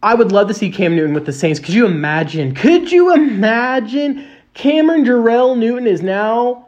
I, 0.00 0.14
would 0.14 0.30
love 0.30 0.46
to 0.48 0.54
see 0.54 0.70
Cam 0.70 0.94
Newton 0.94 1.12
with 1.12 1.26
the 1.26 1.32
Saints. 1.32 1.58
Could 1.58 1.74
you 1.74 1.84
imagine? 1.86 2.54
Could 2.54 2.92
you 2.92 3.12
imagine 3.12 4.28
Cameron 4.54 5.04
Jerrell 5.04 5.58
Newton 5.58 5.88
is 5.88 6.02
now 6.02 6.67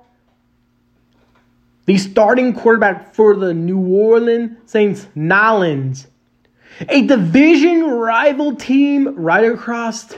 the 1.90 1.98
starting 1.98 2.54
quarterback 2.54 3.12
for 3.16 3.34
the 3.34 3.52
New 3.52 3.80
Orleans 3.80 4.56
Saints 4.70 5.08
Nolans, 5.16 6.06
a 6.88 7.02
division 7.02 7.82
rival 7.82 8.54
team 8.54 9.16
right 9.16 9.44
across 9.44 10.14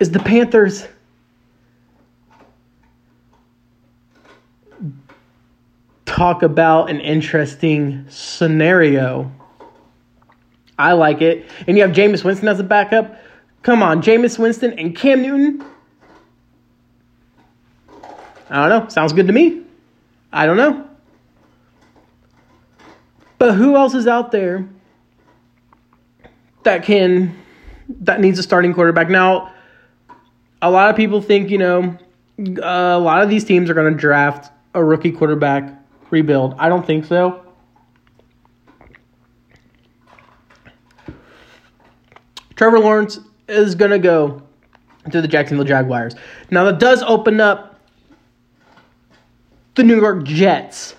is 0.00 0.10
the 0.10 0.18
Panthers. 0.18 0.88
talk 6.04 6.42
about 6.42 6.90
an 6.90 7.00
interesting 7.00 8.06
scenario. 8.08 9.30
I 10.78 10.94
like 10.94 11.22
it. 11.22 11.48
And 11.68 11.76
you 11.76 11.84
have 11.84 11.92
Jameis 11.92 12.24
Winston 12.24 12.48
as 12.48 12.58
a 12.58 12.64
backup. 12.64 13.20
Come 13.62 13.84
on, 13.84 14.02
Jameis 14.02 14.36
Winston 14.36 14.76
and 14.78 14.96
Cam 14.96 15.22
Newton. 15.22 15.64
I 18.54 18.68
don't 18.68 18.84
know. 18.84 18.88
Sounds 18.88 19.12
good 19.12 19.26
to 19.26 19.32
me. 19.32 19.62
I 20.32 20.46
don't 20.46 20.56
know. 20.56 20.88
But 23.36 23.54
who 23.54 23.74
else 23.74 23.94
is 23.94 24.06
out 24.06 24.30
there 24.30 24.68
that 26.62 26.84
can 26.84 27.36
that 27.88 28.20
needs 28.20 28.38
a 28.38 28.44
starting 28.44 28.72
quarterback? 28.72 29.10
Now, 29.10 29.52
a 30.62 30.70
lot 30.70 30.88
of 30.88 30.94
people 30.94 31.20
think, 31.20 31.50
you 31.50 31.58
know, 31.58 31.98
a 32.38 32.96
lot 32.96 33.22
of 33.22 33.28
these 33.28 33.42
teams 33.44 33.68
are 33.68 33.74
going 33.74 33.92
to 33.92 33.98
draft 33.98 34.52
a 34.72 34.84
rookie 34.84 35.10
quarterback 35.10 35.74
rebuild? 36.10 36.54
I 36.56 36.68
don't 36.68 36.86
think 36.86 37.06
so. 37.06 37.44
Trevor 42.54 42.78
Lawrence 42.78 43.18
is 43.48 43.74
going 43.74 43.90
to 43.90 43.98
go 43.98 44.42
to 45.10 45.20
the 45.20 45.26
Jacksonville 45.26 45.66
Jaguars. 45.66 46.14
Now, 46.52 46.62
that 46.64 46.78
does 46.78 47.02
open 47.02 47.40
up 47.40 47.73
the 49.74 49.82
New 49.82 50.00
York 50.00 50.24
Jets 50.24 50.94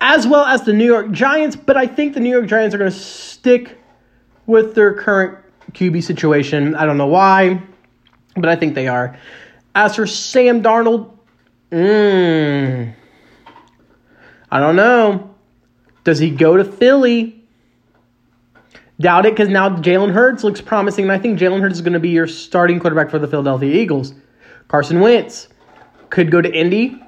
as 0.00 0.26
well 0.26 0.44
as 0.44 0.62
the 0.62 0.72
New 0.72 0.84
York 0.84 1.10
Giants, 1.10 1.56
but 1.56 1.76
I 1.76 1.86
think 1.86 2.14
the 2.14 2.20
New 2.20 2.30
York 2.30 2.46
Giants 2.46 2.74
are 2.74 2.78
going 2.78 2.90
to 2.90 2.96
stick 2.96 3.78
with 4.46 4.74
their 4.74 4.94
current 4.94 5.38
QB 5.72 6.02
situation. 6.02 6.74
I 6.74 6.86
don't 6.86 6.98
know 6.98 7.06
why, 7.06 7.62
but 8.34 8.48
I 8.48 8.56
think 8.56 8.74
they 8.74 8.88
are. 8.88 9.18
As 9.74 9.96
for 9.96 10.06
Sam 10.06 10.62
Darnold, 10.62 11.12
mmm. 11.70 12.94
I 14.50 14.60
don't 14.60 14.76
know. 14.76 15.34
Does 16.04 16.18
he 16.18 16.30
go 16.30 16.56
to 16.56 16.64
Philly? 16.64 17.44
Doubt 19.00 19.26
it 19.26 19.32
because 19.32 19.48
now 19.48 19.68
Jalen 19.68 20.12
Hurts 20.12 20.44
looks 20.44 20.60
promising, 20.60 21.04
and 21.04 21.12
I 21.12 21.18
think 21.18 21.38
Jalen 21.38 21.60
Hurts 21.60 21.74
is 21.74 21.82
going 21.82 21.92
to 21.92 22.00
be 22.00 22.10
your 22.10 22.26
starting 22.26 22.78
quarterback 22.78 23.10
for 23.10 23.18
the 23.18 23.26
Philadelphia 23.26 23.74
Eagles. 23.74 24.14
Carson 24.68 25.00
Wentz 25.00 25.48
could 26.08 26.30
go 26.30 26.40
to 26.40 26.50
Indy, 26.50 27.02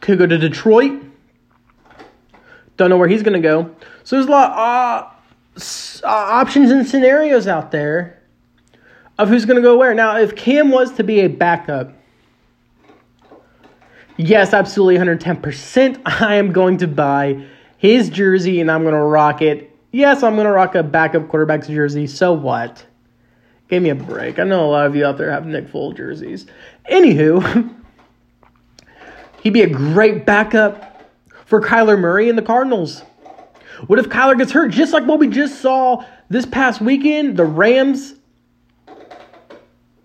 could 0.00 0.18
go 0.18 0.26
to 0.26 0.38
Detroit. 0.38 1.02
Don't 2.76 2.90
know 2.90 2.96
where 2.96 3.08
he's 3.08 3.22
going 3.22 3.40
to 3.40 3.46
go. 3.46 3.74
So 4.04 4.16
there's 4.16 4.26
a 4.26 4.30
lot 4.30 4.50
of 4.52 5.12
uh, 5.56 6.06
uh, 6.06 6.08
options 6.08 6.70
and 6.70 6.86
scenarios 6.86 7.46
out 7.46 7.70
there 7.70 8.22
of 9.18 9.28
who's 9.28 9.46
going 9.46 9.56
to 9.56 9.62
go 9.62 9.78
where. 9.78 9.94
Now, 9.94 10.18
if 10.18 10.36
Cam 10.36 10.70
was 10.70 10.92
to 10.92 11.04
be 11.04 11.20
a 11.20 11.28
backup, 11.28 11.92
Yes, 14.16 14.54
absolutely 14.54 14.96
110%. 14.96 16.00
I 16.06 16.36
am 16.36 16.52
going 16.52 16.78
to 16.78 16.88
buy 16.88 17.44
his 17.76 18.08
jersey 18.08 18.60
and 18.60 18.70
I'm 18.70 18.82
going 18.82 18.94
to 18.94 19.00
rock 19.00 19.42
it. 19.42 19.70
Yes, 19.92 20.22
I'm 20.22 20.34
going 20.34 20.46
to 20.46 20.52
rock 20.52 20.74
a 20.74 20.82
backup 20.82 21.28
quarterback's 21.28 21.68
jersey. 21.68 22.06
So 22.06 22.32
what? 22.32 22.84
Give 23.68 23.82
me 23.82 23.90
a 23.90 23.94
break. 23.94 24.38
I 24.38 24.44
know 24.44 24.64
a 24.64 24.70
lot 24.70 24.86
of 24.86 24.96
you 24.96 25.04
out 25.04 25.18
there 25.18 25.30
have 25.30 25.46
Nick 25.46 25.68
Foles 25.68 25.96
jerseys. 25.96 26.46
Anywho, 26.90 27.74
he'd 29.46 29.52
be 29.52 29.62
a 29.62 29.68
great 29.68 30.26
backup 30.26 31.00
for 31.44 31.60
Kyler 31.60 31.96
Murray 31.96 32.28
and 32.28 32.36
the 32.36 32.42
Cardinals. 32.42 33.02
What 33.86 34.00
if 34.00 34.08
Kyler 34.08 34.36
gets 34.36 34.50
hurt? 34.50 34.72
Just 34.72 34.92
like 34.92 35.06
what 35.06 35.20
we 35.20 35.28
just 35.28 35.60
saw 35.60 36.04
this 36.28 36.44
past 36.44 36.80
weekend, 36.80 37.36
the 37.36 37.44
Rams 37.44 38.14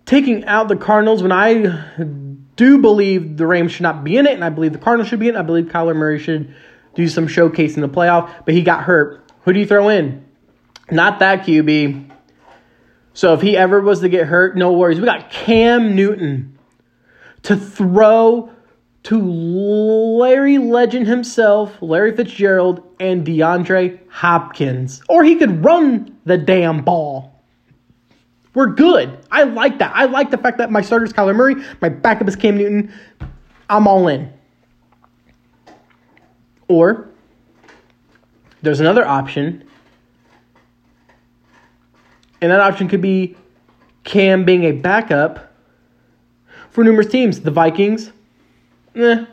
taking 0.06 0.44
out 0.44 0.68
the 0.68 0.76
Cardinals 0.76 1.24
when 1.24 1.32
I 1.32 1.84
do 2.54 2.78
believe 2.78 3.36
the 3.36 3.44
Rams 3.44 3.72
should 3.72 3.82
not 3.82 4.04
be 4.04 4.16
in 4.16 4.28
it, 4.28 4.34
and 4.34 4.44
I 4.44 4.48
believe 4.48 4.74
the 4.74 4.78
Cardinals 4.78 5.08
should 5.08 5.18
be 5.18 5.28
in 5.28 5.34
it. 5.34 5.38
I 5.40 5.42
believe 5.42 5.64
Kyler 5.64 5.96
Murray 5.96 6.20
should 6.20 6.54
do 6.94 7.08
some 7.08 7.26
showcase 7.26 7.74
in 7.74 7.80
the 7.80 7.88
playoff, 7.88 8.44
but 8.44 8.54
he 8.54 8.62
got 8.62 8.84
hurt. 8.84 9.28
Who 9.40 9.52
do 9.52 9.58
you 9.58 9.66
throw 9.66 9.88
in? 9.88 10.24
Not 10.88 11.18
that 11.18 11.44
QB. 11.44 12.12
So 13.12 13.34
if 13.34 13.40
he 13.40 13.56
ever 13.56 13.80
was 13.80 14.02
to 14.02 14.08
get 14.08 14.28
hurt, 14.28 14.56
no 14.56 14.72
worries. 14.72 15.00
We 15.00 15.06
got 15.06 15.32
Cam 15.32 15.96
Newton 15.96 16.60
to 17.42 17.56
throw 17.56 18.52
to 19.04 19.20
Larry 19.20 20.58
Legend 20.58 21.06
himself, 21.06 21.76
Larry 21.80 22.16
Fitzgerald, 22.16 22.82
and 23.00 23.26
DeAndre 23.26 23.98
Hopkins. 24.08 25.02
Or 25.08 25.24
he 25.24 25.34
could 25.36 25.64
run 25.64 26.16
the 26.24 26.38
damn 26.38 26.82
ball. 26.82 27.42
We're 28.54 28.66
good. 28.66 29.18
I 29.30 29.44
like 29.44 29.78
that. 29.78 29.92
I 29.94 30.04
like 30.04 30.30
the 30.30 30.38
fact 30.38 30.58
that 30.58 30.70
my 30.70 30.82
starter 30.82 31.04
is 31.04 31.12
Kyler 31.12 31.34
Murray, 31.34 31.56
my 31.80 31.88
backup 31.88 32.28
is 32.28 32.36
Cam 32.36 32.56
Newton. 32.56 32.92
I'm 33.68 33.88
all 33.88 34.08
in. 34.08 34.32
Or 36.68 37.08
there's 38.60 38.80
another 38.80 39.06
option, 39.06 39.64
and 42.40 42.50
that 42.50 42.60
option 42.60 42.88
could 42.88 43.00
be 43.00 43.36
Cam 44.04 44.44
being 44.44 44.64
a 44.64 44.72
backup 44.72 45.52
for 46.70 46.84
numerous 46.84 47.08
teams. 47.08 47.40
The 47.40 47.50
Vikings, 47.50 48.12
eh. 48.94 49.24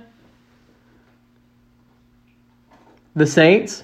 The 3.16 3.28
Saints, 3.28 3.84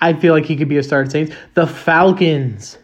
I 0.00 0.12
feel 0.12 0.34
like 0.34 0.44
he 0.44 0.56
could 0.56 0.68
be 0.68 0.78
a 0.78 0.82
starter. 0.82 1.10
Saints. 1.10 1.34
The 1.54 1.66
Falcons. 1.66 2.78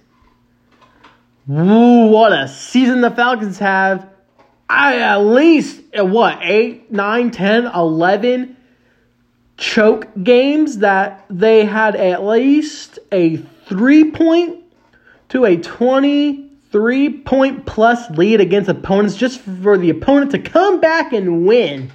Woo, 1.46 2.06
what 2.08 2.32
a 2.32 2.48
season 2.48 3.00
the 3.00 3.10
Falcons 3.10 3.58
have. 3.58 4.08
I 4.68 4.98
at 4.98 5.18
least 5.18 5.80
uh, 5.96 6.04
what 6.04 6.38
8, 6.42 6.90
9, 6.90 7.30
10, 7.30 7.66
11 7.66 8.56
choke 9.56 10.08
games 10.22 10.78
that 10.78 11.24
they 11.30 11.64
had 11.64 11.96
at 11.96 12.24
least 12.24 12.98
a 13.12 13.36
3 13.36 14.10
point 14.10 14.64
to 15.28 15.44
a 15.44 15.56
23 15.56 17.18
point 17.20 17.64
plus 17.66 18.10
lead 18.10 18.40
against 18.40 18.68
opponents 18.68 19.16
just 19.16 19.40
for 19.40 19.78
the 19.78 19.90
opponent 19.90 20.32
to 20.32 20.38
come 20.38 20.80
back 20.80 21.12
and 21.12 21.46
win. 21.46 21.92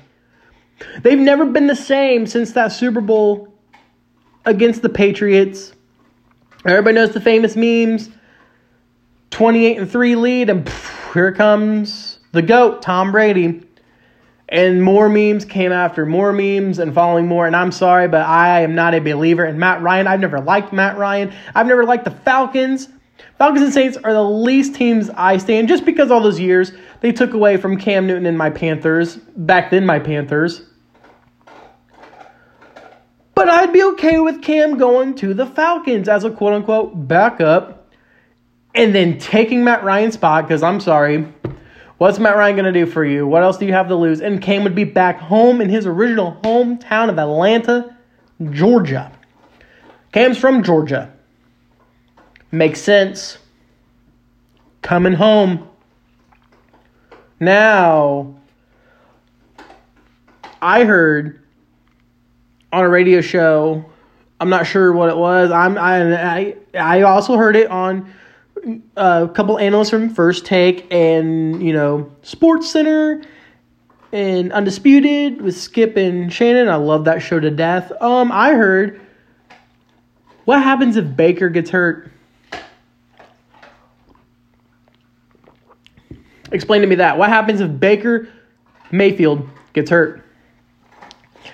They've 1.01 1.19
never 1.19 1.45
been 1.45 1.67
the 1.67 1.75
same 1.75 2.27
since 2.27 2.51
that 2.53 2.69
Super 2.69 3.01
Bowl 3.01 3.53
against 4.45 4.81
the 4.81 4.89
Patriots 4.89 5.73
Everybody 6.63 6.93
knows 6.93 7.11
the 7.11 7.21
famous 7.21 7.55
memes 7.55 8.09
28 9.31 9.77
and 9.79 9.91
3 9.91 10.15
lead, 10.15 10.49
and 10.49 10.65
pff, 10.65 11.13
here 11.13 11.31
comes 11.31 12.19
the 12.33 12.41
GOAT, 12.43 12.81
Tom 12.81 13.11
Brady. 13.11 13.63
And 14.47 14.83
more 14.83 15.07
memes 15.07 15.45
came 15.45 15.71
after 15.71 16.05
more 16.05 16.33
memes 16.33 16.77
and 16.77 16.93
following 16.93 17.25
more. 17.25 17.47
And 17.47 17.55
I'm 17.55 17.71
sorry, 17.71 18.09
but 18.09 18.25
I 18.25 18.61
am 18.61 18.75
not 18.75 18.93
a 18.93 18.99
believer 18.99 19.45
in 19.45 19.57
Matt 19.57 19.81
Ryan. 19.81 20.07
I've 20.07 20.19
never 20.19 20.41
liked 20.41 20.73
Matt 20.73 20.97
Ryan. 20.97 21.33
I've 21.55 21.67
never 21.67 21.85
liked 21.85 22.03
the 22.03 22.11
Falcons. 22.11 22.89
Falcons 23.37 23.63
and 23.63 23.73
Saints 23.73 23.97
are 24.03 24.11
the 24.11 24.23
least 24.23 24.75
teams 24.75 25.09
I 25.09 25.37
stand 25.37 25.69
just 25.69 25.85
because 25.85 26.11
all 26.11 26.21
those 26.21 26.39
years 26.39 26.73
they 26.99 27.13
took 27.13 27.33
away 27.33 27.55
from 27.57 27.77
Cam 27.77 28.05
Newton 28.05 28.25
and 28.25 28.37
my 28.37 28.49
Panthers, 28.49 29.15
back 29.15 29.71
then 29.71 29.85
my 29.85 29.99
Panthers. 29.99 30.63
But 33.41 33.49
I'd 33.49 33.73
be 33.73 33.81
okay 33.81 34.19
with 34.19 34.43
Cam 34.43 34.77
going 34.77 35.15
to 35.15 35.33
the 35.33 35.47
Falcons 35.47 36.07
as 36.07 36.23
a 36.23 36.29
quote 36.29 36.53
unquote 36.53 37.07
backup 37.07 37.89
and 38.75 38.93
then 38.93 39.17
taking 39.17 39.63
Matt 39.63 39.83
Ryan's 39.83 40.13
spot 40.13 40.47
because 40.47 40.61
I'm 40.61 40.79
sorry. 40.79 41.27
What's 41.97 42.19
Matt 42.19 42.35
Ryan 42.37 42.55
going 42.55 42.71
to 42.71 42.71
do 42.71 42.85
for 42.85 43.03
you? 43.03 43.25
What 43.25 43.41
else 43.41 43.57
do 43.57 43.65
you 43.65 43.73
have 43.73 43.87
to 43.87 43.95
lose? 43.95 44.21
And 44.21 44.43
Cam 44.43 44.63
would 44.63 44.75
be 44.75 44.83
back 44.83 45.17
home 45.17 45.59
in 45.59 45.69
his 45.69 45.87
original 45.87 46.39
hometown 46.43 47.09
of 47.09 47.17
Atlanta, 47.17 47.97
Georgia. 48.51 49.11
Cam's 50.11 50.37
from 50.37 50.61
Georgia. 50.61 51.11
Makes 52.51 52.81
sense. 52.81 53.39
Coming 54.83 55.13
home. 55.13 55.67
Now, 57.39 58.35
I 60.61 60.83
heard 60.83 61.40
on 62.71 62.83
a 62.83 62.89
radio 62.89 63.21
show. 63.21 63.85
I'm 64.39 64.49
not 64.49 64.65
sure 64.65 64.91
what 64.93 65.09
it 65.09 65.17
was. 65.17 65.51
I'm 65.51 65.77
I 65.77 66.35
I, 66.37 66.55
I 66.73 67.01
also 67.03 67.35
heard 67.35 67.55
it 67.55 67.69
on 67.69 68.11
uh, 68.97 69.27
a 69.29 69.33
couple 69.33 69.59
analysts 69.59 69.89
from 69.89 70.09
First 70.09 70.45
Take 70.45 70.91
and 70.91 71.61
you 71.63 71.73
know 71.73 72.11
Sports 72.23 72.69
Center 72.69 73.21
and 74.11 74.51
Undisputed 74.51 75.41
with 75.41 75.55
Skip 75.55 75.95
and 75.95 76.31
Shannon. 76.31 76.69
I 76.69 76.75
love 76.75 77.05
that 77.05 77.21
show 77.21 77.39
to 77.39 77.51
death. 77.51 77.91
Um, 78.01 78.31
I 78.31 78.53
heard 78.53 79.01
what 80.45 80.61
happens 80.61 80.97
if 80.97 81.15
Baker 81.15 81.49
gets 81.49 81.69
hurt. 81.69 82.11
Explain 86.51 86.81
to 86.81 86.87
me 86.87 86.95
that. 86.95 87.17
What 87.17 87.29
happens 87.29 87.61
if 87.61 87.79
Baker 87.79 88.27
Mayfield 88.91 89.47
gets 89.73 89.89
hurt? 89.89 90.25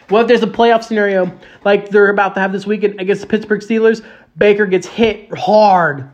What 0.10 0.22
if 0.22 0.28
there's 0.28 0.44
a 0.44 0.48
playoff 0.48 0.84
scenario 0.84 1.38
like 1.64 1.90
they're 1.90 2.10
about 2.10 2.36
to 2.36 2.42
have 2.42 2.52
this 2.52 2.66
weekend 2.66 3.00
against 3.00 3.22
the 3.22 3.28
Pittsburgh 3.28 3.62
Steelers? 3.62 4.06
Baker 4.38 4.66
gets 4.66 4.88
hit 4.88 5.36
hard 5.38 6.10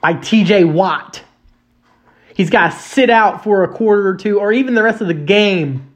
by 0.00 0.14
TJ 0.14 0.72
Watt. 0.72 1.22
He's 2.34 2.50
got 2.50 2.72
to 2.72 2.78
sit 2.78 3.10
out 3.10 3.44
for 3.44 3.64
a 3.64 3.68
quarter 3.68 4.08
or 4.08 4.16
two 4.16 4.40
or 4.40 4.52
even 4.52 4.74
the 4.74 4.82
rest 4.82 5.00
of 5.00 5.06
the 5.06 5.14
game. 5.14 5.94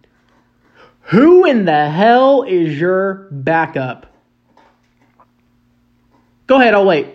Who 1.03 1.45
in 1.45 1.65
the 1.65 1.89
hell 1.89 2.43
is 2.43 2.79
your 2.79 3.29
backup? 3.31 4.07
Go 6.47 6.61
ahead, 6.61 6.75
I'll 6.75 6.85
wait. 6.85 7.09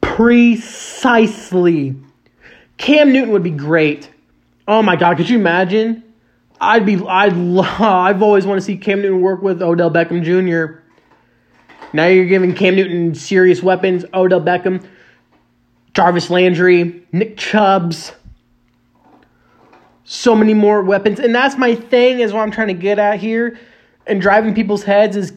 Precisely. 0.00 1.96
Cam 2.76 3.12
Newton 3.12 3.32
would 3.32 3.42
be 3.42 3.50
great. 3.50 4.10
Oh 4.70 4.82
my 4.82 4.94
God, 4.94 5.16
could 5.16 5.28
you 5.28 5.36
imagine? 5.36 6.04
I'd 6.60 6.86
be, 6.86 6.94
I'd, 7.04 7.32
I've 7.58 8.22
always 8.22 8.46
wanted 8.46 8.60
to 8.60 8.66
see 8.66 8.76
Cam 8.76 9.02
Newton 9.02 9.20
work 9.20 9.42
with 9.42 9.60
Odell 9.60 9.90
Beckham 9.90 10.22
Jr. 10.22 10.80
Now 11.92 12.06
you're 12.06 12.26
giving 12.26 12.54
Cam 12.54 12.76
Newton 12.76 13.16
serious 13.16 13.64
weapons. 13.64 14.04
Odell 14.14 14.40
Beckham, 14.40 14.86
Jarvis 15.92 16.30
Landry, 16.30 17.04
Nick 17.10 17.36
Chubbs. 17.36 18.12
So 20.04 20.36
many 20.36 20.54
more 20.54 20.82
weapons. 20.82 21.18
And 21.18 21.34
that's 21.34 21.58
my 21.58 21.74
thing, 21.74 22.20
is 22.20 22.32
what 22.32 22.42
I'm 22.42 22.52
trying 22.52 22.68
to 22.68 22.74
get 22.74 23.00
at 23.00 23.18
here 23.18 23.58
and 24.06 24.20
driving 24.20 24.54
people's 24.54 24.84
heads 24.84 25.16
is 25.16 25.32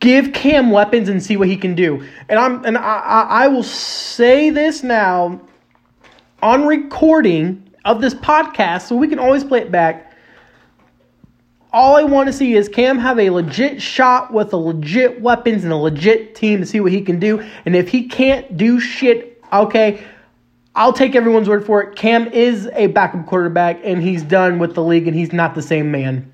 give 0.00 0.32
Cam 0.32 0.72
weapons 0.72 1.08
and 1.08 1.22
see 1.22 1.36
what 1.36 1.46
he 1.46 1.56
can 1.56 1.76
do. 1.76 2.04
And 2.28 2.40
I'm 2.40 2.64
and 2.64 2.76
I, 2.76 2.80
I, 2.80 3.20
I 3.44 3.48
will 3.48 3.62
say 3.62 4.50
this 4.50 4.82
now 4.82 5.40
on 6.42 6.66
recording 6.66 7.65
of 7.86 8.00
this 8.00 8.14
podcast 8.14 8.82
so 8.82 8.96
we 8.96 9.08
can 9.08 9.18
always 9.18 9.44
play 9.44 9.60
it 9.60 9.70
back. 9.70 10.12
All 11.72 11.96
I 11.96 12.02
want 12.02 12.26
to 12.26 12.32
see 12.32 12.54
is 12.54 12.68
Cam 12.68 12.98
have 12.98 13.18
a 13.18 13.30
legit 13.30 13.80
shot 13.80 14.32
with 14.32 14.52
a 14.52 14.56
legit 14.56 15.20
weapons 15.20 15.62
and 15.64 15.72
a 15.72 15.76
legit 15.76 16.34
team 16.34 16.60
to 16.60 16.66
see 16.66 16.80
what 16.80 16.92
he 16.92 17.00
can 17.00 17.18
do. 17.18 17.40
And 17.64 17.76
if 17.76 17.88
he 17.88 18.08
can't 18.08 18.56
do 18.56 18.80
shit, 18.80 19.42
okay, 19.52 20.04
I'll 20.74 20.92
take 20.92 21.14
everyone's 21.14 21.48
word 21.48 21.64
for 21.64 21.82
it. 21.82 21.96
Cam 21.96 22.28
is 22.28 22.68
a 22.74 22.88
backup 22.88 23.26
quarterback 23.26 23.80
and 23.84 24.02
he's 24.02 24.22
done 24.22 24.58
with 24.58 24.74
the 24.74 24.82
league 24.82 25.06
and 25.06 25.16
he's 25.16 25.32
not 25.32 25.54
the 25.54 25.62
same 25.62 25.90
man. 25.90 26.32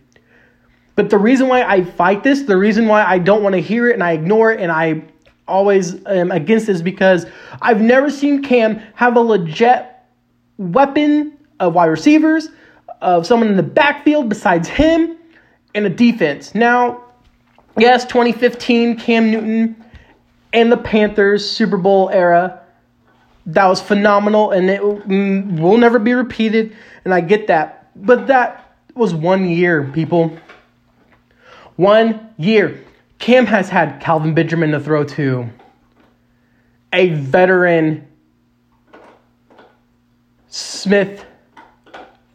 But 0.95 1.11
the 1.11 1.19
reason 1.19 1.49
why 1.49 1.63
I 1.63 1.85
fight 1.85 2.23
this, 2.23 2.43
the 2.43 2.57
reason 2.57 2.87
why 2.87 3.05
I 3.05 3.19
don't 3.19 3.43
want 3.43 3.55
to 3.55 3.61
hear 3.61 3.89
it 3.89 3.95
and 3.95 4.03
I 4.03 4.13
ignore 4.13 4.53
it 4.53 4.61
and 4.61 4.71
I 4.71 5.03
always 5.49 6.05
am 6.07 6.31
against 6.31 6.67
this 6.67 6.83
because 6.83 7.27
I've 7.61 7.81
never 7.81 8.11
seen 8.11 8.43
Cam 8.43 8.81
have 8.95 9.17
a 9.17 9.21
legit 9.21 9.87
weapon 10.59 11.39
of 11.61 11.75
wide 11.75 11.87
receivers, 11.87 12.49
of 13.01 13.27
someone 13.27 13.49
in 13.49 13.57
the 13.57 13.63
backfield 13.63 14.29
besides 14.29 14.69
him, 14.69 15.17
and 15.75 15.87
a 15.87 15.91
defense. 15.91 16.55
Now, 16.55 17.05
yes, 17.79 18.05
2015 18.05 18.99
Cam 18.99 19.31
Newton 19.31 19.85
and 20.53 20.71
the 20.71 20.77
Panthers 20.77 21.49
Super 21.49 21.77
Bowl 21.77 22.11
era. 22.11 22.61
That 23.47 23.67
was 23.67 23.81
phenomenal, 23.81 24.53
and 24.53 24.71
it 24.71 24.81
mm, 24.81 25.59
will 25.59 25.79
never 25.79 25.99
be 25.99 26.15
repeated. 26.15 26.77
And 27.05 27.13
I 27.13 27.21
get 27.21 27.49
that, 27.49 27.91
but 27.97 28.29
that 28.29 28.77
was 28.95 29.15
one 29.15 29.49
year, 29.49 29.91
people. 29.93 30.37
One 31.77 32.33
year. 32.37 32.85
Cam 33.19 33.47
has 33.47 33.69
had 33.69 34.01
Kelvin 34.01 34.35
Benjamin 34.35 34.73
to 34.73 34.81
throw 34.81 35.05
to, 35.05 35.49
a 36.93 37.11
veteran 37.11 38.07
Smith 40.49 41.25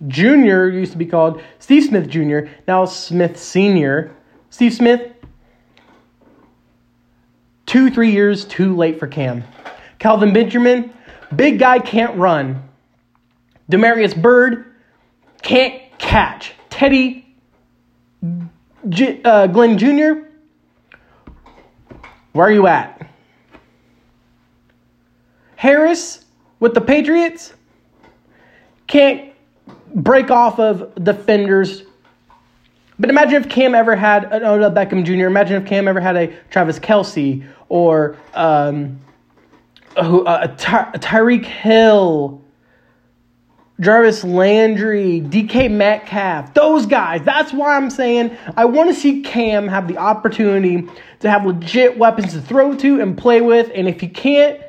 Jr. 0.08 0.68
used 0.68 0.92
to 0.92 0.98
be 0.98 1.06
called 1.06 1.42
Steve 1.60 1.86
Smith 1.86 2.08
Jr., 2.10 2.52
now 2.68 2.86
Smith 2.86 3.38
Sr. 3.38 4.16
Steve 4.50 4.74
Smith, 4.74 5.12
two, 7.66 7.90
three 7.90 8.12
years 8.12 8.46
too 8.46 8.76
late 8.76 9.00
for 9.00 9.08
Cam. 9.08 9.44
Calvin 10.00 10.34
Benjamin, 10.34 10.94
big 11.36 11.60
guy 11.60 11.80
can't 11.80 12.16
run. 12.18 12.62
Damiere 13.70 14.08
Byrd, 14.16 14.76
can't 15.42 15.82
catch. 15.98 16.54
Teddy 16.70 17.26
uh, 18.24 19.48
Ginn 19.48 19.78
Jr., 19.78 20.28
where 22.34 22.48
are 22.48 22.52
you 22.52 22.68
at? 22.68 23.10
Harris 25.56 26.24
with 26.60 26.76
the 26.76 26.82
Patriots 26.82 27.54
can't 28.86 29.27
break 29.98 30.32
off 30.32 30.60
of 30.60 30.94
defenders. 31.04 31.84
But 33.00 33.10
imagine 33.10 33.44
if 33.44 33.50
Cam 33.50 33.76
ever 33.76 33.96
had 33.96 34.32
an 34.32 34.44
Odell 34.44 34.72
Beckham 34.72 35.04
Jr. 35.04 35.26
Imagine 35.26 35.62
if 35.62 35.68
Cam 35.68 35.88
ever 35.88 36.00
had 36.00 36.16
a 36.16 36.28
Travis 36.50 36.80
Kelce 36.80 37.46
or 37.68 38.16
um, 38.34 39.00
a, 39.96 40.06
a, 40.06 40.56
Ty- 40.58 40.92
a 40.94 41.00
Tyreek 41.00 41.46
Hill, 41.46 42.42
Jarvis 43.80 44.24
Landry, 44.24 45.22
DK 45.22 45.70
Metcalf, 45.70 46.54
those 46.54 46.86
guys. 46.86 47.22
That's 47.24 47.54
why 47.54 47.76
I'm 47.76 47.90
saying 47.90 48.36
I 48.56 48.66
want 48.66 48.90
to 48.90 48.96
see 48.96 49.22
Cam 49.22 49.68
have 49.68 49.88
the 49.88 49.98
opportunity 49.98 50.88
to 51.20 51.30
have 51.30 51.46
legit 51.46 51.98
weapons 51.98 52.34
to 52.34 52.42
throw 52.42 52.76
to 52.78 53.02
and 53.02 53.18
play 53.18 53.42
with. 53.42 53.70
And 53.76 53.88
if 53.88 54.02
he 54.02 54.08
can't, 54.08 54.60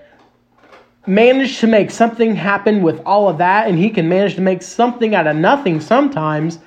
manage 1.09 1.59
to 1.61 1.67
make 1.67 1.91
something 1.91 2.37
happen 2.37 2.83
with 2.83 3.01
all 3.07 3.29
of 3.29 3.39
that, 3.39 3.69
and 3.69 3.79
he 3.79 3.91
can 3.91 4.09
manage 4.09 4.35
to 4.35 4.41
make 4.41 4.63
something 4.63 5.15
out 5.15 5.27
of 5.27 5.37
nothing 5.37 5.81
sometimes. 5.81 6.59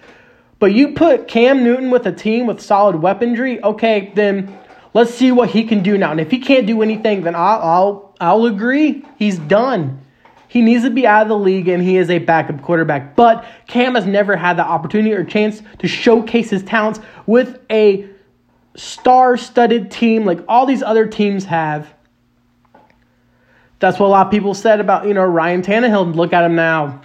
But 0.59 0.73
you 0.73 0.93
put 0.93 1.27
Cam 1.27 1.63
Newton 1.63 1.89
with 1.89 2.05
a 2.05 2.11
team 2.11 2.47
with 2.47 2.59
solid 2.61 2.95
weaponry, 2.95 3.63
okay, 3.63 4.11
then 4.15 4.57
let's 4.93 5.13
see 5.13 5.31
what 5.31 5.49
he 5.49 5.63
can 5.63 5.81
do 5.81 5.97
now. 5.97 6.11
And 6.11 6.19
if 6.19 6.29
he 6.29 6.39
can't 6.39 6.67
do 6.67 6.81
anything, 6.81 7.21
then 7.21 7.35
I'll 7.35 7.61
I'll, 7.61 8.15
I'll 8.19 8.45
agree. 8.45 9.05
He's 9.17 9.39
done. 9.39 10.01
He 10.47 10.61
needs 10.61 10.83
to 10.83 10.89
be 10.89 11.07
out 11.07 11.21
of 11.21 11.29
the 11.29 11.37
league 11.37 11.69
and 11.69 11.81
he 11.81 11.95
is 11.95 12.09
a 12.09 12.19
backup 12.19 12.61
quarterback. 12.61 13.15
But 13.15 13.45
Cam 13.67 13.95
has 13.95 14.05
never 14.05 14.35
had 14.35 14.57
the 14.57 14.65
opportunity 14.65 15.13
or 15.13 15.23
chance 15.23 15.61
to 15.79 15.87
showcase 15.87 16.49
his 16.49 16.61
talents 16.61 16.99
with 17.25 17.59
a 17.71 18.09
star 18.75 19.37
studded 19.37 19.91
team 19.91 20.25
like 20.25 20.43
all 20.49 20.65
these 20.65 20.83
other 20.83 21.07
teams 21.07 21.45
have. 21.45 21.93
That's 23.81 23.97
what 23.97 24.05
a 24.05 24.09
lot 24.09 24.27
of 24.27 24.31
people 24.31 24.53
said 24.53 24.79
about, 24.79 25.07
you 25.07 25.15
know, 25.15 25.25
Ryan 25.25 25.63
Tannehill. 25.63 26.15
Look 26.15 26.33
at 26.33 26.43
him 26.43 26.55
now. 26.55 27.01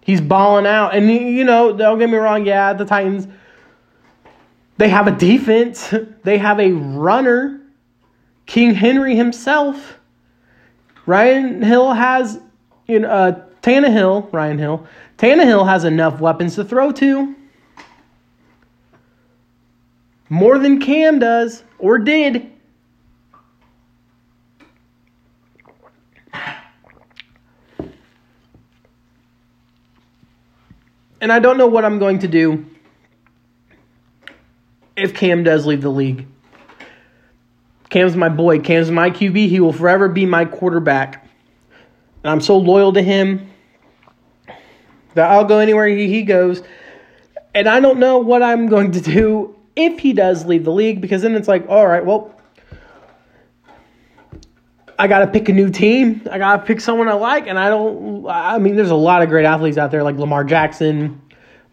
He's 0.00 0.22
balling 0.22 0.66
out. 0.66 0.94
And, 0.94 1.10
you 1.10 1.44
know, 1.44 1.76
don't 1.76 1.98
get 1.98 2.08
me 2.08 2.16
wrong, 2.16 2.46
yeah, 2.46 2.72
the 2.72 2.86
Titans, 2.86 3.28
They 4.78 4.88
have 4.88 5.06
a 5.06 5.12
defense. 5.12 5.94
They 6.24 6.38
have 6.38 6.58
a 6.58 6.72
runner, 6.72 7.60
King 8.46 8.74
Henry 8.74 9.16
himself. 9.16 9.98
Ryan 11.06 11.62
Hill 11.62 11.92
has, 11.92 12.40
you 12.86 13.00
know, 13.00 13.08
uh, 13.08 13.42
Tannehill, 13.62 14.32
Ryan 14.32 14.58
Hill, 14.58 14.86
Tannehill 15.18 15.66
has 15.66 15.84
enough 15.84 16.20
weapons 16.20 16.54
to 16.56 16.64
throw 16.64 16.90
to. 16.92 17.34
More 20.28 20.58
than 20.58 20.80
Cam 20.80 21.18
does, 21.18 21.64
or 21.78 21.98
did. 21.98 22.50
And 31.20 31.32
I 31.32 31.38
don't 31.38 31.58
know 31.58 31.66
what 31.66 31.84
I'm 31.84 31.98
going 31.98 32.20
to 32.20 32.28
do 32.28 32.66
if 34.96 35.14
Cam 35.14 35.42
does 35.44 35.66
leave 35.66 35.82
the 35.82 35.90
league. 35.90 36.26
Cam's 37.88 38.16
my 38.16 38.28
boy. 38.28 38.60
Cam's 38.60 38.90
my 38.90 39.10
QB. 39.10 39.48
He 39.48 39.60
will 39.60 39.72
forever 39.72 40.08
be 40.08 40.26
my 40.26 40.44
quarterback. 40.44 41.26
And 42.22 42.30
I'm 42.30 42.40
so 42.40 42.58
loyal 42.58 42.92
to 42.92 43.02
him 43.02 43.50
that 45.14 45.30
I'll 45.30 45.44
go 45.44 45.58
anywhere 45.58 45.88
he, 45.88 46.22
goes. 46.22 46.62
And 47.54 47.68
I 47.68 47.80
don't 47.80 47.98
know 47.98 48.18
what 48.18 48.42
I'm 48.42 48.66
going 48.66 48.92
to 48.92 49.00
do 49.00 49.56
if 49.74 49.98
he 49.98 50.12
does 50.12 50.44
leave 50.44 50.64
the 50.64 50.72
league 50.72 51.00
because 51.00 51.22
then 51.22 51.34
it's 51.34 51.48
like, 51.48 51.66
all 51.68 51.86
right, 51.86 52.04
well, 52.04 52.37
I 54.98 55.06
got 55.06 55.20
to 55.20 55.28
pick 55.28 55.48
a 55.48 55.52
new 55.52 55.70
team. 55.70 56.22
I 56.30 56.38
got 56.38 56.56
to 56.56 56.62
pick 56.64 56.80
someone 56.80 57.08
I 57.08 57.12
like. 57.12 57.46
And 57.46 57.58
I 57.58 57.68
don't, 57.68 58.26
I 58.26 58.58
mean, 58.58 58.74
there's 58.74 58.90
a 58.90 58.96
lot 58.96 59.22
of 59.22 59.28
great 59.28 59.44
athletes 59.44 59.78
out 59.78 59.92
there 59.92 60.02
like 60.02 60.16
Lamar 60.16 60.42
Jackson, 60.42 61.22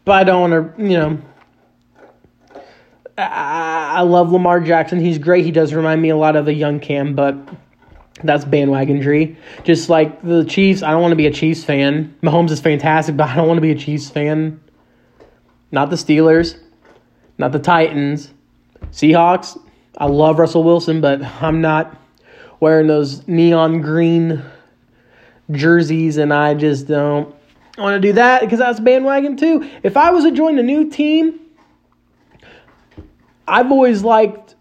but 0.04 0.14
I 0.14 0.24
don't 0.24 0.52
want 0.52 0.78
to, 0.78 0.84
you 0.84 0.98
know, 0.98 1.22
I, 3.18 3.96
I 3.98 4.02
love 4.02 4.32
Lamar 4.32 4.60
Jackson. 4.60 5.00
He's 5.00 5.18
great. 5.18 5.44
He 5.44 5.52
does 5.52 5.74
remind 5.74 6.02
me 6.02 6.10
a 6.10 6.18
lot 6.18 6.36
of 6.36 6.48
a 6.48 6.54
young 6.54 6.80
Cam, 6.80 7.16
but 7.16 7.36
that's 8.24 8.46
bandwagonry. 8.46 9.38
Just 9.64 9.90
like 9.90 10.22
the 10.22 10.46
Chiefs, 10.46 10.84
I 10.84 10.92
don't 10.92 11.02
want 11.02 11.14
to 11.14 11.18
be 11.18 11.26
a 11.26 11.32
Chiefs 11.32 11.64
fan. 11.64 12.16
Mahomes 12.22 12.52
is 12.52 12.62
fantastic, 12.62 13.18
but 13.18 13.30
I 13.30 13.36
don't 13.36 13.48
want 13.48 13.58
to 13.58 13.62
be 13.62 13.72
a 13.72 13.76
Chiefs 13.76 14.10
fan. 14.10 14.62
Not 15.72 15.90
the 15.90 15.96
Steelers, 15.96 16.60
not 17.40 17.52
the 17.52 17.60
Titans. 17.60 18.32
Seahawks, 18.92 19.60
I 19.98 20.06
love 20.06 20.38
Russell 20.38 20.64
Wilson, 20.64 21.02
but 21.02 21.24
I'm 21.42 21.60
not 21.60 22.00
wearing 22.60 22.88
those 22.88 23.28
neon 23.28 23.82
green 23.82 24.44
jerseys, 25.52 26.18
and 26.18 26.34
I 26.34 26.54
just 26.54 26.88
don't 26.88 27.34
want 27.78 28.02
to 28.02 28.08
do 28.08 28.14
that 28.14 28.42
because 28.42 28.60
that's 28.60 28.80
bandwagon 28.80 29.38
too. 29.38 29.70
If 29.84 29.98
I 29.98 30.12
was 30.12 30.24
to 30.24 30.32
join 30.32 30.58
a 30.58 30.64
new 30.64 30.90
team, 30.90 31.40
I've 33.48 33.72
always 33.72 34.04
liked 34.04 34.56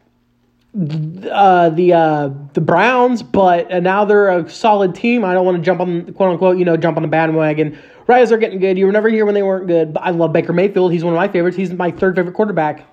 uh, 0.74 1.70
the 1.70 1.92
uh, 1.92 2.30
the 2.52 2.61
Browns, 2.61 3.22
but 3.22 3.72
uh, 3.72 3.80
now 3.80 4.04
they're 4.04 4.28
a 4.28 4.50
solid 4.50 4.94
team. 4.94 5.24
I 5.24 5.33
don't 5.33 5.46
want 5.46 5.57
to 5.57 5.62
jump 5.62 5.80
on 5.80 6.12
quote 6.14 6.33
unquote, 6.33 6.59
you 6.59 6.64
know, 6.64 6.76
jump 6.76 6.96
on 6.96 7.02
the 7.02 7.09
bandwagon. 7.09 7.78
Right 8.07 8.20
as 8.20 8.28
they're 8.28 8.38
getting 8.38 8.59
good, 8.59 8.76
you 8.76 8.85
were 8.85 8.92
never 8.92 9.09
here 9.09 9.24
when 9.24 9.35
they 9.35 9.42
weren't 9.42 9.66
good. 9.66 9.94
But 9.94 10.02
I 10.02 10.11
love 10.11 10.33
Baker 10.33 10.52
Mayfield. 10.52 10.92
He's 10.92 11.04
one 11.04 11.14
of 11.14 11.16
my 11.16 11.28
favorites. 11.28 11.57
He's 11.57 11.72
my 11.72 11.90
third 11.90 12.16
favorite 12.16 12.35
quarterback, 12.35 12.87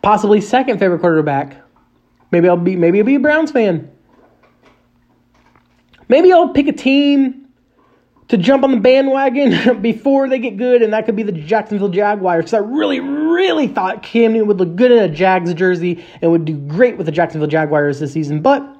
possibly 0.00 0.40
second 0.40 0.78
favorite 0.78 1.00
quarterback. 1.00 1.60
Maybe 2.30 2.48
I'll 2.48 2.56
be 2.56 2.76
maybe 2.76 2.98
I'll 3.00 3.04
be 3.04 3.16
a 3.16 3.20
Browns 3.20 3.50
fan. 3.50 3.91
Maybe 6.08 6.32
I'll 6.32 6.50
pick 6.50 6.68
a 6.68 6.72
team 6.72 7.42
to 8.28 8.38
jump 8.38 8.64
on 8.64 8.70
the 8.70 8.80
bandwagon 8.80 9.80
before 9.82 10.28
they 10.28 10.38
get 10.38 10.56
good, 10.56 10.82
and 10.82 10.92
that 10.92 11.04
could 11.04 11.16
be 11.16 11.22
the 11.22 11.32
Jacksonville 11.32 11.88
Jaguars. 11.88 12.44
Because 12.44 12.54
I 12.54 12.58
really, 12.58 13.00
really 13.00 13.68
thought 13.68 14.02
Cam 14.02 14.32
Newton 14.32 14.48
would 14.48 14.58
look 14.58 14.76
good 14.76 14.90
in 14.90 14.98
a 14.98 15.08
Jags 15.08 15.52
jersey 15.54 16.04
and 16.20 16.30
would 16.30 16.44
do 16.44 16.56
great 16.56 16.96
with 16.96 17.06
the 17.06 17.12
Jacksonville 17.12 17.48
Jaguars 17.48 18.00
this 18.00 18.12
season. 18.12 18.40
But 18.40 18.76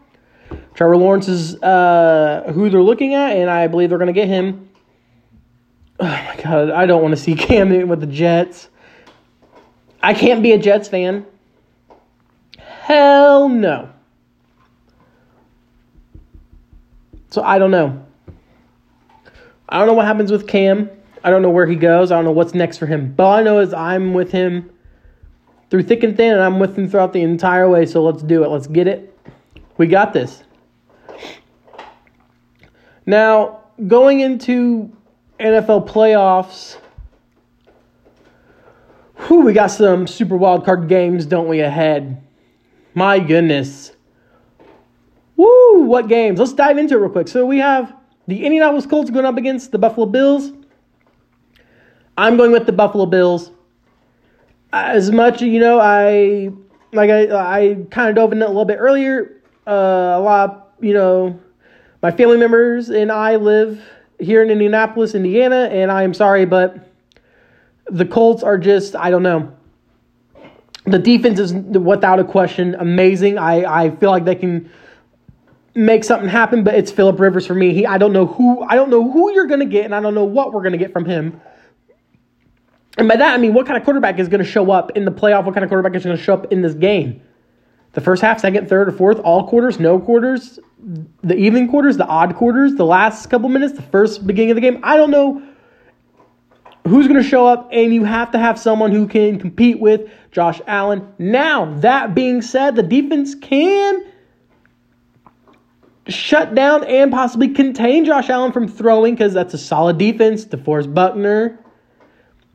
Trevor 0.74 0.96
Lawrence 0.96 1.28
is 1.28 1.56
uh, 1.62 2.50
who 2.54 2.70
they're 2.70 2.82
looking 2.82 3.14
at, 3.14 3.37
and 3.37 3.50
I 3.50 3.66
believe 3.66 3.90
they're 3.90 3.98
going 3.98 4.06
to 4.06 4.12
get 4.12 4.28
him. 4.28 4.68
Oh 6.00 6.06
my 6.06 6.40
God, 6.42 6.70
I 6.70 6.87
don't 6.87 7.00
want 7.00 7.14
to 7.14 7.20
see 7.20 7.35
Cam 7.37 7.68
Newton 7.68 7.88
with 7.88 8.00
the 8.00 8.08
Jets. 8.08 8.68
I 10.02 10.14
can't 10.14 10.42
be 10.42 10.50
a 10.50 10.58
Jets 10.58 10.88
fan. 10.88 11.24
Hell 12.58 13.48
no. 13.48 13.88
So 17.32 17.42
I 17.42 17.58
don't 17.58 17.70
know. 17.70 18.04
I 19.66 19.78
don't 19.78 19.86
know 19.86 19.94
what 19.94 20.04
happens 20.04 20.30
with 20.30 20.46
Cam. 20.46 20.90
I 21.24 21.30
don't 21.30 21.40
know 21.40 21.48
where 21.48 21.66
he 21.66 21.76
goes. 21.76 22.12
I 22.12 22.16
don't 22.16 22.26
know 22.26 22.32
what's 22.32 22.52
next 22.52 22.76
for 22.76 22.84
him. 22.84 23.14
But 23.14 23.24
all 23.24 23.32
I 23.32 23.42
know 23.42 23.58
is 23.60 23.72
I'm 23.72 24.12
with 24.12 24.30
him 24.30 24.70
through 25.70 25.84
thick 25.84 26.02
and 26.02 26.14
thin, 26.14 26.34
and 26.34 26.42
I'm 26.42 26.58
with 26.58 26.76
him 26.76 26.90
throughout 26.90 27.14
the 27.14 27.22
entire 27.22 27.70
way. 27.70 27.86
So 27.86 28.02
let's 28.04 28.22
do 28.22 28.44
it. 28.44 28.48
Let's 28.48 28.66
get 28.66 28.86
it. 28.86 29.18
We 29.78 29.86
got 29.86 30.12
this. 30.12 30.42
Now, 33.06 33.62
going 33.86 34.20
into 34.20 34.94
NFL 35.40 35.88
playoffs, 35.88 36.76
whew, 39.26 39.40
we 39.40 39.54
got 39.54 39.68
some 39.68 40.06
super 40.06 40.36
wild 40.36 40.66
card 40.66 40.86
games, 40.86 41.24
don't 41.24 41.48
we, 41.48 41.60
ahead? 41.60 42.22
My 42.92 43.18
goodness. 43.18 43.92
Woo, 45.42 45.83
what 45.87 46.07
games? 46.07 46.38
Let's 46.38 46.52
dive 46.52 46.78
into 46.78 46.94
it 46.94 46.98
real 46.98 47.11
quick. 47.11 47.26
So 47.26 47.44
we 47.44 47.59
have 47.59 47.92
the 48.28 48.44
Indianapolis 48.44 48.87
Colts 48.87 49.11
going 49.11 49.24
up 49.24 49.37
against 49.37 49.72
the 49.72 49.78
Buffalo 49.78 50.07
Bills. 50.07 50.52
I'm 52.16 52.37
going 52.37 52.52
with 52.52 52.66
the 52.66 52.72
Buffalo 52.72 53.07
Bills. 53.07 53.50
As 54.72 55.11
much, 55.11 55.42
you 55.42 55.59
know, 55.59 55.81
I 55.81 56.50
like 56.92 57.11
I 57.11 57.24
I 57.33 57.76
kind 57.90 58.09
of 58.09 58.14
dove 58.14 58.31
in 58.33 58.40
a 58.40 58.46
little 58.46 58.64
bit 58.64 58.76
earlier. 58.78 59.42
Uh, 59.66 60.14
a 60.14 60.20
lot, 60.20 60.74
you 60.81 60.94
know, 60.94 61.40
my 62.02 62.12
family 62.12 62.37
members 62.37 62.88
and 62.88 63.11
I 63.11 63.35
live 63.35 63.83
here 64.20 64.44
in 64.44 64.50
Indianapolis, 64.50 65.16
Indiana, 65.16 65.68
and 65.72 65.90
I 65.90 66.05
am 66.05 66.14
sorry, 66.14 66.44
but 66.46 66.88
the 67.87 68.07
Colts 68.07 68.44
are 68.44 68.59
just 68.59 68.94
I 68.94 69.11
don't 69.11 69.24
know. 69.24 69.52
The 70.85 71.00
defense 71.00 71.40
is 71.40 71.52
without 71.52 72.20
a 72.20 72.24
question 72.24 72.76
amazing. 72.76 73.38
I 73.38 73.87
I 73.87 73.90
feel 73.90 74.11
like 74.11 74.24
they 74.24 74.37
can 74.37 74.70
make 75.74 76.04
something 76.04 76.28
happen, 76.28 76.64
but 76.64 76.74
it's 76.74 76.90
Philip 76.90 77.18
Rivers 77.18 77.46
for 77.46 77.54
me. 77.54 77.72
He 77.72 77.87
I 77.87 77.98
don't 77.98 78.12
know 78.12 78.26
who 78.26 78.62
I 78.62 78.74
don't 78.74 78.90
know 78.90 79.11
who 79.11 79.32
you're 79.32 79.46
gonna 79.46 79.64
get, 79.64 79.85
and 79.85 79.94
I 79.94 80.00
don't 80.00 80.14
know 80.14 80.24
what 80.24 80.52
we're 80.52 80.62
gonna 80.62 80.76
get 80.76 80.92
from 80.92 81.04
him. 81.04 81.40
And 82.98 83.08
by 83.08 83.16
that 83.16 83.35
I 83.35 83.38
mean 83.38 83.54
what 83.54 83.66
kind 83.66 83.78
of 83.78 83.85
quarterback 83.85 84.18
is 84.18 84.28
gonna 84.28 84.44
show 84.44 84.70
up 84.70 84.90
in 84.92 85.04
the 85.04 85.12
playoff, 85.12 85.44
what 85.44 85.54
kind 85.54 85.64
of 85.64 85.70
quarterback 85.70 85.96
is 85.96 86.04
gonna 86.04 86.16
show 86.16 86.35
up 86.35 86.52
in 86.52 86.62
this 86.62 86.74
game. 86.74 87.22
The 87.92 88.00
first 88.00 88.22
half, 88.22 88.40
second, 88.40 88.68
third, 88.68 88.88
or 88.88 88.92
fourth, 88.92 89.18
all 89.20 89.46
quarters, 89.46 89.78
no 89.78 89.98
quarters, 89.98 90.58
the 91.22 91.37
even 91.37 91.68
quarters, 91.68 91.96
the 91.98 92.06
odd 92.06 92.37
quarters, 92.37 92.74
the 92.74 92.87
last 92.87 93.26
couple 93.26 93.48
minutes, 93.48 93.74
the 93.74 93.82
first 93.82 94.26
beginning 94.26 94.52
of 94.52 94.54
the 94.54 94.62
game. 94.62 94.80
I 94.82 94.96
don't 94.96 95.11
know 95.11 95.42
who's 96.87 97.06
going 97.06 97.22
to 97.22 97.28
show 97.28 97.46
up, 97.46 97.68
and 97.70 97.94
you 97.94 98.04
have 98.04 98.30
to 98.32 98.38
have 98.38 98.58
someone 98.58 98.92
who 98.92 99.06
can 99.06 99.38
compete 99.38 99.78
with 99.78 100.11
Josh 100.32 100.61
Allen. 100.66 101.06
Now, 101.18 101.66
that 101.80 102.14
being 102.14 102.42
said, 102.42 102.74
the 102.74 102.82
defense 102.82 103.35
can 103.35 104.04
shut 106.08 106.54
down 106.54 106.84
and 106.84 107.12
possibly 107.12 107.48
contain 107.48 108.04
Josh 108.04 108.28
Allen 108.28 108.52
from 108.52 108.68
throwing 108.68 109.14
because 109.14 109.32
that's 109.32 109.54
a 109.54 109.58
solid 109.58 109.98
defense. 109.98 110.44
DeForest 110.44 110.92
Buckner, 110.92 111.58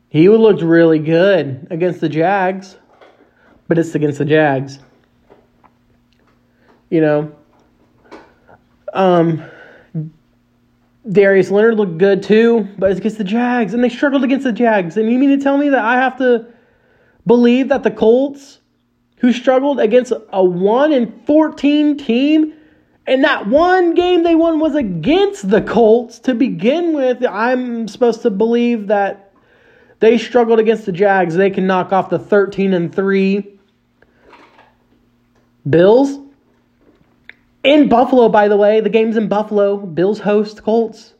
he 0.08 0.28
looked 0.28 0.62
really 0.62 0.98
good 0.98 1.66
against 1.70 2.00
the 2.00 2.08
Jags, 2.08 2.76
but 3.66 3.78
it's 3.78 3.94
against 3.94 4.18
the 4.18 4.24
Jags. 4.24 4.78
You 6.90 7.00
know, 7.00 7.36
um, 8.92 9.42
Darius 11.10 11.50
Leonard 11.50 11.76
looked 11.76 11.98
good 11.98 12.22
too, 12.22 12.68
but 12.78 12.90
it's 12.90 13.00
against 13.00 13.18
the 13.18 13.24
Jags, 13.24 13.74
and 13.74 13.82
they 13.82 13.88
struggled 13.88 14.24
against 14.24 14.44
the 14.44 14.52
Jags. 14.52 14.96
And 14.96 15.10
you 15.10 15.18
mean 15.18 15.30
to 15.30 15.42
tell 15.42 15.56
me 15.56 15.68
that 15.70 15.84
I 15.84 15.96
have 15.96 16.18
to 16.18 16.46
believe 17.26 17.68
that 17.68 17.82
the 17.82 17.90
Colts, 17.90 18.60
who 19.18 19.32
struggled 19.32 19.80
against 19.80 20.12
a 20.32 20.44
one 20.44 20.92
and 20.92 21.24
fourteen 21.26 21.96
team, 21.96 22.54
and 23.08 23.24
that 23.24 23.46
one 23.46 23.94
game 23.94 24.22
they 24.22 24.34
won 24.34 24.60
was 24.60 24.74
against 24.74 25.48
the 25.48 25.62
Colts 25.62 26.18
to 26.20 26.34
begin 26.34 26.92
with. 26.92 27.24
I'm 27.24 27.88
supposed 27.88 28.20
to 28.22 28.30
believe 28.30 28.88
that 28.88 29.32
they 30.00 30.18
struggled 30.18 30.58
against 30.58 30.84
the 30.84 30.92
Jags. 30.92 31.34
They 31.34 31.48
can 31.48 31.66
knock 31.66 31.90
off 31.90 32.10
the 32.10 32.18
13 32.18 32.74
and 32.74 32.94
3 32.94 33.58
Bills. 35.68 36.18
In 37.64 37.88
Buffalo, 37.88 38.28
by 38.28 38.46
the 38.46 38.58
way, 38.58 38.80
the 38.82 38.90
game's 38.90 39.16
in 39.16 39.26
Buffalo. 39.26 39.78
Bills 39.78 40.20
host 40.20 40.62
Colts. 40.62 41.14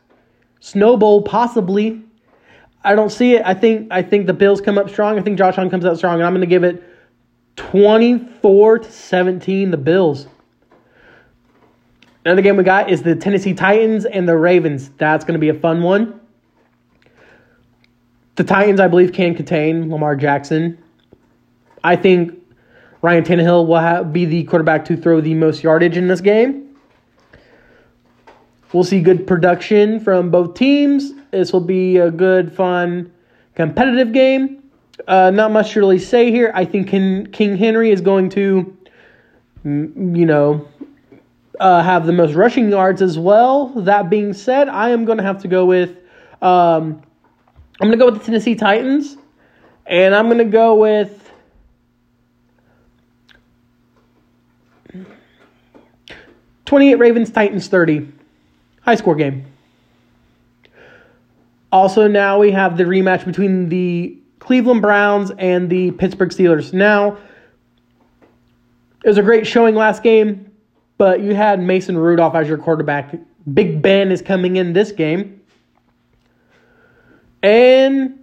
Snowball 0.60 1.22
possibly. 1.22 2.02
I 2.84 2.94
don't 2.94 3.10
see 3.10 3.34
it. 3.34 3.42
I 3.46 3.54
think 3.54 3.88
I 3.90 4.02
think 4.02 4.26
the 4.26 4.34
Bills 4.34 4.60
come 4.60 4.76
up 4.76 4.90
strong. 4.90 5.18
I 5.18 5.22
think 5.22 5.38
Josh 5.38 5.56
Allen 5.56 5.70
comes 5.70 5.86
out 5.86 5.96
strong, 5.96 6.16
and 6.16 6.24
I'm 6.24 6.32
going 6.32 6.42
to 6.42 6.46
give 6.46 6.64
it 6.64 6.82
24 7.56 8.80
to 8.80 8.92
17 8.92 9.70
the 9.70 9.76
Bills. 9.76 10.26
Another 12.28 12.42
game 12.42 12.58
we 12.58 12.62
got 12.62 12.90
is 12.90 13.02
the 13.02 13.16
Tennessee 13.16 13.54
Titans 13.54 14.04
and 14.04 14.28
the 14.28 14.36
Ravens. 14.36 14.90
That's 14.98 15.24
going 15.24 15.32
to 15.32 15.38
be 15.38 15.48
a 15.48 15.54
fun 15.54 15.82
one. 15.82 16.20
The 18.34 18.44
Titans, 18.44 18.80
I 18.80 18.88
believe, 18.88 19.14
can 19.14 19.34
contain 19.34 19.90
Lamar 19.90 20.14
Jackson. 20.14 20.76
I 21.82 21.96
think 21.96 22.38
Ryan 23.00 23.24
Tannehill 23.24 23.66
will 23.66 24.04
be 24.04 24.26
the 24.26 24.44
quarterback 24.44 24.84
to 24.84 24.96
throw 24.98 25.22
the 25.22 25.32
most 25.32 25.62
yardage 25.62 25.96
in 25.96 26.06
this 26.06 26.20
game. 26.20 26.76
We'll 28.74 28.84
see 28.84 29.00
good 29.00 29.26
production 29.26 29.98
from 29.98 30.30
both 30.30 30.52
teams. 30.52 31.14
This 31.30 31.50
will 31.50 31.60
be 31.60 31.96
a 31.96 32.10
good, 32.10 32.52
fun, 32.52 33.10
competitive 33.54 34.12
game. 34.12 34.70
Uh, 35.06 35.30
not 35.30 35.50
much 35.50 35.72
to 35.72 35.80
really 35.80 35.98
say 35.98 36.30
here. 36.30 36.52
I 36.54 36.66
think 36.66 36.90
King 36.90 37.56
Henry 37.56 37.90
is 37.90 38.02
going 38.02 38.28
to, 38.28 38.76
you 39.64 40.26
know, 40.26 40.68
uh, 41.60 41.82
have 41.82 42.06
the 42.06 42.12
most 42.12 42.34
rushing 42.34 42.70
yards 42.70 43.02
as 43.02 43.18
well. 43.18 43.68
That 43.68 44.10
being 44.10 44.32
said, 44.32 44.68
I 44.68 44.90
am 44.90 45.04
going 45.04 45.18
to 45.18 45.24
have 45.24 45.42
to 45.42 45.48
go 45.48 45.64
with, 45.64 45.90
um, 46.40 47.02
I'm 47.80 47.88
going 47.88 47.92
to 47.92 47.96
go 47.96 48.06
with 48.06 48.20
the 48.20 48.24
Tennessee 48.24 48.54
Titans, 48.54 49.16
and 49.86 50.14
I'm 50.14 50.26
going 50.26 50.38
to 50.38 50.44
go 50.44 50.74
with. 50.74 51.24
28 56.66 56.96
Ravens, 56.96 57.30
Titans 57.30 57.66
30. 57.68 58.12
High 58.82 58.94
score 58.94 59.14
game. 59.14 59.46
Also, 61.72 62.06
now 62.06 62.38
we 62.38 62.50
have 62.50 62.76
the 62.76 62.84
rematch 62.84 63.24
between 63.24 63.70
the 63.70 64.18
Cleveland 64.38 64.82
Browns 64.82 65.30
and 65.38 65.68
the 65.68 65.90
Pittsburgh 65.92 66.30
Steelers. 66.30 66.72
Now, 66.72 67.18
it 69.04 69.08
was 69.08 69.18
a 69.18 69.22
great 69.22 69.46
showing 69.46 69.74
last 69.74 70.02
game, 70.02 70.47
but 70.98 71.20
you 71.20 71.34
had 71.34 71.60
Mason 71.60 71.96
Rudolph 71.96 72.34
as 72.34 72.48
your 72.48 72.58
quarterback. 72.58 73.14
Big 73.54 73.80
Ben 73.80 74.12
is 74.12 74.20
coming 74.20 74.56
in 74.56 74.72
this 74.72 74.92
game. 74.92 75.40
And 77.42 78.18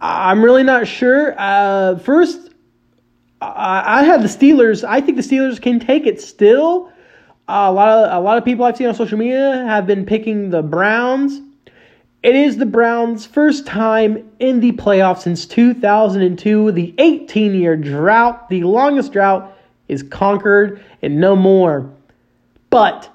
I'm 0.00 0.42
really 0.42 0.62
not 0.62 0.86
sure. 0.86 1.34
Uh, 1.36 1.98
first, 1.98 2.50
I, 3.40 4.02
had 4.04 4.22
the 4.22 4.28
Steelers. 4.28 4.84
I 4.86 5.00
think 5.00 5.16
the 5.16 5.22
Steelers 5.22 5.60
can 5.60 5.80
take 5.80 6.06
it 6.06 6.20
still. 6.20 6.90
Uh, 7.48 7.66
a 7.68 7.72
lot 7.72 7.88
of 7.88 8.16
a 8.16 8.24
lot 8.24 8.38
of 8.38 8.44
people 8.44 8.64
I've 8.64 8.76
seen 8.76 8.86
on 8.86 8.94
social 8.94 9.18
media 9.18 9.64
have 9.66 9.86
been 9.86 10.06
picking 10.06 10.50
the 10.50 10.62
Browns. 10.62 11.40
It 12.22 12.36
is 12.36 12.58
the 12.58 12.66
Browns' 12.66 13.26
first 13.26 13.66
time 13.66 14.30
in 14.38 14.60
the 14.60 14.72
playoffs 14.72 15.22
since 15.22 15.46
2002. 15.46 16.70
The 16.72 16.94
18 16.98 17.54
year 17.54 17.76
drought, 17.76 18.48
the 18.50 18.62
longest 18.62 19.12
drought, 19.12 19.56
is 19.90 20.02
conquered 20.02 20.82
and 21.02 21.20
no 21.20 21.36
more. 21.36 21.90
But 22.70 23.10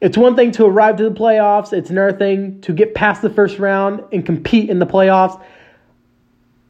it's 0.00 0.18
one 0.18 0.36
thing 0.36 0.50
to 0.52 0.66
arrive 0.66 0.96
to 0.96 1.08
the 1.08 1.14
playoffs, 1.14 1.72
it's 1.72 1.88
another 1.88 2.16
thing 2.16 2.60
to 2.62 2.72
get 2.72 2.94
past 2.94 3.22
the 3.22 3.30
first 3.30 3.58
round 3.58 4.02
and 4.12 4.26
compete 4.26 4.68
in 4.68 4.78
the 4.78 4.86
playoffs. 4.86 5.42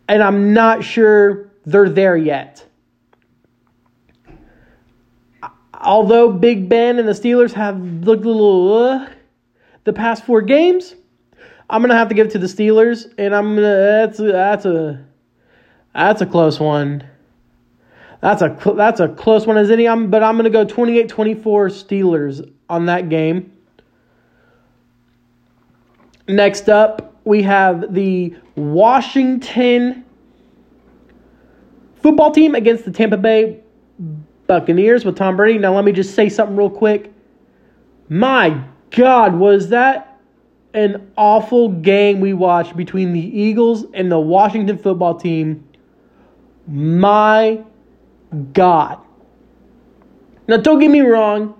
And 0.08 0.22
I'm 0.22 0.52
not 0.52 0.84
sure 0.84 1.50
they're 1.64 1.88
there 1.88 2.16
yet. 2.16 2.64
Although 5.74 6.32
Big 6.32 6.68
Ben 6.68 6.98
and 6.98 7.08
the 7.08 7.12
Steelers 7.12 7.52
have 7.52 7.80
looked 7.80 8.24
a 8.24 8.28
little 8.28 8.76
uh, 8.76 9.08
the 9.84 9.92
past 9.92 10.24
four 10.24 10.42
games, 10.42 10.94
I'm 11.68 11.80
gonna 11.82 11.96
have 11.96 12.08
to 12.08 12.14
give 12.14 12.28
it 12.28 12.30
to 12.32 12.38
the 12.38 12.46
Steelers, 12.46 13.12
and 13.18 13.34
I'm 13.34 13.56
gonna 13.56 13.62
that's 13.62 14.18
that's 14.18 14.64
a 14.64 15.04
that's 15.92 16.20
a 16.22 16.26
close 16.26 16.60
one. 16.60 17.04
That's 18.20 18.42
a 18.42 18.56
that's 18.76 19.00
a 19.00 19.08
close 19.08 19.46
one 19.46 19.56
as 19.56 19.70
any. 19.70 19.86
I'm, 19.86 20.10
but 20.10 20.22
I'm 20.22 20.36
gonna 20.36 20.50
go 20.50 20.64
28-24 20.64 21.36
Steelers 21.42 22.52
on 22.68 22.86
that 22.86 23.08
game. 23.08 23.52
Next 26.28 26.68
up, 26.68 27.14
we 27.24 27.42
have 27.42 27.94
the 27.94 28.34
Washington 28.56 30.04
football 32.02 32.30
team 32.30 32.54
against 32.54 32.84
the 32.84 32.90
Tampa 32.90 33.16
Bay 33.16 33.60
Buccaneers 34.46 35.04
with 35.04 35.16
Tom 35.16 35.36
Brady. 35.36 35.58
Now, 35.58 35.74
let 35.74 35.84
me 35.84 35.92
just 35.92 36.14
say 36.14 36.28
something 36.28 36.56
real 36.56 36.70
quick. 36.70 37.12
My 38.08 38.64
God, 38.90 39.34
was 39.34 39.68
that 39.70 40.20
an 40.74 41.10
awful 41.16 41.68
game 41.68 42.20
we 42.20 42.32
watched 42.32 42.76
between 42.76 43.12
the 43.12 43.20
Eagles 43.20 43.86
and 43.94 44.10
the 44.10 44.18
Washington 44.18 44.78
football 44.78 45.14
team? 45.18 45.66
My 46.68 47.64
God. 48.52 48.98
Now, 50.48 50.58
don't 50.58 50.78
get 50.78 50.90
me 50.90 51.00
wrong. 51.00 51.54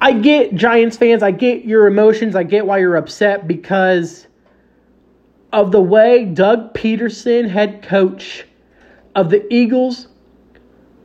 I 0.00 0.12
get 0.12 0.54
Giants 0.54 0.96
fans, 0.96 1.22
I 1.22 1.30
get 1.30 1.64
your 1.64 1.86
emotions, 1.86 2.36
I 2.36 2.42
get 2.42 2.66
why 2.66 2.78
you're 2.78 2.96
upset 2.96 3.48
because 3.48 4.26
of 5.52 5.72
the 5.72 5.80
way 5.80 6.26
Doug 6.26 6.74
Pederson, 6.74 7.48
head 7.48 7.82
coach, 7.82 8.44
of 9.14 9.30
the 9.30 9.52
Eagles 9.52 10.08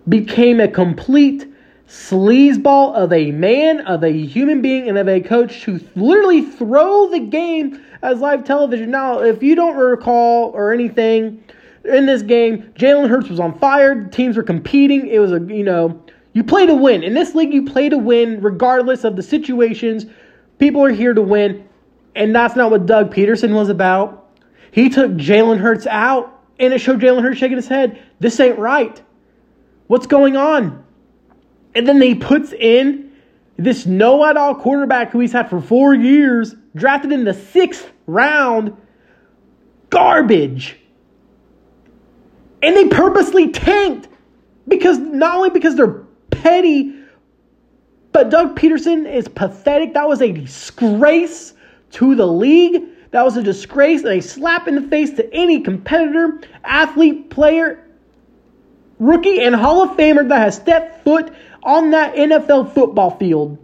became 0.10 0.60
a 0.60 0.68
complete 0.68 1.48
sleazeball 1.88 2.94
of 2.94 3.14
a 3.14 3.32
man, 3.32 3.82
of 3.82 4.04
a 4.04 4.12
human 4.12 4.62
being, 4.62 4.90
and 4.90 4.98
of 4.98 5.08
a 5.08 5.22
coach 5.22 5.62
to 5.64 5.80
literally 5.96 6.42
throw 6.42 7.10
the 7.10 7.20
game 7.20 7.82
as 8.02 8.20
live 8.20 8.44
television. 8.44 8.92
Now, 8.92 9.22
if 9.22 9.42
you 9.42 9.56
don't 9.56 9.78
recall 9.78 10.50
or 10.52 10.74
anything 10.74 11.44
in 11.86 12.06
this 12.06 12.22
game, 12.22 12.72
Jalen 12.76 13.10
Hurts 13.10 13.30
was 13.30 13.40
on 13.40 13.58
fire. 13.58 14.06
Teams 14.06 14.38
were 14.38 14.44
competing. 14.44 15.08
It 15.08 15.20
was 15.20 15.32
a, 15.32 15.40
you 15.40 15.64
know, 15.64 16.02
you 16.34 16.44
play 16.44 16.66
to 16.66 16.76
win. 16.76 17.04
In 17.04 17.14
this 17.14 17.36
league, 17.36 17.54
you 17.54 17.66
play 17.66 17.90
to 17.90 17.98
win 17.98 18.42
regardless 18.42 19.04
of 19.04 19.16
the 19.16 19.24
situations. 19.24 20.06
People 20.60 20.84
are 20.84 20.92
here 20.92 21.14
to 21.14 21.22
win. 21.22 21.68
And 22.16 22.36
that's 22.36 22.56
not 22.56 22.72
what 22.72 22.86
Doug 22.86 23.14
Pederson 23.14 23.54
was 23.54 23.70
about. 23.70 24.30
He 24.72 24.90
took 24.90 25.12
Jalen 25.14 25.60
Hurts 25.60 25.88
out 25.88 26.42
and 26.60 26.74
it 26.74 26.80
showed 26.80 27.02
Jalen 27.02 27.22
Hurts 27.22 27.40
shaking 27.40 27.58
his 27.58 27.68
head. 27.68 28.02
This 28.20 28.40
ain't 28.40 28.60
right. 28.60 29.02
What's 29.88 30.08
going 30.08 30.38
on? 30.38 30.84
And 31.74 31.88
then 31.88 32.02
he 32.02 32.16
puts 32.16 32.54
in 32.54 33.12
this 33.58 33.86
know 33.86 34.26
at 34.26 34.38
all 34.38 34.56
quarterback 34.56 35.12
who 35.12 35.20
he's 35.20 35.32
had 35.32 35.50
for 35.50 35.62
four 35.62 35.94
years, 35.94 36.56
drafted 36.76 37.12
in 37.12 37.24
the 37.24 37.34
sixth 37.34 37.92
round. 38.08 38.76
Garbage. 39.90 40.78
And 42.62 42.76
they 42.76 42.88
purposely 42.88 43.52
tanked 43.52 44.08
because 44.68 44.98
not 45.00 45.38
only 45.38 45.50
because 45.50 45.76
they're 45.76 46.04
petty, 46.30 46.96
but 48.12 48.30
Doug 48.30 48.56
Pederson 48.56 49.12
is 49.12 49.28
pathetic. 49.28 49.94
That 49.94 50.08
was 50.08 50.22
a 50.22 50.32
disgrace 50.32 51.54
to 51.92 52.16
the 52.16 52.28
league. 52.28 52.84
That 53.12 53.24
was 53.24 53.38
a 53.38 53.44
disgrace 53.44 54.04
and 54.04 54.14
a 54.14 54.22
slap 54.22 54.68
in 54.68 54.76
the 54.76 54.82
face 54.82 55.12
to 55.14 55.34
any 55.34 55.62
competitor, 55.62 56.40
athlete, 56.64 57.30
player, 57.30 57.84
rookie, 59.00 59.42
and 59.42 59.56
Hall 59.56 59.84
of 59.84 59.98
Famer 59.98 60.28
that 60.30 60.40
has 60.40 60.56
stepped 60.56 61.04
foot 61.04 61.34
on 61.64 61.92
that 61.92 62.16
NFL 62.16 62.74
football 62.74 63.18
field. 63.18 63.58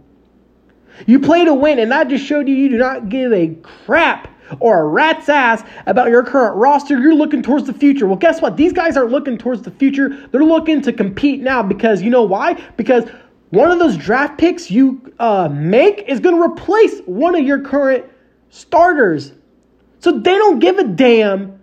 You 1.06 1.20
play 1.20 1.44
to 1.44 1.54
win, 1.54 1.78
and 1.78 1.94
I 1.94 2.04
just 2.04 2.24
showed 2.24 2.48
you 2.48 2.54
you 2.54 2.68
do 2.68 2.78
not 2.78 3.08
give 3.08 3.32
a 3.32 3.54
crap 3.62 4.28
or 4.60 4.82
a 4.82 4.88
rat's 4.88 5.28
ass 5.28 5.62
about 5.86 6.08
your 6.08 6.22
current 6.24 6.56
roster. 6.56 6.98
You're 6.98 7.14
looking 7.14 7.42
towards 7.42 7.66
the 7.66 7.72
future. 7.72 8.06
Well, 8.06 8.16
guess 8.16 8.40
what? 8.40 8.56
These 8.56 8.72
guys 8.72 8.96
aren't 8.96 9.10
looking 9.10 9.38
towards 9.38 9.62
the 9.62 9.70
future. 9.70 10.28
They're 10.30 10.44
looking 10.44 10.82
to 10.82 10.92
compete 10.92 11.40
now 11.40 11.62
because 11.62 12.02
you 12.02 12.10
know 12.10 12.24
why? 12.24 12.54
Because 12.76 13.04
one 13.50 13.70
of 13.70 13.78
those 13.78 13.96
draft 13.96 14.38
picks 14.38 14.70
you 14.70 15.12
uh, 15.18 15.48
make 15.50 16.04
is 16.06 16.20
going 16.20 16.36
to 16.36 16.42
replace 16.42 17.00
one 17.06 17.34
of 17.34 17.46
your 17.46 17.60
current 17.60 18.04
starters. 18.50 19.32
So 20.00 20.12
they 20.12 20.34
don't 20.34 20.58
give 20.58 20.78
a 20.78 20.84
damn 20.84 21.58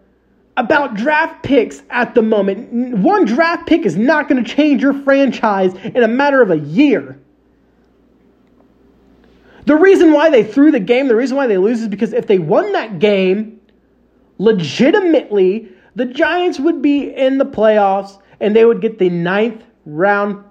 about 0.58 0.96
draft 0.96 1.44
picks 1.44 1.84
at 1.90 2.16
the 2.16 2.22
moment. 2.22 2.98
One 2.98 3.26
draft 3.26 3.68
pick 3.68 3.86
is 3.86 3.96
not 3.96 4.28
going 4.28 4.44
to 4.44 4.50
change 4.50 4.82
your 4.82 4.94
franchise 4.94 5.74
in 5.74 6.04
a 6.04 6.08
matter 6.08 6.42
of 6.42 6.50
a 6.50 6.58
year. 6.58 7.20
The 9.66 9.76
reason 9.76 10.14
why 10.14 10.30
they 10.30 10.44
threw 10.44 10.72
the 10.72 10.80
game, 10.80 11.08
the 11.08 11.16
reason 11.16 11.38
why 11.38 11.48
they 11.48 11.58
lose 11.58 11.82
is 11.82 11.88
because 11.88 12.14
if 12.14 12.28
they 12.28 12.40
won 12.40 12.72
that 12.74 13.00
game, 13.00 13.60
legitimately, 14.38 15.70
the 15.96 16.06
Giants 16.06 16.60
would 16.60 16.82
be 16.82 17.10
in 17.14 17.38
the 17.38 17.46
playoffs 17.46 18.22
and 18.40 18.56
they 18.56 18.66
would 18.66 18.82
get 18.82 19.00
the 19.00 19.10
ninth 19.10 19.64
round, 19.86 20.44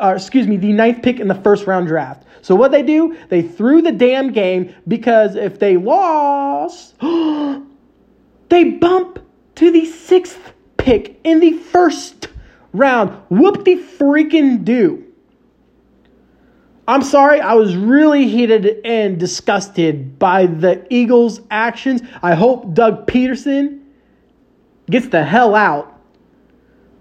or 0.00 0.14
excuse 0.14 0.46
me, 0.46 0.56
the 0.56 0.72
ninth 0.72 1.02
pick 1.02 1.18
in 1.18 1.28
the 1.28 1.34
first 1.34 1.66
round 1.66 1.86
draft. 1.86 2.24
So 2.42 2.54
what 2.54 2.70
they 2.70 2.82
do, 2.82 3.16
they 3.30 3.42
threw 3.42 3.80
the 3.80 3.92
damn 3.92 4.32
game 4.32 4.74
because 4.86 5.34
if 5.34 5.58
they 5.58 5.76
lost, 5.76 6.98
they 8.48 8.64
bump 8.64 9.18
to 9.56 9.70
the 9.70 9.86
sixth 9.86 10.52
pick 10.76 11.18
in 11.24 11.40
the 11.40 11.52
first 11.52 12.28
round. 12.72 13.10
Whoop 13.30 13.64
de 13.64 13.76
freaking 13.76 14.64
do. 14.64 15.07
I'm 16.88 17.02
sorry, 17.02 17.38
I 17.38 17.52
was 17.52 17.76
really 17.76 18.26
heated 18.28 18.80
and 18.82 19.20
disgusted 19.20 20.18
by 20.18 20.46
the 20.46 20.86
Eagles' 20.88 21.42
actions. 21.50 22.00
I 22.22 22.34
hope 22.34 22.72
Doug 22.72 23.06
Pederson 23.06 23.82
gets 24.90 25.08
the 25.08 25.22
hell 25.22 25.54
out 25.54 26.00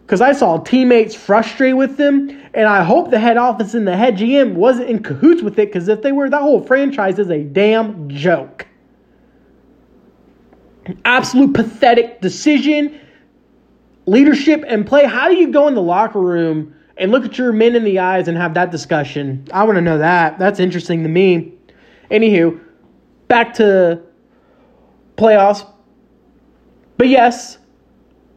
because 0.05 0.19
I 0.19 0.33
saw 0.33 0.57
teammates 0.57 1.15
frustrated 1.15 1.77
with 1.77 1.95
them, 1.95 2.29
and 2.53 2.67
I 2.67 2.83
hope 2.83 3.11
the 3.11 3.19
head 3.19 3.37
office 3.37 3.75
and 3.75 3.87
the 3.87 3.95
head 3.95 4.17
GM 4.17 4.55
wasn't 4.55 4.89
in 4.89 5.01
cahoots 5.01 5.41
with 5.41 5.57
it 5.57 5.69
because 5.69 5.87
if 5.87 6.01
they 6.01 6.11
were, 6.11 6.29
that 6.29 6.41
whole 6.41 6.61
franchise 6.61 7.17
is 7.17 7.29
a 7.29 7.43
damn 7.43 8.09
joke. 8.09 8.67
Absolute 11.05 11.53
pathetic 11.53 12.19
decision, 12.19 12.99
leadership, 14.05 14.65
and 14.67 14.85
play. 14.85 15.05
How 15.05 15.29
do 15.29 15.35
you 15.35 15.49
go 15.49 15.69
in 15.69 15.75
the 15.75 15.81
locker 15.81 16.19
room 16.19 16.73
and 16.99 17.11
look 17.11 17.25
at 17.25 17.37
your 17.37 17.51
men 17.51 17.75
in 17.75 17.83
the 17.83 17.99
eyes 17.99 18.27
and 18.27 18.37
have 18.37 18.53
that 18.55 18.71
discussion? 18.71 19.47
I 19.51 19.63
want 19.63 19.77
to 19.77 19.81
know 19.81 19.97
that. 19.97 20.39
That's 20.39 20.59
interesting 20.59 21.03
to 21.03 21.09
me. 21.09 21.53
Anywho, 22.11 22.59
back 23.27 23.53
to 23.55 24.01
playoffs. 25.17 25.65
But 26.97 27.09
yes, 27.09 27.57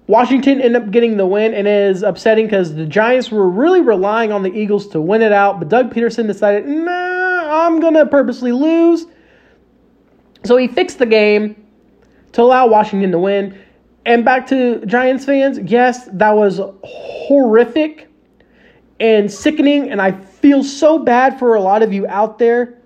Washington 0.06 0.60
ended 0.60 0.82
up 0.82 0.90
getting 0.90 1.16
the 1.16 1.26
win, 1.26 1.54
and 1.54 1.68
it 1.68 1.90
is 1.90 2.02
upsetting 2.02 2.46
because 2.46 2.74
the 2.74 2.84
Giants 2.84 3.30
were 3.30 3.48
really 3.48 3.80
relying 3.80 4.32
on 4.32 4.42
the 4.42 4.52
Eagles 4.52 4.88
to 4.88 5.00
win 5.00 5.22
it 5.22 5.32
out. 5.32 5.60
But 5.60 5.68
Doug 5.68 5.94
Pederson 5.94 6.26
decided, 6.26 6.66
nah, 6.66 7.66
I'm 7.66 7.80
going 7.80 7.94
to 7.94 8.04
purposely 8.06 8.52
lose. 8.52 9.06
So 10.44 10.56
he 10.56 10.66
fixed 10.66 10.98
the 10.98 11.06
game 11.06 11.64
to 12.32 12.42
allow 12.42 12.66
Washington 12.66 13.12
to 13.12 13.18
win. 13.18 13.58
And 14.04 14.24
back 14.24 14.46
to 14.48 14.84
Giants 14.86 15.24
fans, 15.24 15.58
yes, 15.58 16.08
that 16.12 16.32
was 16.32 16.60
horrific 16.82 18.09
and 19.00 19.32
sickening. 19.32 19.90
And 19.90 20.00
I 20.00 20.12
feel 20.12 20.62
so 20.62 20.98
bad 20.98 21.38
for 21.38 21.54
a 21.54 21.60
lot 21.60 21.82
of 21.82 21.92
you 21.92 22.06
out 22.06 22.38
there. 22.38 22.78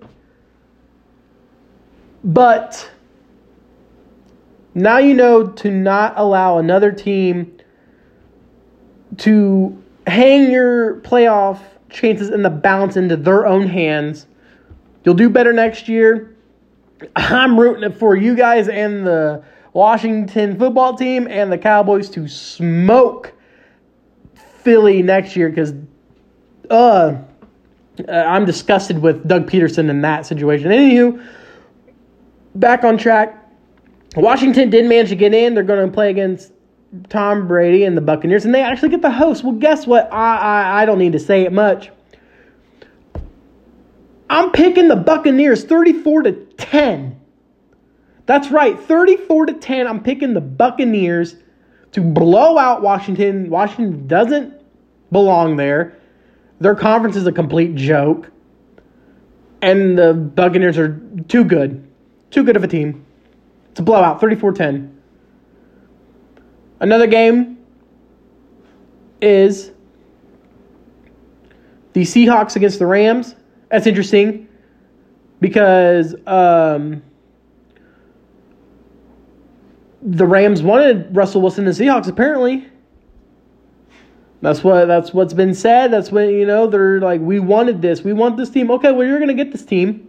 But 2.23 2.89
now 4.73 4.97
you 4.97 5.13
know 5.13 5.47
to 5.47 5.69
not 5.69 6.13
allow 6.17 6.57
another 6.57 6.91
team 6.91 7.51
to 9.17 9.81
hang 10.07 10.51
your 10.51 11.01
playoff 11.01 11.59
chances 11.89 12.29
in 12.29 12.41
the 12.41 12.49
balance 12.49 12.97
into 12.97 13.15
their 13.15 13.45
own 13.45 13.67
hands. 13.67 14.25
You'll 15.03 15.15
do 15.15 15.29
better 15.29 15.53
next 15.53 15.87
year. 15.87 16.35
I'm 17.15 17.59
rooting 17.59 17.83
it 17.83 17.97
for 17.97 18.15
you 18.15 18.35
guys 18.35 18.67
and 18.67 19.05
the 19.05 19.43
Washington 19.73 20.57
football 20.57 20.95
team 20.95 21.27
and 21.29 21.51
the 21.51 21.57
Cowboys 21.57 22.09
to 22.11 22.27
smoke 22.27 23.33
Philly 24.63 25.03
next 25.03 25.35
year 25.35 25.49
because 25.49 25.73
uh, 26.69 27.17
I'm 28.09 28.45
disgusted 28.45 28.99
with 28.99 29.27
Doug 29.27 29.49
Pederson 29.49 29.89
in 29.89 30.01
that 30.01 30.25
situation. 30.25 30.69
Anywho, 30.69 31.25
back 32.55 32.83
on 32.83 32.97
track. 32.97 33.41
Washington 34.15 34.69
did 34.69 34.85
manage 34.85 35.09
to 35.09 35.15
get 35.15 35.33
in. 35.33 35.53
They're 35.53 35.63
going 35.63 35.85
to 35.85 35.93
play 35.93 36.09
against 36.09 36.51
Tom 37.09 37.47
Brady 37.47 37.83
and 37.83 37.97
the 37.97 38.01
Buccaneers, 38.01 38.45
and 38.45 38.53
they 38.53 38.61
actually 38.61 38.89
get 38.89 39.01
the 39.01 39.11
host. 39.11 39.43
Well, 39.43 39.53
guess 39.53 39.85
what? 39.85 40.11
I, 40.11 40.37
I, 40.37 40.81
I 40.81 40.85
don't 40.85 40.99
need 40.99 41.13
to 41.13 41.19
say 41.19 41.43
it 41.43 41.51
much. 41.51 41.91
I'm 44.29 44.51
picking 44.51 44.87
the 44.87 44.95
Buccaneers 44.95 45.63
34 45.65 46.23
to 46.23 46.31
10. 46.31 47.19
That's 48.25 48.49
right, 48.49 48.79
34 48.79 49.47
to 49.47 49.53
10. 49.53 49.87
I'm 49.87 50.01
picking 50.01 50.33
the 50.33 50.41
Buccaneers 50.41 51.35
to 51.91 52.01
blow 52.01 52.57
out 52.57 52.81
Washington. 52.81 53.49
Washington 53.49 54.07
doesn't 54.07 54.53
belong 55.11 55.57
there. 55.57 55.97
Their 56.59 56.75
conference 56.75 57.15
is 57.15 57.27
a 57.27 57.31
complete 57.31 57.75
joke. 57.75 58.31
And 59.61 59.97
the 59.97 60.13
Buccaneers 60.13 60.77
are 60.77 60.99
too 61.27 61.43
good. 61.43 61.87
Too 62.31 62.43
good 62.43 62.55
of 62.55 62.63
a 62.63 62.67
team. 62.67 63.05
It's 63.71 63.79
a 63.79 63.83
blowout, 63.83 64.21
34 64.21 64.53
10. 64.53 65.01
Another 66.79 67.07
game 67.07 67.57
is 69.21 69.71
the 71.93 72.01
Seahawks 72.01 72.55
against 72.55 72.79
the 72.79 72.85
Rams. 72.85 73.35
That's 73.69 73.87
interesting 73.87 74.47
because 75.39 76.15
um, 76.27 77.01
the 80.01 80.25
Rams 80.25 80.61
wanted 80.61 81.15
Russell 81.15 81.41
Wilson 81.41 81.65
and 81.65 81.75
the 81.75 81.83
Seahawks 81.83 82.07
apparently. 82.07 82.67
That's 84.45 84.63
what 84.63 84.85
that's 84.85 85.11
what's 85.11 85.33
been 85.33 85.55
said. 85.55 85.91
That's 85.91 86.11
when 86.11 86.29
you 86.29 86.45
know 86.45 86.67
they're 86.67 86.99
like, 86.99 87.19
we 87.19 87.39
wanted 87.39 87.81
this, 87.81 88.03
we 88.03 88.13
want 88.13 88.37
this 88.37 88.51
team. 88.51 88.69
Okay, 88.69 88.91
well 88.91 89.07
you're 89.07 89.17
gonna 89.17 89.33
get 89.33 89.51
this 89.51 89.65
team. 89.65 90.07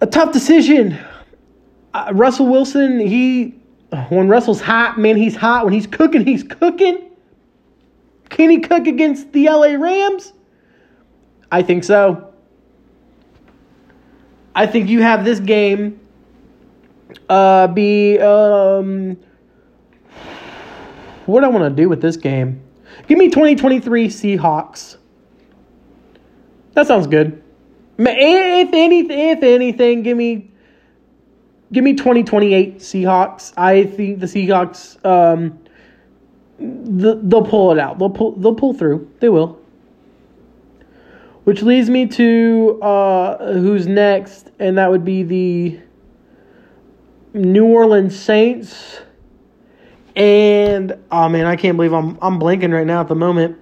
A 0.00 0.06
tough 0.06 0.32
decision. 0.32 0.98
Uh, 1.92 2.12
Russell 2.14 2.46
Wilson, 2.46 2.98
he 2.98 3.50
when 4.08 4.28
Russell's 4.28 4.62
hot, 4.62 4.98
man, 4.98 5.16
he's 5.16 5.36
hot. 5.36 5.66
When 5.66 5.74
he's 5.74 5.86
cooking, 5.86 6.24
he's 6.24 6.42
cooking. 6.42 7.10
Can 8.30 8.48
he 8.48 8.58
cook 8.60 8.86
against 8.86 9.30
the 9.32 9.50
LA 9.50 9.74
Rams? 9.74 10.32
I 11.52 11.62
think 11.62 11.84
so. 11.84 12.32
I 14.54 14.66
think 14.66 14.88
you 14.88 15.02
have 15.02 15.26
this 15.26 15.40
game 15.40 16.00
uh, 17.28 17.66
be 17.66 18.18
um, 18.18 19.18
what 21.26 21.44
I 21.44 21.48
want 21.48 21.64
to 21.64 21.82
do 21.82 21.88
with 21.88 22.00
this 22.00 22.16
game? 22.16 22.62
Give 23.06 23.18
me 23.18 23.28
2023 23.28 24.08
Seahawks. 24.08 24.96
That 26.74 26.86
sounds 26.86 27.06
good. 27.06 27.42
If 27.98 28.70
anything, 28.72 29.18
if 29.18 29.42
anything, 29.42 30.02
give 30.02 30.16
me 30.16 30.50
give 31.72 31.84
me 31.84 31.94
2028 31.94 32.78
Seahawks. 32.78 33.52
I 33.56 33.84
think 33.84 34.20
the 34.20 34.26
Seahawks 34.26 35.04
um, 35.04 35.58
they'll 36.58 37.44
pull 37.44 37.72
it 37.72 37.78
out. 37.78 37.98
They'll 37.98 38.10
pull 38.10 38.32
they'll 38.32 38.54
pull 38.54 38.74
through. 38.74 39.10
They 39.20 39.28
will. 39.28 39.60
Which 41.44 41.62
leads 41.62 41.90
me 41.90 42.06
to 42.06 42.80
uh, 42.82 43.52
who's 43.52 43.86
next, 43.86 44.50
and 44.58 44.78
that 44.78 44.90
would 44.90 45.04
be 45.04 45.22
the 45.22 45.80
New 47.34 47.66
Orleans 47.66 48.18
Saints. 48.18 49.00
And 50.16 50.96
oh 51.10 51.28
man, 51.28 51.46
I 51.46 51.56
can't 51.56 51.76
believe 51.76 51.92
I'm 51.92 52.18
I'm 52.22 52.38
blanking 52.38 52.72
right 52.72 52.86
now 52.86 53.00
at 53.00 53.08
the 53.08 53.14
moment 53.14 53.58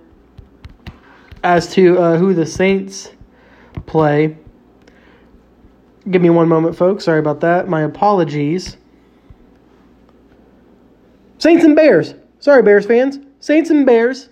as 1.42 1.72
to 1.74 1.98
uh, 1.98 2.16
who 2.18 2.34
the 2.34 2.46
Saints 2.46 3.10
play. 3.86 4.36
Give 6.10 6.20
me 6.20 6.30
one 6.30 6.48
moment, 6.48 6.76
folks. 6.76 7.04
Sorry 7.04 7.20
about 7.20 7.40
that. 7.40 7.68
My 7.68 7.82
apologies. 7.82 8.76
Saints 11.38 11.64
and 11.64 11.74
Bears. 11.74 12.14
Sorry, 12.38 12.62
Bears 12.62 12.86
fans. 12.86 13.18
Saints 13.40 13.70
and 13.70 13.86
Bears. 13.86 14.28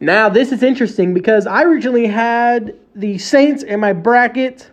Now, 0.00 0.28
this 0.28 0.52
is 0.52 0.62
interesting 0.62 1.12
because 1.12 1.46
I 1.46 1.64
originally 1.64 2.06
had 2.06 2.78
the 2.94 3.18
Saints 3.18 3.62
in 3.62 3.80
my 3.80 3.92
bracket 3.92 4.70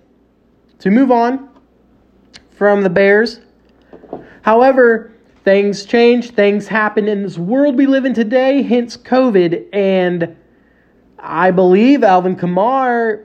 to 0.79 0.91
move 0.91 1.11
on 1.11 1.49
from 2.51 2.83
the 2.83 2.89
Bears. 2.89 3.39
However, 4.43 5.14
things 5.45 5.85
change, 5.85 6.31
things 6.31 6.67
happen 6.67 7.07
in 7.07 7.21
this 7.21 7.37
world 7.37 7.77
we 7.77 7.85
live 7.85 8.03
in 8.03 8.13
today, 8.13 8.63
hence 8.63 8.97
COVID. 8.97 9.69
And 9.71 10.35
I 11.19 11.51
believe 11.51 12.03
Alvin 12.03 12.35
Kamara 12.35 13.23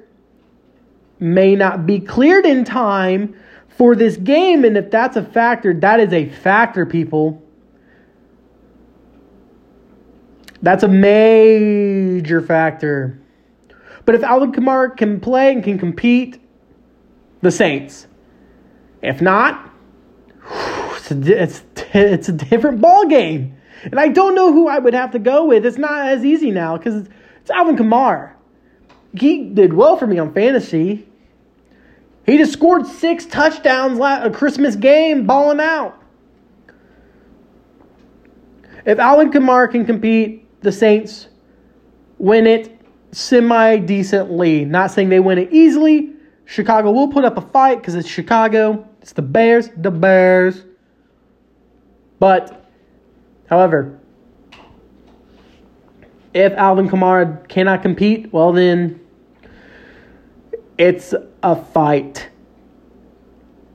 may 1.18 1.56
not 1.56 1.86
be 1.86 1.98
cleared 1.98 2.44
in 2.46 2.64
time 2.64 3.34
for 3.68 3.96
this 3.96 4.18
game. 4.18 4.64
And 4.64 4.76
if 4.76 4.90
that's 4.90 5.16
a 5.16 5.24
factor, 5.24 5.72
that 5.74 5.98
is 5.98 6.12
a 6.12 6.28
factor, 6.28 6.84
people. 6.84 7.42
That's 10.62 10.82
a 10.82 10.88
major 10.88 12.42
factor. 12.42 13.18
But 14.04 14.14
if 14.14 14.22
Alvin 14.22 14.52
Kamara 14.52 14.94
can 14.94 15.20
play 15.20 15.52
and 15.52 15.64
can 15.64 15.78
compete, 15.78 16.38
the 17.40 17.50
Saints. 17.50 18.06
If 19.00 19.22
not, 19.22 19.70
it's 21.10 21.28
a, 21.28 21.42
it's, 21.42 21.62
it's 21.94 22.28
a 22.28 22.32
different 22.32 22.80
ball 22.80 23.06
game. 23.06 23.56
And 23.84 23.98
I 23.98 24.08
don't 24.08 24.34
know 24.34 24.52
who 24.52 24.68
I 24.68 24.78
would 24.78 24.94
have 24.94 25.12
to 25.12 25.18
go 25.18 25.46
with. 25.46 25.64
It's 25.64 25.78
not 25.78 26.08
as 26.08 26.24
easy 26.24 26.50
now 26.50 26.76
because 26.76 27.06
it's, 27.40 27.50
Alvin 27.50 27.76
Kamara. 27.76 28.32
He 29.14 29.44
did 29.44 29.72
well 29.72 29.96
for 29.96 30.06
me 30.06 30.18
on 30.18 30.32
fantasy. 30.32 31.08
He 32.26 32.38
just 32.38 32.52
scored 32.52 32.86
six 32.86 33.26
touchdowns 33.26 33.98
a 33.98 34.30
Christmas 34.30 34.76
game, 34.76 35.26
balling 35.26 35.58
out. 35.60 36.00
If 38.86 38.98
Alvin 38.98 39.32
Kamara 39.32 39.70
can 39.70 39.84
compete, 39.84 40.46
the 40.62 40.70
Saints 40.70 41.28
win 42.18 42.46
it 42.46 42.80
semi 43.12 43.78
decently. 43.78 44.64
Not 44.64 44.90
saying 44.90 45.08
they 45.08 45.20
win 45.20 45.38
it 45.38 45.52
easily. 45.52 46.12
Chicago 46.44 46.92
will 46.92 47.08
put 47.08 47.24
up 47.24 47.36
a 47.36 47.42
fight 47.42 47.78
because 47.78 47.94
it's 47.94 48.08
Chicago. 48.08 48.86
It's 49.00 49.12
the 49.12 49.22
Bears, 49.22 49.70
the 49.76 49.90
Bears. 49.90 50.64
But, 52.20 52.64
however, 53.48 53.98
if 56.32 56.52
Alvin 56.52 56.88
Kamara 56.88 57.48
cannot 57.48 57.82
compete, 57.82 58.32
well, 58.32 58.52
then 58.52 59.00
it's 60.78 61.12
a 61.42 61.56
fight. 61.56 62.28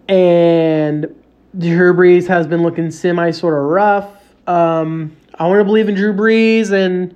And 0.08 1.14
Drew 1.58 1.94
Brees 1.94 2.28
has 2.28 2.48
been 2.48 2.64
looking 2.64 2.92
semi 2.92 3.32
sort 3.32 3.56
of 3.56 3.66
rough. 3.66 4.16
Um, 4.48 5.18
I 5.34 5.48
want 5.48 5.60
to 5.60 5.66
believe 5.66 5.90
in 5.90 5.96
Drew 5.96 6.14
Brees 6.14 6.72
and 6.72 7.14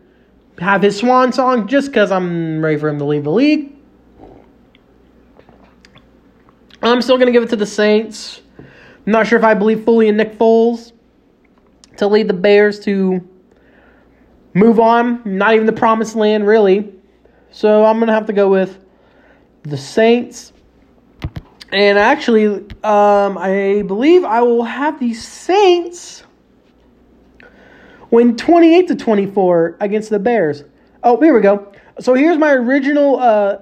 have 0.60 0.82
his 0.82 0.98
swan 0.98 1.32
song 1.32 1.68
just 1.68 1.88
because 1.88 2.12
I'm 2.12 2.62
ready 2.62 2.78
for 2.78 2.90
him 2.90 2.98
to 2.98 3.06
leave 3.06 3.24
the 3.24 3.32
league. 3.32 3.74
I'm 6.82 7.02
still 7.02 7.18
going 7.18 7.28
to 7.28 7.32
give 7.32 7.44
it 7.44 7.50
to 7.50 7.56
the 7.56 7.66
Saints 7.66 8.42
I'm 9.10 9.14
not 9.14 9.26
sure 9.26 9.40
if 9.40 9.46
I 9.46 9.56
believe 9.56 9.86
fully 9.86 10.08
in 10.08 10.18
Nick 10.18 10.38
Foles 10.38 10.92
to 12.00 12.08
lead 12.08 12.28
the 12.28 12.34
Bears 12.34 12.80
to 12.82 13.28
move 14.54 14.80
on. 14.80 15.22
Not 15.26 15.54
even 15.54 15.66
the 15.66 15.74
promised 15.74 16.16
land, 16.16 16.48
really. 16.48 16.94
So 17.52 17.86
I'm 17.86 17.98
going 17.98 18.08
to 18.08 18.14
have 18.14 18.28
to 18.28 18.34
go 18.34 18.50
with 18.50 18.84
the 19.64 19.78
Saints. 19.78 20.54
And 21.72 22.00
actually, 22.00 22.48
um, 22.84 23.38
I 23.38 23.84
believe 23.86 24.24
I 24.24 24.42
will 24.42 24.64
have 24.64 25.00
the 25.00 25.14
Saints 25.14 26.24
win 28.10 28.36
28 28.36 28.88
to 28.88 28.96
24 28.96 29.78
against 29.80 30.10
the 30.10 30.20
Bears. 30.20 30.64
Oh, 31.04 31.20
here 31.22 31.34
we 31.34 31.42
go. 31.42 31.72
So 32.00 32.14
here's 32.14 32.38
my 32.38 32.54
original 32.54 33.20
uh, 33.20 33.58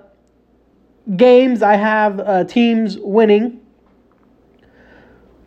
games. 1.15 1.61
I 1.61 1.75
have 1.75 2.19
uh, 2.19 2.43
teams 2.45 2.97
winning. 2.97 3.59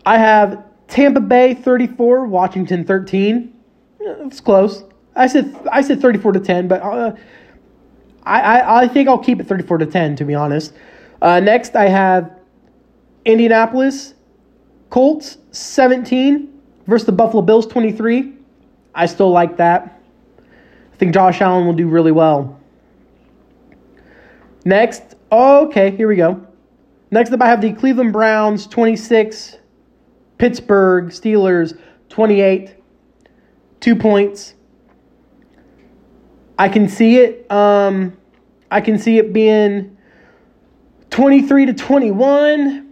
I 0.04 0.18
have 0.18 0.69
Tampa 0.90 1.20
Bay 1.20 1.54
34, 1.54 2.26
Washington 2.26 2.84
13. 2.84 3.54
It's 4.00 4.40
close. 4.40 4.84
I 5.16 5.26
said 5.26 5.56
I 5.70 5.80
said 5.80 6.00
34 6.00 6.32
to 6.32 6.40
10, 6.40 6.68
but 6.68 6.82
uh, 6.82 7.14
I, 8.24 8.40
I 8.40 8.82
I 8.82 8.88
think 8.88 9.08
I'll 9.08 9.18
keep 9.18 9.40
it 9.40 9.46
34 9.46 9.78
to 9.78 9.86
10 9.86 10.16
to 10.16 10.24
be 10.24 10.34
honest. 10.34 10.74
Uh, 11.22 11.40
next, 11.40 11.76
I 11.76 11.88
have 11.88 12.38
Indianapolis 13.24 14.14
Colts 14.88 15.38
17 15.52 16.60
versus 16.86 17.06
the 17.06 17.12
Buffalo 17.12 17.42
Bills 17.42 17.66
23. 17.66 18.34
I 18.94 19.06
still 19.06 19.30
like 19.30 19.56
that. 19.58 20.00
I 20.92 20.96
think 20.96 21.14
Josh 21.14 21.40
Allen 21.40 21.66
will 21.66 21.74
do 21.74 21.86
really 21.86 22.12
well. 22.12 22.58
Next, 24.64 25.14
okay, 25.30 25.94
here 25.96 26.08
we 26.08 26.16
go. 26.16 26.46
Next 27.10 27.32
up, 27.32 27.40
I 27.40 27.46
have 27.46 27.60
the 27.60 27.72
Cleveland 27.72 28.12
Browns 28.12 28.66
26, 28.66 29.56
Pittsburgh 30.40 31.10
Steelers 31.10 31.78
28, 32.08 32.74
two 33.78 33.94
points. 33.94 34.54
I 36.58 36.70
can 36.70 36.88
see 36.88 37.18
it. 37.18 37.50
Um, 37.52 38.16
I 38.70 38.80
can 38.80 38.98
see 38.98 39.18
it 39.18 39.34
being 39.34 39.98
23 41.10 41.66
to 41.66 41.74
21. 41.74 42.90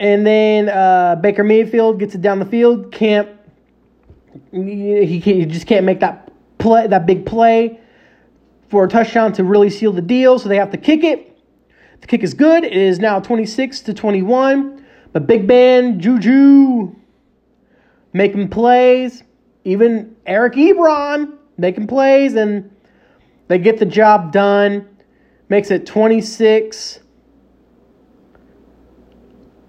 And 0.00 0.26
then 0.26 0.68
uh, 0.68 1.16
Baker 1.16 1.44
Mayfield 1.44 1.98
gets 1.98 2.14
it 2.14 2.20
down 2.20 2.40
the 2.40 2.44
field. 2.44 2.92
Can't 2.92 3.30
he, 4.52 5.20
he 5.20 5.46
just 5.46 5.66
can't 5.66 5.86
make 5.86 6.00
that 6.00 6.30
play, 6.58 6.86
that 6.86 7.06
big 7.06 7.24
play 7.24 7.80
for 8.68 8.84
a 8.84 8.88
touchdown 8.88 9.32
to 9.32 9.44
really 9.44 9.70
seal 9.70 9.92
the 9.92 10.02
deal. 10.02 10.38
So 10.38 10.50
they 10.50 10.56
have 10.56 10.70
to 10.72 10.76
kick 10.76 11.04
it. 11.04 11.38
The 12.02 12.06
kick 12.06 12.22
is 12.22 12.34
good. 12.34 12.64
It 12.64 12.76
is 12.76 12.98
now 12.98 13.18
26 13.18 13.80
to 13.80 13.94
21. 13.94 14.83
But 15.14 15.28
Big 15.28 15.46
Ben, 15.46 16.00
Juju, 16.00 16.92
making 18.12 18.48
plays. 18.48 19.22
Even 19.64 20.16
Eric 20.26 20.54
Ebron 20.54 21.38
making 21.56 21.86
plays, 21.86 22.34
and 22.34 22.68
they 23.46 23.58
get 23.58 23.78
the 23.78 23.86
job 23.86 24.32
done. 24.32 24.88
Makes 25.48 25.70
it 25.70 25.86
26 25.86 26.98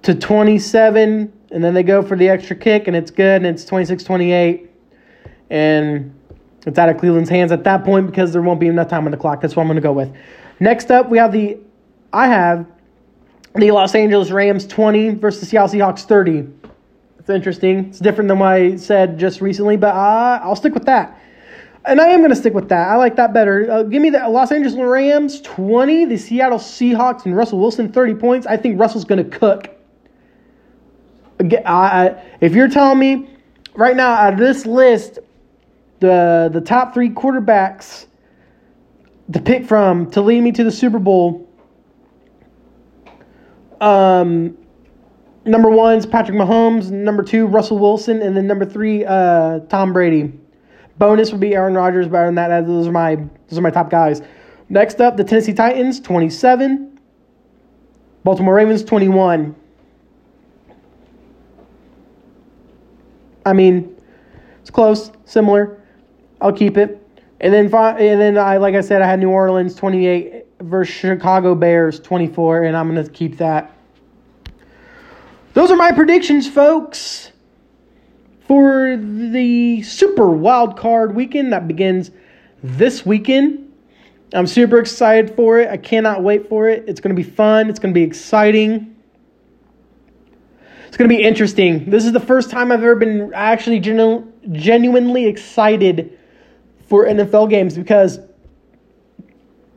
to 0.01 0.15
27, 0.15 1.33
and 1.51 1.63
then 1.63 1.73
they 1.75 1.83
go 1.83 2.01
for 2.01 2.17
the 2.17 2.27
extra 2.27 2.55
kick, 2.55 2.87
and 2.87 2.95
it's 2.97 3.11
good, 3.11 3.43
and 3.43 3.45
it's 3.45 3.65
26 3.65 4.03
28. 4.03 4.71
And 5.51 6.11
it's 6.65 6.79
out 6.79 6.89
of 6.89 6.97
Cleveland's 6.97 7.29
hands 7.29 7.51
at 7.51 7.63
that 7.65 7.83
point 7.83 8.07
because 8.07 8.33
there 8.33 8.41
won't 8.41 8.59
be 8.59 8.67
enough 8.67 8.87
time 8.87 9.05
on 9.05 9.11
the 9.11 9.17
clock. 9.17 9.41
That's 9.41 9.55
what 9.55 9.61
I'm 9.61 9.67
going 9.67 9.75
to 9.75 9.81
go 9.81 9.93
with. 9.93 10.11
Next 10.59 10.89
up, 10.89 11.07
we 11.07 11.19
have 11.19 11.31
the, 11.31 11.59
I 12.11 12.27
have 12.27 12.65
the 13.55 13.71
Los 13.71 13.95
Angeles 13.95 14.31
Rams 14.31 14.67
20 14.67 15.15
versus 15.15 15.39
the 15.39 15.45
Seattle 15.45 15.69
Seahawks 15.69 16.01
30. 16.01 16.47
It's 17.19 17.29
interesting. 17.29 17.85
It's 17.85 17.99
different 17.99 18.27
than 18.27 18.39
what 18.39 18.51
I 18.51 18.75
said 18.75 19.17
just 19.17 19.41
recently, 19.41 19.77
but 19.77 19.95
uh, 19.95 20.39
I'll 20.43 20.55
stick 20.55 20.73
with 20.73 20.85
that. 20.85 21.19
And 21.85 22.01
I 22.01 22.07
am 22.07 22.19
going 22.19 22.31
to 22.31 22.35
stick 22.35 22.53
with 22.53 22.69
that. 22.69 22.89
I 22.89 22.95
like 22.95 23.15
that 23.15 23.33
better. 23.33 23.71
Uh, 23.71 23.83
give 23.83 24.01
me 24.01 24.09
the 24.09 24.27
Los 24.27 24.51
Angeles 24.51 24.75
Rams 24.75 25.41
20, 25.41 26.05
the 26.05 26.17
Seattle 26.17 26.57
Seahawks, 26.57 27.25
and 27.25 27.35
Russell 27.35 27.59
Wilson 27.59 27.91
30 27.91 28.15
points. 28.15 28.47
I 28.47 28.57
think 28.57 28.79
Russell's 28.79 29.05
going 29.05 29.23
to 29.23 29.37
cook. 29.37 29.69
I, 31.65 32.21
if 32.41 32.53
you're 32.53 32.69
telling 32.69 32.99
me 32.99 33.29
right 33.75 33.95
now 33.95 34.13
out 34.13 34.33
of 34.33 34.39
this 34.39 34.65
list, 34.65 35.19
the 35.99 36.49
the 36.51 36.61
top 36.61 36.93
three 36.93 37.09
quarterbacks 37.09 38.05
to 39.31 39.41
pick 39.41 39.65
from 39.65 40.09
to 40.11 40.21
lead 40.21 40.41
me 40.41 40.51
to 40.51 40.63
the 40.63 40.71
Super 40.71 40.99
Bowl. 40.99 41.44
Um, 43.82 44.57
number 45.45 45.69
one 45.69 45.97
is 45.97 46.05
Patrick 46.05 46.38
Mahomes. 46.38 46.91
Number 46.91 47.23
two, 47.23 47.45
Russell 47.45 47.80
Wilson, 47.80 48.21
and 48.21 48.36
then 48.36 48.47
number 48.47 48.65
three, 48.65 49.05
uh, 49.05 49.59
Tom 49.69 49.93
Brady. 49.93 50.34
Bonus 50.97 51.32
would 51.32 51.41
be 51.41 51.55
Aaron 51.55 51.73
Rodgers. 51.73 52.07
Better 52.07 52.26
than 52.28 52.36
that, 52.36 52.65
those 52.65 52.88
are 52.88 52.91
my 52.91 53.15
those 53.49 53.59
are 53.59 53.61
my 53.61 53.69
top 53.69 53.89
guys. 53.89 54.21
Next 54.69 55.01
up, 55.01 55.17
the 55.17 55.23
Tennessee 55.23 55.53
Titans, 55.53 55.99
twenty 55.99 56.30
seven. 56.30 56.99
Baltimore 58.23 58.55
Ravens, 58.55 58.84
twenty 58.84 59.09
one. 59.09 59.55
I 63.45 63.53
mean, 63.53 63.95
it's 64.61 64.71
close, 64.71 65.11
similar. 65.26 65.82
I'll 66.41 66.53
keep 66.53 66.78
it. 66.78 67.01
And 67.41 67.53
then, 67.53 67.65
and 67.65 68.21
then 68.21 68.38
I 68.38 68.57
like 68.57 68.76
I 68.76 68.82
said, 68.82 69.01
I 69.01 69.07
had 69.07 69.19
New 69.19 69.30
Orleans 69.30 69.76
28 69.76 70.44
versus 70.66 70.93
Chicago 70.95 71.55
Bears 71.55 71.99
24, 71.99 72.63
and 72.63 72.76
I'm 72.76 72.88
gonna 72.88 73.07
keep 73.07 73.38
that. 73.38 73.72
Those 75.53 75.72
are 75.72 75.76
my 75.76 75.91
predictions, 75.91 76.47
folks, 76.47 77.32
for 78.47 78.97
the 78.97 79.82
Super 79.84 80.30
Wild 80.30 80.78
Card 80.78 81.16
Weekend 81.16 81.53
that 81.53 81.68
begins 81.68 82.11
this 82.61 83.05
weekend. 83.05 83.61
I'm 84.34 84.47
super 84.47 84.80
excited 84.80 85.36
for 85.36 85.59
it. 85.59 85.70
I 85.70 85.78
cannot 85.78 86.24
wait 86.24 86.49
for 86.49 86.68
it. 86.68 86.84
It's 86.88 86.99
gonna 86.99 87.16
be 87.16 87.24
fun. 87.24 87.70
It's 87.70 87.80
gonna 87.80 87.93
be 87.93 88.03
exciting. 88.03 88.95
It's 90.88 90.97
gonna 90.97 91.07
be 91.07 91.22
interesting. 91.22 91.89
This 91.89 92.05
is 92.05 92.11
the 92.11 92.20
first 92.20 92.49
time 92.49 92.72
I've 92.72 92.84
ever 92.84 92.95
been 92.95 93.32
actually 93.34 93.80
genu- 93.80 94.26
genuinely 94.51 95.28
excited 95.28 96.18
for 96.88 97.05
NFL 97.05 97.49
games 97.49 97.76
because 97.76 98.20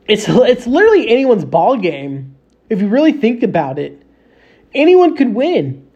it's 0.09 0.25
it's 0.27 0.67
literally 0.67 1.09
anyone's 1.09 1.45
ball 1.45 1.77
game 1.77 2.35
if 2.69 2.81
you 2.81 2.87
really 2.87 3.13
think 3.13 3.43
about 3.43 3.79
it. 3.79 4.01
Anyone 4.73 5.15
could 5.15 5.33
win. 5.33 5.87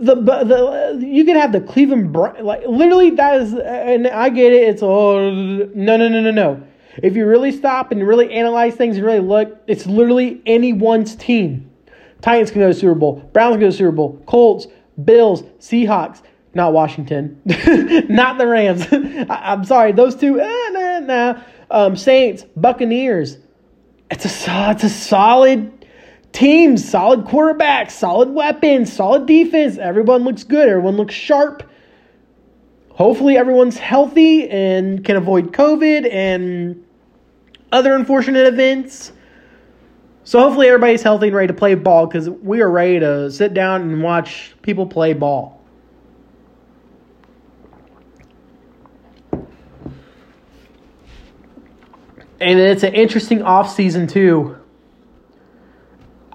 The, 0.00 0.16
the 0.16 1.06
you 1.06 1.24
could 1.24 1.36
have 1.36 1.52
the 1.52 1.60
Cleveland 1.60 2.14
like 2.14 2.66
literally 2.66 3.10
that 3.10 3.42
is 3.42 3.54
and 3.54 4.06
I 4.08 4.28
get 4.28 4.52
it. 4.52 4.68
It's 4.68 4.82
oh 4.82 5.30
no 5.30 5.96
no 5.96 6.08
no 6.08 6.20
no 6.20 6.30
no. 6.30 6.62
If 7.02 7.16
you 7.16 7.26
really 7.26 7.50
stop 7.50 7.90
and 7.90 8.06
really 8.06 8.32
analyze 8.32 8.74
things 8.74 8.96
and 8.96 9.04
really 9.04 9.20
look, 9.20 9.58
it's 9.66 9.86
literally 9.86 10.42
anyone's 10.46 11.16
team. 11.16 11.70
Titans 12.20 12.50
can 12.50 12.60
go 12.60 12.68
to 12.68 12.74
Super 12.74 12.94
Bowl. 12.94 13.28
Browns 13.32 13.54
can 13.54 13.60
go 13.60 13.66
to 13.70 13.76
Super 13.76 13.92
Bowl. 13.92 14.22
Colts, 14.26 14.66
Bills, 15.04 15.42
Seahawks 15.58 16.22
not 16.54 16.72
Washington, 16.72 17.40
not 18.08 18.38
the 18.38 18.46
Rams. 18.46 18.86
I, 18.92 19.52
am 19.52 19.64
sorry, 19.64 19.92
those 19.92 20.14
two. 20.14 20.40
Eh, 20.40 20.68
nah, 20.70 21.00
nah. 21.00 21.42
Um, 21.70 21.96
Saints, 21.96 22.44
Buccaneers. 22.56 23.38
It's 24.10 24.24
a 24.46 24.70
it's 24.70 24.84
a 24.84 24.88
solid 24.88 25.86
team, 26.32 26.76
solid 26.76 27.24
quarterback, 27.26 27.90
solid 27.90 28.30
weapons, 28.30 28.92
solid 28.92 29.26
defense. 29.26 29.78
Everyone 29.78 30.24
looks 30.24 30.44
good. 30.44 30.68
Everyone 30.68 30.96
looks 30.96 31.14
sharp. 31.14 31.62
Hopefully, 32.90 33.36
everyone's 33.36 33.78
healthy 33.78 34.48
and 34.48 35.04
can 35.04 35.16
avoid 35.16 35.52
COVID 35.52 36.12
and 36.12 36.84
other 37.72 37.94
unfortunate 37.94 38.46
events. 38.46 39.12
So 40.22 40.40
hopefully 40.40 40.68
everybody's 40.68 41.02
healthy 41.02 41.26
and 41.26 41.36
ready 41.36 41.48
to 41.48 41.54
play 41.54 41.74
ball 41.74 42.06
because 42.06 42.30
we 42.30 42.62
are 42.62 42.70
ready 42.70 43.00
to 43.00 43.30
sit 43.30 43.52
down 43.52 43.82
and 43.82 44.02
watch 44.02 44.54
people 44.62 44.86
play 44.86 45.12
ball. 45.12 45.53
And 52.44 52.60
it's 52.60 52.82
an 52.82 52.92
interesting 52.92 53.42
off 53.42 53.74
season 53.74 54.06
too. 54.06 54.56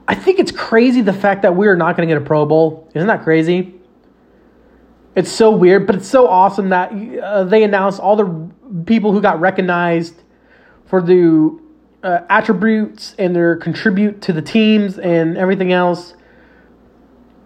I 0.07 0.15
think 0.15 0.39
it's 0.39 0.51
crazy 0.51 1.01
the 1.01 1.13
fact 1.13 1.43
that 1.43 1.55
we 1.55 1.67
are 1.67 1.75
not 1.75 1.95
going 1.95 2.09
to 2.09 2.13
get 2.13 2.19
a 2.19 2.25
Pro 2.25 2.47
Bowl. 2.47 2.89
Isn't 2.95 3.07
that 3.07 3.23
crazy? 3.23 3.75
It's 5.15 5.31
so 5.31 5.51
weird, 5.51 5.85
but 5.85 5.95
it's 5.95 6.07
so 6.07 6.27
awesome 6.27 6.69
that 6.69 6.91
uh, 6.91 7.43
they 7.43 7.63
announced 7.63 7.99
all 7.99 8.15
the 8.15 8.83
people 8.85 9.11
who 9.11 9.21
got 9.21 9.39
recognized 9.39 10.15
for 10.85 10.99
the 10.99 11.59
uh, 12.01 12.21
attributes 12.27 13.13
and 13.19 13.35
their 13.35 13.55
contribute 13.57 14.23
to 14.23 14.33
the 14.33 14.41
teams 14.41 14.97
and 14.97 15.37
everything 15.37 15.71
else. 15.71 16.15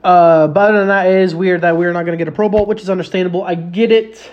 Uh, 0.05 0.47
but 0.47 0.69
other 0.69 0.79
than 0.79 0.87
that, 0.87 1.07
it 1.07 1.21
is 1.21 1.35
weird 1.35 1.61
that 1.61 1.75
we're 1.75 1.91
not 1.91 2.05
going 2.05 2.17
to 2.17 2.23
get 2.23 2.29
a 2.29 2.35
Pro 2.35 2.47
Bowl, 2.47 2.65
which 2.65 2.81
is 2.81 2.89
understandable. 2.89 3.43
I 3.43 3.55
get 3.55 3.91
it. 3.91 4.31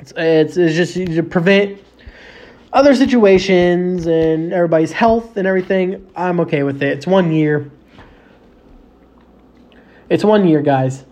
It's, 0.00 0.12
it's, 0.16 0.56
it's 0.56 0.74
just 0.74 0.94
to 0.94 1.22
prevent 1.22 1.80
other 2.72 2.94
situations 2.94 4.06
and 4.06 4.52
everybody's 4.52 4.92
health 4.92 5.36
and 5.36 5.46
everything, 5.46 6.08
I'm 6.14 6.40
okay 6.40 6.62
with 6.62 6.82
it. 6.82 6.98
It's 6.98 7.06
one 7.06 7.32
year. 7.32 7.70
It's 10.08 10.24
one 10.24 10.46
year, 10.46 10.62
guys. 10.62 11.04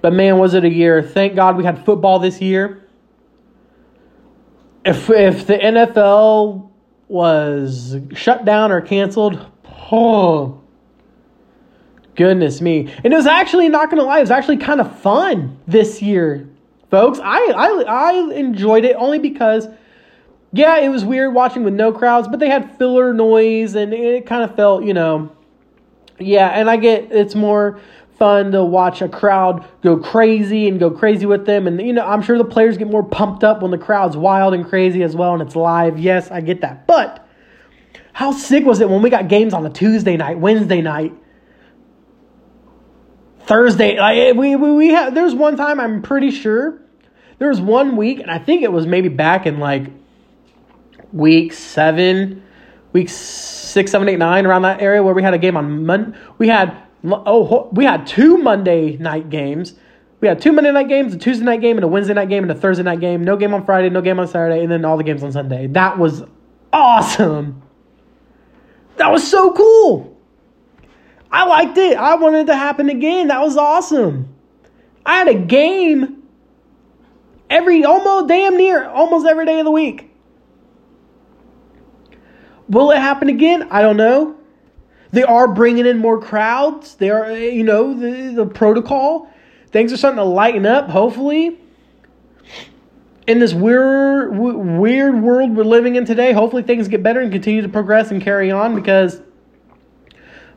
But 0.00 0.12
man, 0.12 0.38
was 0.38 0.54
it 0.54 0.64
a 0.64 0.70
year. 0.70 1.02
Thank 1.02 1.34
God 1.34 1.56
we 1.56 1.64
had 1.64 1.84
football 1.84 2.18
this 2.18 2.40
year. 2.40 2.82
If 4.84 5.10
if 5.10 5.46
the 5.46 5.58
NFL 5.58 6.70
was 7.08 7.96
shut 8.14 8.44
down 8.44 8.70
or 8.70 8.80
canceled, 8.80 9.44
oh 9.90 10.60
goodness 12.14 12.60
me. 12.60 12.92
And 13.02 13.12
it 13.12 13.16
was 13.16 13.26
actually 13.26 13.68
not 13.68 13.90
gonna 13.90 14.04
lie, 14.04 14.18
it 14.18 14.22
was 14.22 14.30
actually 14.30 14.58
kind 14.58 14.80
of 14.80 15.00
fun 15.00 15.58
this 15.66 16.00
year, 16.00 16.48
folks. 16.90 17.18
I 17.18 17.52
I 17.56 17.84
I 17.88 18.34
enjoyed 18.34 18.84
it 18.84 18.94
only 18.96 19.18
because 19.18 19.66
yeah, 20.56 20.78
it 20.78 20.88
was 20.88 21.04
weird 21.04 21.34
watching 21.34 21.64
with 21.64 21.74
no 21.74 21.92
crowds, 21.92 22.28
but 22.28 22.40
they 22.40 22.48
had 22.48 22.76
filler 22.78 23.12
noise 23.12 23.74
and 23.74 23.92
it 23.92 24.26
kind 24.26 24.42
of 24.42 24.56
felt, 24.56 24.84
you 24.84 24.94
know, 24.94 25.30
yeah, 26.18 26.48
and 26.48 26.70
I 26.70 26.76
get 26.76 27.12
it's 27.12 27.34
more 27.34 27.80
fun 28.18 28.52
to 28.52 28.64
watch 28.64 29.02
a 29.02 29.08
crowd 29.08 29.66
go 29.82 29.98
crazy 29.98 30.68
and 30.68 30.80
go 30.80 30.90
crazy 30.90 31.26
with 31.26 31.44
them. 31.44 31.66
And, 31.66 31.80
you 31.80 31.92
know, 31.92 32.06
I'm 32.06 32.22
sure 32.22 32.38
the 32.38 32.44
players 32.44 32.78
get 32.78 32.88
more 32.88 33.02
pumped 33.02 33.44
up 33.44 33.60
when 33.60 33.70
the 33.70 33.78
crowd's 33.78 34.16
wild 34.16 34.54
and 34.54 34.66
crazy 34.66 35.02
as 35.02 35.14
well 35.14 35.34
and 35.34 35.42
it's 35.42 35.54
live. 35.54 35.98
Yes, 35.98 36.30
I 36.30 36.40
get 36.40 36.62
that. 36.62 36.86
But 36.86 37.26
how 38.14 38.32
sick 38.32 38.64
was 38.64 38.80
it 38.80 38.88
when 38.88 39.02
we 39.02 39.10
got 39.10 39.28
games 39.28 39.52
on 39.52 39.66
a 39.66 39.70
Tuesday 39.70 40.16
night, 40.16 40.38
Wednesday 40.38 40.80
night, 40.80 41.12
Thursday? 43.40 43.98
Like, 43.98 44.16
eh, 44.16 44.32
we, 44.32 44.56
we, 44.56 44.72
we 44.72 44.88
had, 44.88 45.14
there's 45.14 45.34
one 45.34 45.56
time 45.56 45.78
I'm 45.78 46.00
pretty 46.00 46.30
sure 46.30 46.80
there 47.38 47.48
was 47.48 47.60
one 47.60 47.96
week, 47.96 48.20
and 48.20 48.30
I 48.30 48.38
think 48.38 48.62
it 48.62 48.72
was 48.72 48.86
maybe 48.86 49.08
back 49.08 49.46
in 49.46 49.58
like 49.58 49.90
week 51.16 51.52
seven, 51.52 52.42
week 52.92 53.08
six, 53.08 53.90
seven, 53.90 54.08
eight, 54.08 54.18
nine, 54.18 54.46
around 54.46 54.62
that 54.62 54.80
area 54.80 55.02
where 55.02 55.14
we 55.14 55.22
had 55.22 55.34
a 55.34 55.38
game 55.38 55.56
on 55.56 55.84
Monday. 55.86 56.16
We 56.38 56.48
had 56.48 56.76
oh 57.04 57.68
we 57.72 57.84
had 57.84 58.06
two 58.06 58.38
Monday 58.38 58.96
night 58.96 59.30
games. 59.30 59.74
We 60.20 60.28
had 60.28 60.40
two 60.40 60.52
Monday 60.52 60.72
night 60.72 60.88
games, 60.88 61.14
a 61.14 61.18
Tuesday 61.18 61.44
night 61.44 61.60
game, 61.60 61.76
and 61.76 61.84
a 61.84 61.88
Wednesday 61.88 62.14
night 62.14 62.28
game, 62.28 62.42
and 62.42 62.50
a 62.50 62.54
Thursday 62.54 62.82
night 62.82 63.00
game. 63.00 63.22
No 63.22 63.36
game 63.36 63.52
on 63.52 63.64
Friday, 63.64 63.90
no 63.90 64.00
game 64.00 64.18
on 64.18 64.26
Saturday, 64.26 64.62
and 64.62 64.72
then 64.72 64.84
all 64.84 64.96
the 64.96 65.04
games 65.04 65.22
on 65.22 65.32
Sunday. 65.32 65.66
That 65.66 65.98
was 65.98 66.22
awesome. 66.72 67.62
That 68.96 69.12
was 69.12 69.28
so 69.28 69.52
cool. 69.52 70.16
I 71.30 71.44
liked 71.44 71.76
it. 71.76 71.98
I 71.98 72.14
wanted 72.14 72.40
it 72.40 72.46
to 72.46 72.56
happen 72.56 72.88
again. 72.88 73.28
That 73.28 73.40
was 73.40 73.56
awesome. 73.56 74.34
I 75.04 75.18
had 75.18 75.28
a 75.28 75.34
game 75.34 76.22
every 77.50 77.84
almost 77.84 78.28
damn 78.28 78.56
near 78.56 78.86
almost 78.86 79.26
every 79.26 79.44
day 79.44 79.58
of 79.58 79.64
the 79.64 79.70
week. 79.70 80.05
Will 82.68 82.90
it 82.90 82.98
happen 82.98 83.28
again? 83.28 83.68
I 83.70 83.82
don't 83.82 83.96
know. 83.96 84.36
They 85.12 85.22
are 85.22 85.48
bringing 85.48 85.86
in 85.86 85.98
more 85.98 86.20
crowds. 86.20 86.96
They 86.96 87.10
are, 87.10 87.30
you 87.36 87.64
know, 87.64 87.94
the, 87.94 88.34
the 88.34 88.46
protocol. 88.46 89.30
Things 89.70 89.92
are 89.92 89.96
starting 89.96 90.18
to 90.18 90.24
lighten 90.24 90.66
up, 90.66 90.88
hopefully. 90.88 91.58
In 93.26 93.38
this 93.38 93.52
weird, 93.54 94.36
weird 94.36 95.20
world 95.20 95.56
we're 95.56 95.64
living 95.64 95.96
in 95.96 96.04
today, 96.04 96.32
hopefully 96.32 96.62
things 96.62 96.86
get 96.86 97.02
better 97.02 97.20
and 97.20 97.32
continue 97.32 97.62
to 97.62 97.68
progress 97.68 98.10
and 98.10 98.22
carry 98.22 98.50
on 98.50 98.74
because 98.74 99.20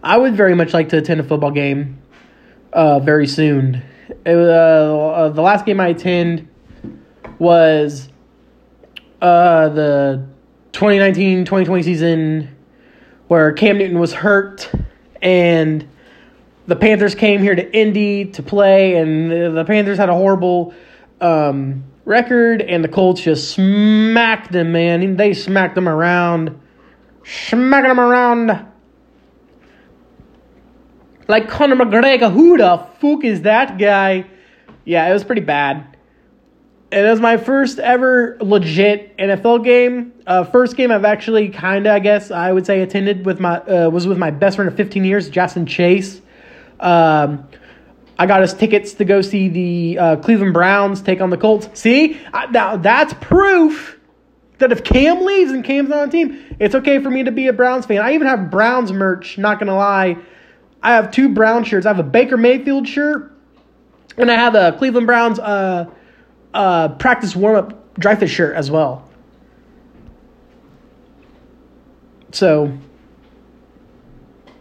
I 0.03 0.17
would 0.17 0.35
very 0.35 0.55
much 0.55 0.73
like 0.73 0.89
to 0.89 0.97
attend 0.97 1.19
a 1.19 1.23
football 1.23 1.51
game 1.51 1.99
uh, 2.71 2.99
very 2.99 3.27
soon. 3.27 3.81
It, 4.25 4.35
uh, 4.35 5.29
the 5.29 5.41
last 5.41 5.65
game 5.65 5.79
I 5.79 5.87
attended 5.89 6.47
was 7.39 8.09
uh, 9.21 9.69
the 9.69 10.27
2019 10.73 11.45
2020 11.45 11.83
season 11.83 12.55
where 13.27 13.51
Cam 13.53 13.77
Newton 13.77 13.99
was 13.99 14.13
hurt 14.13 14.71
and 15.21 15.87
the 16.69 16.75
Panthers 16.75 17.15
came 17.15 17.41
here 17.41 17.55
to 17.55 17.75
Indy 17.75 18.25
to 18.25 18.43
play, 18.43 18.95
and 18.95 19.31
the, 19.31 19.49
the 19.49 19.65
Panthers 19.65 19.97
had 19.97 20.07
a 20.07 20.13
horrible 20.13 20.73
um, 21.19 21.83
record, 22.05 22.61
and 22.61 22.83
the 22.83 22.87
Colts 22.87 23.21
just 23.21 23.51
smacked 23.51 24.51
them, 24.51 24.71
man. 24.71 25.17
They 25.17 25.33
smacked 25.33 25.73
them 25.73 25.89
around, 25.89 26.59
smacking 27.25 27.89
them 27.89 27.99
around 27.99 28.67
like 31.27 31.49
Conor 31.49 31.75
McGregor. 31.75 32.31
Who 32.31 32.57
the 32.57 32.85
fuck 32.99 33.23
is 33.23 33.41
that 33.41 33.79
guy? 33.79 34.25
Yeah, 34.85 35.09
it 35.09 35.13
was 35.13 35.23
pretty 35.23 35.41
bad 35.41 35.97
it 36.91 37.09
was 37.09 37.19
my 37.19 37.37
first 37.37 37.79
ever 37.79 38.37
legit 38.41 39.15
NFL 39.17 39.63
game. 39.63 40.13
Uh, 40.25 40.43
first 40.43 40.75
game 40.75 40.91
I've 40.91 41.05
actually 41.05 41.49
kind 41.49 41.85
of, 41.85 41.93
I 41.93 41.99
guess, 41.99 42.31
I 42.31 42.51
would 42.51 42.65
say 42.65 42.81
attended 42.81 43.25
with 43.25 43.39
my 43.39 43.59
uh, 43.59 43.89
was 43.89 44.07
with 44.07 44.17
my 44.17 44.31
best 44.31 44.55
friend 44.55 44.69
of 44.69 44.75
15 44.75 45.03
years, 45.05 45.29
Justin 45.29 45.65
Chase. 45.65 46.21
Um, 46.79 47.47
I 48.17 48.25
got 48.25 48.41
us 48.41 48.53
tickets 48.53 48.93
to 48.95 49.05
go 49.05 49.21
see 49.21 49.49
the 49.49 49.99
uh, 49.99 50.15
Cleveland 50.17 50.53
Browns 50.53 51.01
take 51.01 51.21
on 51.21 51.29
the 51.29 51.37
Colts. 51.37 51.69
See, 51.79 52.19
I, 52.33 52.47
now 52.47 52.77
that's 52.77 53.13
proof 53.21 53.99
that 54.57 54.71
if 54.71 54.83
Cam 54.83 55.23
leaves 55.23 55.51
and 55.51 55.63
Cam's 55.63 55.89
not 55.89 55.99
on 55.99 56.09
the 56.09 56.11
team, 56.11 56.55
it's 56.59 56.75
okay 56.75 56.99
for 56.99 57.09
me 57.09 57.23
to 57.23 57.31
be 57.31 57.47
a 57.47 57.53
Browns 57.53 57.85
fan. 57.85 58.01
I 58.01 58.13
even 58.13 58.27
have 58.27 58.49
Browns 58.49 58.91
merch. 58.91 59.37
Not 59.37 59.59
gonna 59.59 59.75
lie, 59.75 60.17
I 60.81 60.93
have 60.93 61.11
two 61.11 61.29
Brown 61.29 61.63
shirts. 61.63 61.85
I 61.85 61.89
have 61.89 61.99
a 61.99 62.03
Baker 62.03 62.35
Mayfield 62.35 62.87
shirt, 62.87 63.31
and 64.17 64.31
I 64.31 64.35
have 64.35 64.55
a 64.55 64.75
Cleveland 64.77 65.05
Browns. 65.05 65.37
Uh, 65.37 65.85
uh, 66.53 66.89
practice 66.89 67.35
warm 67.35 67.55
up 67.55 67.99
dry 67.99 68.15
fit 68.15 68.29
shirt 68.29 68.55
as 68.55 68.71
well. 68.71 69.07
So 72.31 72.71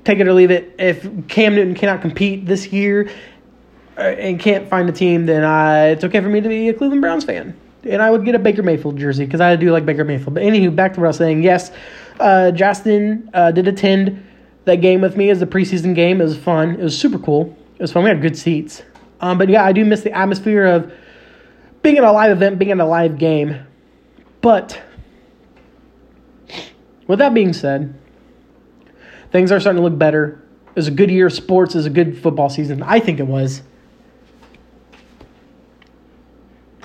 take 0.04 0.18
it 0.18 0.26
or 0.26 0.32
leave 0.32 0.50
it. 0.50 0.74
If 0.78 1.28
Cam 1.28 1.54
Newton 1.54 1.74
cannot 1.74 2.00
compete 2.00 2.46
this 2.46 2.72
year 2.72 3.10
uh, 3.96 4.00
and 4.00 4.40
can't 4.40 4.68
find 4.68 4.88
a 4.88 4.92
team, 4.92 5.26
then 5.26 5.44
I, 5.44 5.88
it's 5.88 6.04
okay 6.04 6.20
for 6.20 6.28
me 6.28 6.40
to 6.40 6.48
be 6.48 6.68
a 6.68 6.74
Cleveland 6.74 7.02
Browns 7.02 7.24
fan. 7.24 7.58
And 7.84 8.02
I 8.02 8.10
would 8.10 8.24
get 8.24 8.34
a 8.34 8.38
Baker 8.38 8.62
Mayfield 8.62 8.98
jersey 8.98 9.24
because 9.24 9.40
I 9.40 9.54
do 9.56 9.70
like 9.70 9.86
Baker 9.86 10.04
Mayfield. 10.04 10.34
But 10.34 10.42
anywho, 10.42 10.74
back 10.74 10.94
to 10.94 11.00
what 11.00 11.06
I 11.06 11.08
was 11.08 11.16
saying. 11.16 11.42
Yes, 11.42 11.70
uh, 12.18 12.50
Justin 12.50 13.30
uh, 13.34 13.52
did 13.52 13.68
attend 13.68 14.24
that 14.64 14.76
game 14.76 15.00
with 15.00 15.16
me 15.16 15.30
as 15.30 15.40
a 15.42 15.46
preseason 15.46 15.94
game. 15.94 16.20
It 16.20 16.24
was 16.24 16.36
fun. 16.36 16.70
It 16.70 16.82
was 16.82 16.98
super 16.98 17.18
cool. 17.18 17.56
It 17.76 17.82
was 17.82 17.92
fun. 17.92 18.02
We 18.02 18.10
had 18.10 18.20
good 18.20 18.36
seats. 18.36 18.82
Um, 19.20 19.38
but 19.38 19.48
yeah, 19.48 19.64
I 19.64 19.72
do 19.72 19.84
miss 19.84 20.02
the 20.02 20.12
atmosphere 20.12 20.64
of 20.64 20.92
being 21.82 21.96
in 21.96 22.04
a 22.04 22.12
live 22.12 22.32
event, 22.32 22.58
being 22.58 22.70
in 22.70 22.80
a 22.80 22.86
live 22.86 23.18
game. 23.18 23.66
But 24.40 24.80
with 27.06 27.18
that 27.18 27.34
being 27.34 27.52
said, 27.52 27.94
things 29.32 29.50
are 29.52 29.60
starting 29.60 29.82
to 29.82 29.88
look 29.88 29.98
better. 29.98 30.44
It 30.68 30.76
was 30.76 30.88
a 30.88 30.92
good 30.92 31.10
year 31.10 31.26
of 31.26 31.32
sports. 31.32 31.74
It 31.74 31.78
was 31.78 31.86
a 31.86 31.90
good 31.90 32.18
football 32.18 32.48
season. 32.48 32.82
I 32.82 33.00
think 33.00 33.18
it 33.18 33.26
was. 33.26 33.62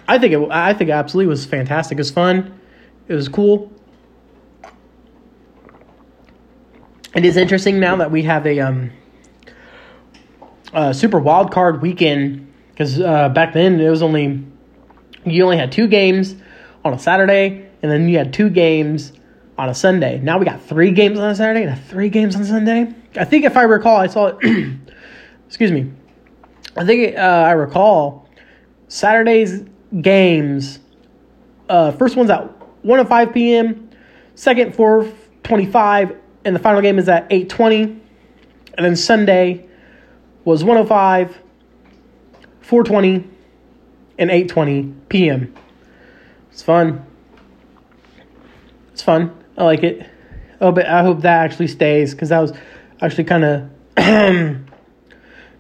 I 0.08 0.18
think 0.18 0.34
it. 0.34 0.52
I 0.52 0.74
think 0.74 0.90
it 0.90 0.94
absolutely 0.94 1.30
was 1.30 1.46
fantastic. 1.46 1.98
It 1.98 2.02
was 2.02 2.12
fun. 2.12 2.60
It 3.08 3.14
was 3.14 3.30
cool. 3.30 3.72
It 7.16 7.26
is 7.26 7.38
interesting 7.38 7.80
now 7.80 7.96
that 7.98 8.10
we 8.10 8.24
have 8.24 8.48
a 8.48 8.60
um, 8.60 8.92
a 10.74 10.94
super 10.94 11.20
wild 11.20 11.52
card 11.52 11.82
weekend 11.82 12.52
because 12.72 13.00
uh, 13.00 13.30
back 13.30 13.54
then 13.54 13.80
it 13.80 13.90
was 13.90 14.02
only 14.02 14.44
you 15.26 15.44
only 15.44 15.58
had 15.58 15.72
two 15.72 15.88
games 15.88 16.36
on 16.84 16.94
a 16.94 17.00
Saturday, 17.00 17.70
and 17.82 17.92
then 17.92 18.08
you 18.08 18.18
had 18.18 18.34
two 18.34 18.50
games 18.50 19.14
on 19.58 19.70
a 19.70 19.76
Sunday. 19.76 20.20
Now 20.20 20.38
we 20.38 20.46
got 20.46 20.62
three 20.62 20.92
games 20.92 21.20
on 21.20 21.30
a 21.30 21.36
Saturday 21.36 21.64
and 21.64 21.82
three 21.86 22.10
games 22.10 22.36
on 22.36 22.44
Sunday. 22.46 22.94
I 23.16 23.26
think 23.26 23.46
if 23.46 23.56
I 23.56 23.64
recall, 23.64 23.98
I 23.98 24.08
saw 24.08 24.28
it. 24.28 24.38
excuse 25.48 25.72
me. 25.72 25.92
I 26.76 26.86
think 26.86 27.16
uh, 27.18 27.22
I 27.22 27.52
recall 27.52 28.28
Saturday's 28.88 29.64
games. 30.02 30.80
Uh, 31.70 31.92
first 31.92 32.16
one's 32.16 32.30
at 32.30 32.50
1:05 32.84 33.34
p.m. 33.34 33.90
Second 34.36 34.74
4:25, 34.74 36.18
and 36.46 36.56
the 36.56 36.60
final 36.60 36.82
game 36.82 36.98
is 36.98 37.08
at 37.08 37.30
8:20. 37.30 38.00
And 38.76 38.86
then 38.86 38.96
Sunday 38.96 39.68
was 40.46 40.64
105, 40.64 41.38
420, 42.62 43.30
and 44.18 44.30
8:20 44.30 44.94
p.m. 45.10 45.54
It's 46.52 46.62
fun. 46.62 47.06
It's 48.92 49.02
fun. 49.02 49.36
I 49.58 49.64
like 49.64 49.84
it. 49.84 50.08
Oh, 50.62 50.72
but 50.72 50.86
I 50.86 51.02
hope 51.02 51.22
that 51.22 51.44
actually 51.44 51.68
stays 51.68 52.14
because 52.14 52.30
that 52.30 52.40
was 52.40 52.54
actually 53.02 53.26
kind 53.26 53.44
of 53.44 53.70
kind 53.98 54.66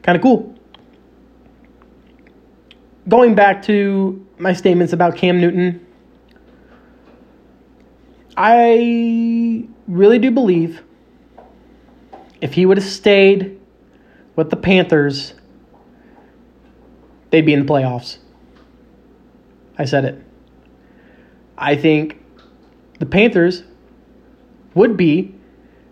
of 0.07 0.21
cool. 0.21 0.55
Going 3.09 3.35
back 3.35 3.63
to 3.63 4.25
my 4.37 4.53
statements 4.53 4.93
about 4.93 5.17
Cam 5.17 5.41
Newton, 5.41 5.85
I 8.37 9.67
really 9.87 10.19
do 10.19 10.31
believe 10.31 10.81
if 12.41 12.53
he 12.53 12.65
would 12.65 12.77
have 12.77 12.85
stayed 12.85 13.59
with 14.35 14.49
the 14.49 14.55
Panthers, 14.55 15.33
they'd 17.29 17.45
be 17.45 17.53
in 17.53 17.65
the 17.65 17.71
playoffs. 17.71 18.17
I 19.77 19.85
said 19.85 20.05
it. 20.05 20.23
I 21.57 21.75
think 21.75 22.21
the 22.99 23.05
Panthers 23.05 23.63
would 24.73 24.97
be 24.97 25.35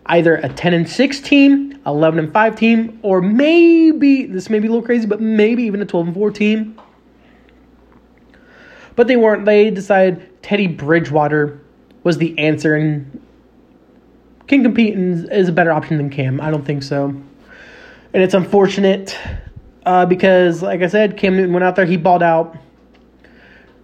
either 0.06 0.36
a 0.36 0.50
10 0.50 0.74
and 0.74 0.90
6 0.90 1.20
team 1.22 1.72
11 1.86 2.20
and 2.20 2.34
5 2.34 2.56
team, 2.56 3.00
or 3.02 3.22
maybe 3.22 4.26
this 4.26 4.50
may 4.50 4.60
be 4.60 4.68
a 4.68 4.70
little 4.70 4.86
crazy, 4.86 5.08
but 5.08 5.20
maybe 5.20 5.64
even 5.64 5.82
a 5.82 5.86
12 5.86 6.08
and 6.08 6.16
4 6.16 6.32
team. 6.32 6.80
But 8.96 9.08
they 9.08 9.16
weren't. 9.16 9.46
They 9.46 9.72
decided 9.72 10.44
Teddy 10.44 10.68
Bridgewater 10.68 11.60
was 12.04 12.18
the 12.18 12.38
answer 12.38 12.76
and 12.76 13.22
can 14.48 14.64
compete 14.64 14.96
and 14.96 15.32
is 15.32 15.48
a 15.48 15.52
better 15.52 15.72
option 15.72 15.98
than 15.98 16.10
Cam. 16.10 16.42
I 16.42 16.52
don't 16.52 16.66
think 16.66 16.84
so. 16.84 17.06
And 17.06 18.22
it's 18.22 18.34
unfortunate 18.34 19.18
uh, 19.86 20.06
because, 20.06 20.62
like 20.62 20.82
I 20.82 20.88
said, 20.88 21.18
Cam 21.18 21.38
Newton 21.38 21.54
went 21.54 21.64
out 21.64 21.76
there, 21.76 21.86
he 21.86 21.98
balled 21.98 22.24
out. 22.24 22.58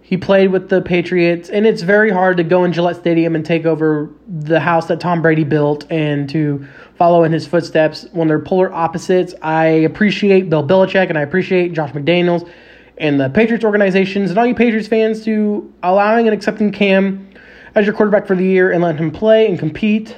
He 0.08 0.16
played 0.16 0.52
with 0.52 0.70
the 0.70 0.80
Patriots, 0.80 1.50
and 1.50 1.66
it's 1.66 1.82
very 1.82 2.10
hard 2.10 2.38
to 2.38 2.42
go 2.42 2.64
in 2.64 2.72
Gillette 2.72 2.96
Stadium 2.96 3.34
and 3.34 3.44
take 3.44 3.66
over 3.66 4.08
the 4.26 4.58
house 4.58 4.86
that 4.86 5.00
Tom 5.00 5.20
Brady 5.20 5.44
built 5.44 5.84
and 5.92 6.26
to 6.30 6.66
follow 6.94 7.24
in 7.24 7.32
his 7.32 7.46
footsteps 7.46 8.06
when 8.12 8.26
they're 8.26 8.38
polar 8.38 8.72
opposites. 8.72 9.34
I 9.42 9.66
appreciate 9.66 10.48
Bill 10.48 10.66
Belichick 10.66 11.10
and 11.10 11.18
I 11.18 11.20
appreciate 11.20 11.74
Josh 11.74 11.92
McDaniels 11.92 12.50
and 12.96 13.20
the 13.20 13.28
Patriots 13.28 13.66
organizations 13.66 14.30
and 14.30 14.38
all 14.38 14.46
you 14.46 14.54
Patriots 14.54 14.88
fans 14.88 15.26
to 15.26 15.70
allowing 15.82 16.26
and 16.26 16.32
accepting 16.32 16.72
Cam 16.72 17.28
as 17.74 17.84
your 17.84 17.94
quarterback 17.94 18.26
for 18.26 18.34
the 18.34 18.46
year 18.46 18.72
and 18.72 18.82
letting 18.82 19.02
him 19.02 19.10
play 19.10 19.46
and 19.46 19.58
compete. 19.58 20.16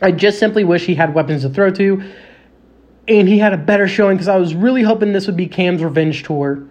I 0.00 0.10
just 0.10 0.40
simply 0.40 0.64
wish 0.64 0.84
he 0.84 0.96
had 0.96 1.14
weapons 1.14 1.42
to 1.42 1.48
throw 1.48 1.70
to 1.70 2.02
and 3.06 3.28
he 3.28 3.38
had 3.38 3.52
a 3.52 3.56
better 3.56 3.86
showing 3.86 4.16
because 4.16 4.26
I 4.26 4.36
was 4.36 4.52
really 4.52 4.82
hoping 4.82 5.12
this 5.12 5.28
would 5.28 5.36
be 5.36 5.46
Cam's 5.46 5.80
revenge 5.80 6.24
tour 6.24 6.66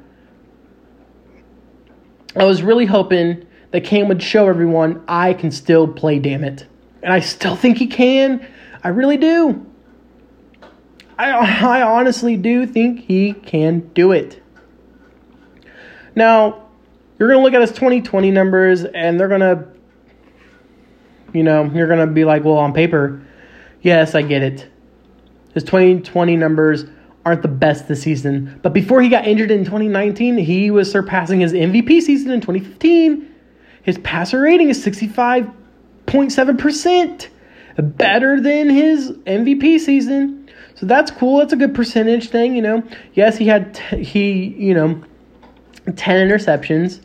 I 2.36 2.46
was 2.46 2.64
really 2.64 2.86
hoping 2.86 3.46
that 3.72 3.84
Cam 3.84 4.08
would 4.08 4.22
show 4.22 4.48
everyone 4.48 5.04
I 5.08 5.34
can 5.34 5.52
still 5.52 5.88
play, 5.88 6.20
damn 6.20 6.44
it. 6.44 6.66
And 7.04 7.12
I 7.12 7.20
still 7.20 7.56
think 7.56 7.78
he 7.78 7.88
can. 7.88 8.46
I 8.84 8.90
really 8.90 9.18
do. 9.18 9.66
I, 11.18 11.32
I 11.80 11.82
honestly 11.82 12.38
do 12.38 12.66
think 12.66 13.02
he 13.02 13.34
can 13.34 13.92
do 13.94 14.12
it. 14.12 14.42
Now, 16.16 16.68
you're 17.18 17.30
going 17.30 17.40
to 17.40 17.44
look 17.44 17.54
at 17.54 17.62
his 17.62 17.72
2020 17.72 18.32
numbers 18.32 18.84
and 18.84 19.20
they're 19.20 19.28
going 19.28 19.42
to, 19.42 19.68
you 21.34 21.44
know, 21.44 21.66
you're 21.74 21.88
going 21.88 22.00
to 22.00 22.14
be 22.14 22.26
like, 22.26 22.44
well, 22.44 22.58
on 22.58 22.74
paper, 22.74 23.26
yes, 23.82 24.16
I 24.16 24.22
get 24.22 24.42
it. 24.42 24.68
His 25.54 25.64
2020 25.64 26.36
numbers 26.36 26.86
aren't 27.26 27.42
the 27.42 27.48
best 27.48 27.88
this 27.88 28.02
season. 28.02 28.60
But 28.64 28.74
before 28.74 29.02
he 29.02 29.08
got 29.10 29.28
injured 29.28 29.52
in 29.52 29.64
2019, 29.64 30.38
he 30.38 30.72
was 30.72 30.92
surpassing 30.92 31.42
his 31.42 31.54
MVP 31.54 32.02
season 32.02 32.32
in 32.32 32.42
2015. 32.42 33.28
His 33.84 33.98
passer 34.00 34.42
rating 34.42 34.70
is 34.70 34.84
65.7%, 34.86 37.28
better 37.78 38.42
than 38.42 38.70
his 38.70 39.12
MVP 39.12 39.80
season. 39.80 40.50
So 40.76 40.86
that's 40.86 41.12
cool. 41.12 41.40
That's 41.40 41.54
a 41.54 41.58
good 41.58 41.76
percentage 41.76 42.30
thing, 42.30 42.56
you 42.56 42.62
know. 42.62 42.84
Yes, 43.14 43.38
he 43.38 43.46
had 43.46 43.76
t- 43.76 44.04
he, 44.04 44.56
you 44.58 44.74
know, 44.74 45.02
10 45.96 46.28
interceptions. 46.28 47.02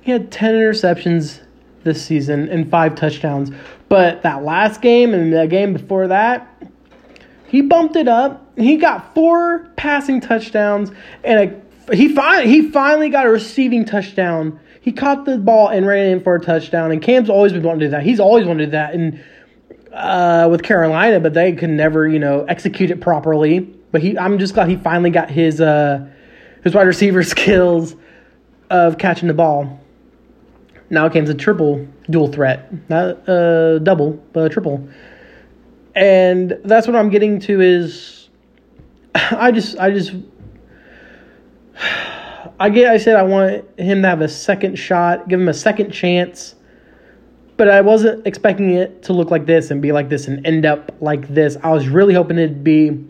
He 0.00 0.10
had 0.10 0.30
10 0.30 0.54
interceptions 0.54 1.40
this 1.84 2.04
season 2.04 2.48
and 2.48 2.70
5 2.70 2.94
touchdowns. 2.94 3.50
But 3.88 4.22
that 4.22 4.44
last 4.44 4.82
game 4.82 5.14
and 5.14 5.32
the 5.32 5.46
game 5.46 5.72
before 5.72 6.08
that, 6.08 6.47
he 7.48 7.62
bumped 7.62 7.96
it 7.96 8.08
up. 8.08 8.46
He 8.56 8.76
got 8.76 9.14
four 9.14 9.70
passing 9.76 10.20
touchdowns 10.20 10.90
and 11.24 11.50
a, 11.88 11.94
he 11.94 12.14
fi- 12.14 12.46
he 12.46 12.70
finally 12.70 13.08
got 13.08 13.26
a 13.26 13.30
receiving 13.30 13.84
touchdown. 13.84 14.60
He 14.80 14.92
caught 14.92 15.24
the 15.24 15.38
ball 15.38 15.68
and 15.68 15.86
ran 15.86 16.06
in 16.06 16.22
for 16.22 16.34
a 16.34 16.40
touchdown. 16.40 16.92
And 16.92 17.02
Cam's 17.02 17.30
always 17.30 17.52
been 17.52 17.62
wanting 17.62 17.80
to 17.80 17.86
do 17.86 17.90
that. 17.92 18.02
He's 18.02 18.20
always 18.20 18.46
wanted 18.46 18.60
to 18.60 18.66
do 18.66 18.70
that 18.72 18.94
and 18.94 19.24
uh, 19.92 20.48
with 20.50 20.62
Carolina, 20.62 21.20
but 21.20 21.34
they 21.34 21.52
could 21.52 21.70
never, 21.70 22.06
you 22.06 22.18
know, 22.18 22.44
execute 22.44 22.90
it 22.90 23.00
properly. 23.00 23.60
But 23.60 24.02
he, 24.02 24.18
I'm 24.18 24.38
just 24.38 24.54
glad 24.54 24.68
he 24.68 24.76
finally 24.76 25.10
got 25.10 25.30
his 25.30 25.60
uh, 25.60 26.06
his 26.62 26.74
wide 26.74 26.86
receiver 26.86 27.22
skills 27.24 27.96
of 28.70 28.98
catching 28.98 29.28
the 29.28 29.34
ball. 29.34 29.80
Now 30.90 31.08
Cam's 31.08 31.30
a 31.30 31.34
triple 31.34 31.86
dual 32.10 32.28
threat, 32.28 32.70
not 32.90 33.28
uh, 33.28 33.78
double, 33.78 34.12
but 34.32 34.44
a 34.44 34.48
triple 34.48 34.88
and 35.98 36.60
that's 36.64 36.86
what 36.86 36.94
I'm 36.94 37.10
getting 37.10 37.40
to 37.40 37.60
is 37.60 38.28
I 39.14 39.50
just 39.50 39.76
I 39.78 39.90
just 39.90 40.12
I 42.60 42.70
get 42.70 42.90
I 42.90 42.98
said 42.98 43.16
I 43.16 43.24
want 43.24 43.64
him 43.78 44.02
to 44.02 44.08
have 44.08 44.20
a 44.20 44.28
second 44.28 44.78
shot, 44.78 45.28
give 45.28 45.40
him 45.40 45.48
a 45.48 45.54
second 45.54 45.90
chance. 45.90 46.54
But 47.56 47.68
I 47.68 47.80
wasn't 47.80 48.24
expecting 48.24 48.70
it 48.70 49.02
to 49.04 49.12
look 49.12 49.32
like 49.32 49.44
this 49.44 49.72
and 49.72 49.82
be 49.82 49.90
like 49.90 50.08
this 50.08 50.28
and 50.28 50.46
end 50.46 50.64
up 50.64 50.94
like 51.00 51.26
this. 51.26 51.56
I 51.64 51.70
was 51.70 51.88
really 51.88 52.14
hoping 52.14 52.38
it'd 52.38 52.62
be 52.62 53.04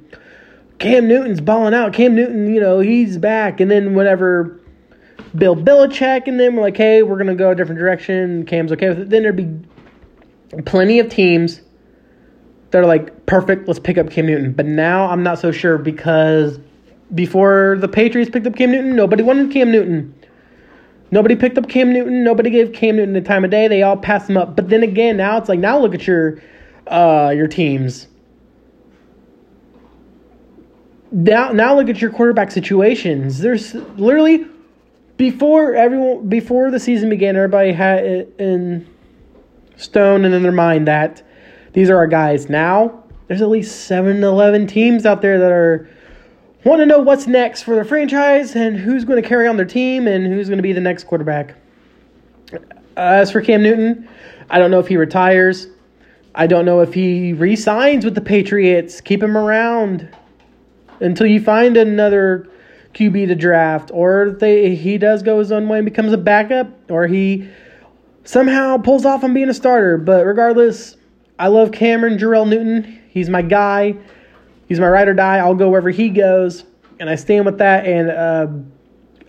Cam 0.79 1.07
Newton's 1.07 1.43
balling 1.43 1.75
out. 1.75 1.93
Cam 1.93 2.15
Newton, 2.15 2.55
you 2.55 2.59
know, 2.59 2.81
he's 2.81 3.19
back. 3.19 3.61
And 3.61 3.71
then 3.71 3.95
whenever 3.95 4.59
Bill 5.37 5.55
Belichick 5.55 6.27
and 6.27 6.41
them 6.41 6.57
were 6.57 6.63
like, 6.63 6.79
hey, 6.79 7.03
we're 7.03 7.17
going 7.17 7.27
to 7.27 7.35
go 7.35 7.51
a 7.51 7.55
different 7.55 7.79
direction, 7.79 8.47
Cam's 8.47 8.73
okay 8.73 8.89
with 8.89 9.01
it, 9.01 9.11
then 9.11 9.23
there'd 9.23 9.37
be 9.37 10.63
plenty 10.63 10.99
of 10.99 11.11
teams 11.11 11.61
they're 12.71 12.87
like, 12.87 13.27
perfect, 13.27 13.67
let's 13.67 13.81
pick 13.81 13.99
up 13.99 14.11
Cam 14.11 14.27
Newton. 14.27 14.53
But 14.53 14.67
now 14.67 15.09
I'm 15.09 15.23
not 15.23 15.39
so 15.39 15.51
sure 15.51 15.79
because 15.79 16.59
before 17.15 17.77
the 17.81 17.89
Patriots 17.89 18.31
picked 18.31 18.47
up 18.47 18.57
Cam 18.57 18.73
Newton, 18.73 18.95
nobody 18.95 19.23
wanted 19.23 19.51
Cam 19.51 19.73
Newton. 19.73 20.15
Nobody 21.11 21.37
picked 21.37 21.57
up 21.57 21.69
Cam 21.69 21.93
Newton. 21.93 22.23
Nobody 22.23 22.51
gave 22.51 22.73
Cam 22.73 22.97
Newton 22.97 23.15
the 23.15 23.23
time 23.23 23.45
of 23.45 23.51
day. 23.51 23.67
They 23.69 23.83
all 23.83 23.97
passed 23.97 24.29
him 24.29 24.37
up. 24.37 24.55
But 24.55 24.69
then 24.69 24.83
again, 24.83 25.17
now 25.17 25.39
it's 25.39 25.49
like 25.49 25.59
now 25.59 25.79
look 25.79 25.95
at 25.95 26.07
your 26.07 26.43
uh, 26.87 27.33
your 27.35 27.49
teams. 27.49 28.09
Now 31.11 31.53
now 31.53 31.75
look 31.75 31.89
at 31.89 32.03
your 32.03 32.11
quarterback 32.11 32.51
situations. 32.51 33.39
There's 33.39 33.75
literally 33.75 34.47
before 35.17 35.75
everyone 35.75 36.29
before 36.29 36.71
the 36.71 36.79
season 36.79 37.09
began, 37.09 37.37
everybody 37.37 37.73
had 37.73 38.05
it 38.05 38.35
in 38.39 38.87
stone 39.77 40.27
and 40.27 40.35
in 40.35 40.43
their 40.43 40.53
mind 40.53 40.87
that 40.89 41.23
these 41.73 41.91
are 41.91 41.97
our 41.97 42.07
guys. 42.07 42.49
Now, 42.49 43.05
there's 43.27 43.43
at 43.43 43.49
least 43.49 43.87
7 43.87 44.23
11 44.23 44.67
teams 44.67 45.07
out 45.07 45.23
there 45.23 45.39
that 45.39 45.53
are 45.53 45.89
want 46.65 46.81
to 46.81 46.87
know 46.87 46.99
what's 46.99 47.27
next 47.27 47.63
for 47.63 47.75
their 47.75 47.85
franchise 47.85 48.55
and 48.55 48.77
who's 48.77 49.05
going 49.05 49.21
to 49.23 49.27
carry 49.27 49.47
on 49.47 49.57
their 49.57 49.67
team 49.67 50.07
and 50.07 50.27
who's 50.27 50.49
going 50.49 50.59
to 50.59 50.63
be 50.63 50.73
the 50.73 50.81
next 50.81 51.05
quarterback. 51.05 51.55
Uh, 52.53 52.61
as 52.97 53.31
for 53.31 53.41
Cam 53.41 53.63
Newton, 53.63 54.09
I 54.51 54.59
don't 54.59 54.71
know 54.71 54.81
if 54.81 54.89
he 54.89 54.97
retires. 54.97 55.69
I 56.35 56.47
don't 56.47 56.65
know 56.65 56.81
if 56.81 56.93
he 56.93 57.33
re-signs 57.33 58.05
with 58.05 58.15
the 58.15 58.21
Patriots. 58.21 59.01
Keep 59.01 59.23
him 59.23 59.37
around 59.37 60.09
until 61.01 61.27
you 61.27 61.41
find 61.41 61.77
another 61.77 62.49
QB 62.95 63.29
to 63.29 63.35
draft, 63.35 63.91
or 63.93 64.37
they 64.39 64.75
he 64.75 64.99
does 64.99 65.23
go 65.23 65.39
his 65.39 65.53
own 65.53 65.69
way 65.69 65.79
and 65.79 65.85
becomes 65.85 66.13
a 66.13 66.19
backup, 66.19 66.69
or 66.91 67.07
he 67.07 67.49
somehow 68.25 68.77
pulls 68.79 69.05
off 69.05 69.25
on 69.25 69.33
being 69.33 69.49
a 69.49 69.55
starter. 69.55 69.97
But 69.97 70.27
regardless, 70.27 70.97
I 71.39 71.49
love 71.49 71.73
Cameron 71.73 72.19
Jerrell 72.19 72.49
Newton. 72.49 73.01
He's 73.09 73.29
my 73.29 73.43
guy. 73.43 73.97
He's 74.69 74.81
my 74.81 74.89
ride 74.89 75.09
or 75.09 75.15
die. 75.15 75.39
I'll 75.39 75.55
go 75.55 75.71
wherever 75.71 75.91
he 75.91 76.11
goes, 76.11 76.65
and 77.01 77.09
I 77.09 77.15
stand 77.15 77.47
with 77.47 77.59
that. 77.59 77.87
And 77.87 78.11
uh, 78.11 78.49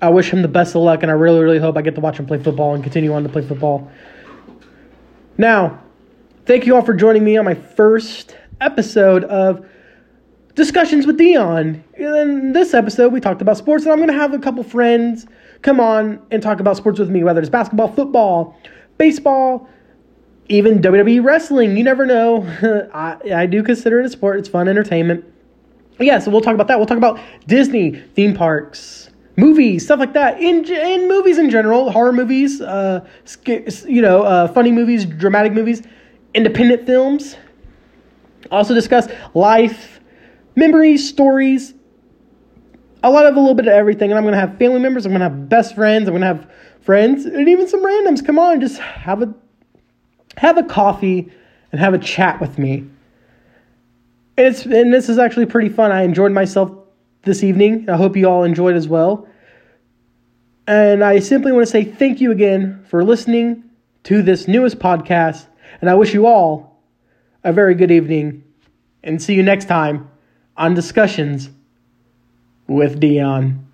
I 0.01 0.09
wish 0.09 0.31
him 0.31 0.41
the 0.41 0.47
best 0.47 0.75
of 0.75 0.81
luck, 0.81 1.03
and 1.03 1.11
I 1.11 1.15
really, 1.15 1.39
really 1.39 1.59
hope 1.59 1.77
I 1.77 1.81
get 1.81 1.95
to 1.95 2.01
watch 2.01 2.17
him 2.17 2.25
play 2.25 2.41
football 2.41 2.73
and 2.73 2.83
continue 2.83 3.13
on 3.13 3.23
to 3.23 3.29
play 3.29 3.41
football. 3.41 3.89
Now, 5.37 5.81
thank 6.45 6.65
you 6.65 6.75
all 6.75 6.81
for 6.81 6.93
joining 6.93 7.23
me 7.23 7.37
on 7.37 7.45
my 7.45 7.53
first 7.53 8.35
episode 8.59 9.23
of 9.25 9.65
Discussions 10.55 11.07
with 11.07 11.17
Dion. 11.17 11.83
In 11.95 12.51
this 12.51 12.73
episode, 12.73 13.13
we 13.13 13.21
talked 13.21 13.41
about 13.41 13.55
sports, 13.55 13.85
and 13.85 13.93
I'm 13.93 13.99
going 13.99 14.09
to 14.09 14.15
have 14.15 14.33
a 14.33 14.39
couple 14.39 14.63
friends 14.63 15.25
come 15.61 15.79
on 15.79 16.21
and 16.31 16.41
talk 16.43 16.59
about 16.59 16.75
sports 16.75 16.99
with 16.99 17.09
me, 17.09 17.23
whether 17.23 17.39
it's 17.39 17.49
basketball, 17.49 17.87
football, 17.89 18.57
baseball, 18.97 19.69
even 20.49 20.79
WWE 20.79 21.23
wrestling. 21.23 21.77
You 21.77 21.83
never 21.83 22.05
know. 22.05 22.43
I, 22.93 23.17
I 23.33 23.45
do 23.45 23.63
consider 23.63 23.99
it 23.99 24.05
a 24.05 24.09
sport. 24.09 24.39
It's 24.39 24.49
fun 24.49 24.67
entertainment. 24.67 25.23
Yeah, 25.99 26.19
so 26.19 26.31
we'll 26.31 26.41
talk 26.41 26.55
about 26.55 26.67
that. 26.67 26.77
We'll 26.77 26.87
talk 26.87 26.97
about 26.97 27.19
Disney 27.47 27.91
theme 27.91 28.33
parks, 28.33 29.09
movies, 29.35 29.85
stuff 29.85 29.99
like 29.99 30.13
that. 30.13 30.41
In 30.41 30.65
in 30.65 31.07
movies 31.07 31.37
in 31.37 31.49
general, 31.49 31.91
horror 31.91 32.13
movies, 32.13 32.61
uh, 32.61 33.05
you 33.45 34.01
know, 34.01 34.23
uh, 34.23 34.47
funny 34.47 34.71
movies, 34.71 35.05
dramatic 35.05 35.53
movies, 35.53 35.83
independent 36.33 36.85
films. 36.85 37.35
Also 38.49 38.73
discuss 38.73 39.09
life, 39.33 39.99
memories, 40.55 41.07
stories, 41.07 41.73
a 43.03 43.11
lot 43.11 43.25
of 43.25 43.35
a 43.35 43.39
little 43.39 43.53
bit 43.53 43.67
of 43.67 43.73
everything. 43.73 44.09
And 44.09 44.17
I'm 44.17 44.23
gonna 44.23 44.39
have 44.39 44.57
family 44.57 44.79
members. 44.79 45.05
I'm 45.05 45.11
gonna 45.11 45.25
have 45.25 45.49
best 45.49 45.75
friends. 45.75 46.07
I'm 46.07 46.15
gonna 46.15 46.25
have 46.25 46.49
friends, 46.79 47.25
and 47.25 47.47
even 47.49 47.67
some 47.67 47.83
randoms. 47.83 48.25
Come 48.25 48.39
on, 48.39 48.61
just 48.61 48.79
have 48.79 49.21
a 49.21 49.33
have 50.37 50.57
a 50.57 50.63
coffee 50.63 51.31
and 51.71 51.79
have 51.81 51.93
a 51.93 51.99
chat 51.99 52.39
with 52.39 52.57
me. 52.57 52.85
And 54.37 54.47
it's 54.47 54.65
and 54.65 54.93
this 54.93 55.09
is 55.09 55.17
actually 55.17 55.45
pretty 55.45 55.69
fun. 55.69 55.91
I 55.91 56.03
enjoyed 56.03 56.31
myself 56.31 56.71
this 57.23 57.43
evening. 57.43 57.89
I 57.89 57.97
hope 57.97 58.15
you 58.15 58.27
all 58.27 58.43
enjoyed 58.43 58.75
as 58.75 58.87
well. 58.87 59.27
And 60.67 61.03
I 61.03 61.19
simply 61.19 61.51
want 61.51 61.65
to 61.65 61.71
say 61.71 61.83
thank 61.83 62.21
you 62.21 62.31
again 62.31 62.85
for 62.87 63.03
listening 63.03 63.63
to 64.03 64.21
this 64.21 64.47
newest 64.47 64.79
podcast. 64.79 65.47
And 65.81 65.89
I 65.89 65.95
wish 65.95 66.13
you 66.13 66.25
all 66.25 66.81
a 67.43 67.53
very 67.53 67.73
good 67.73 67.91
evening, 67.91 68.43
and 69.03 69.21
see 69.21 69.33
you 69.33 69.43
next 69.43 69.65
time 69.65 70.09
on 70.57 70.73
Discussions 70.73 71.49
with 72.67 72.99
Dion. 72.99 73.68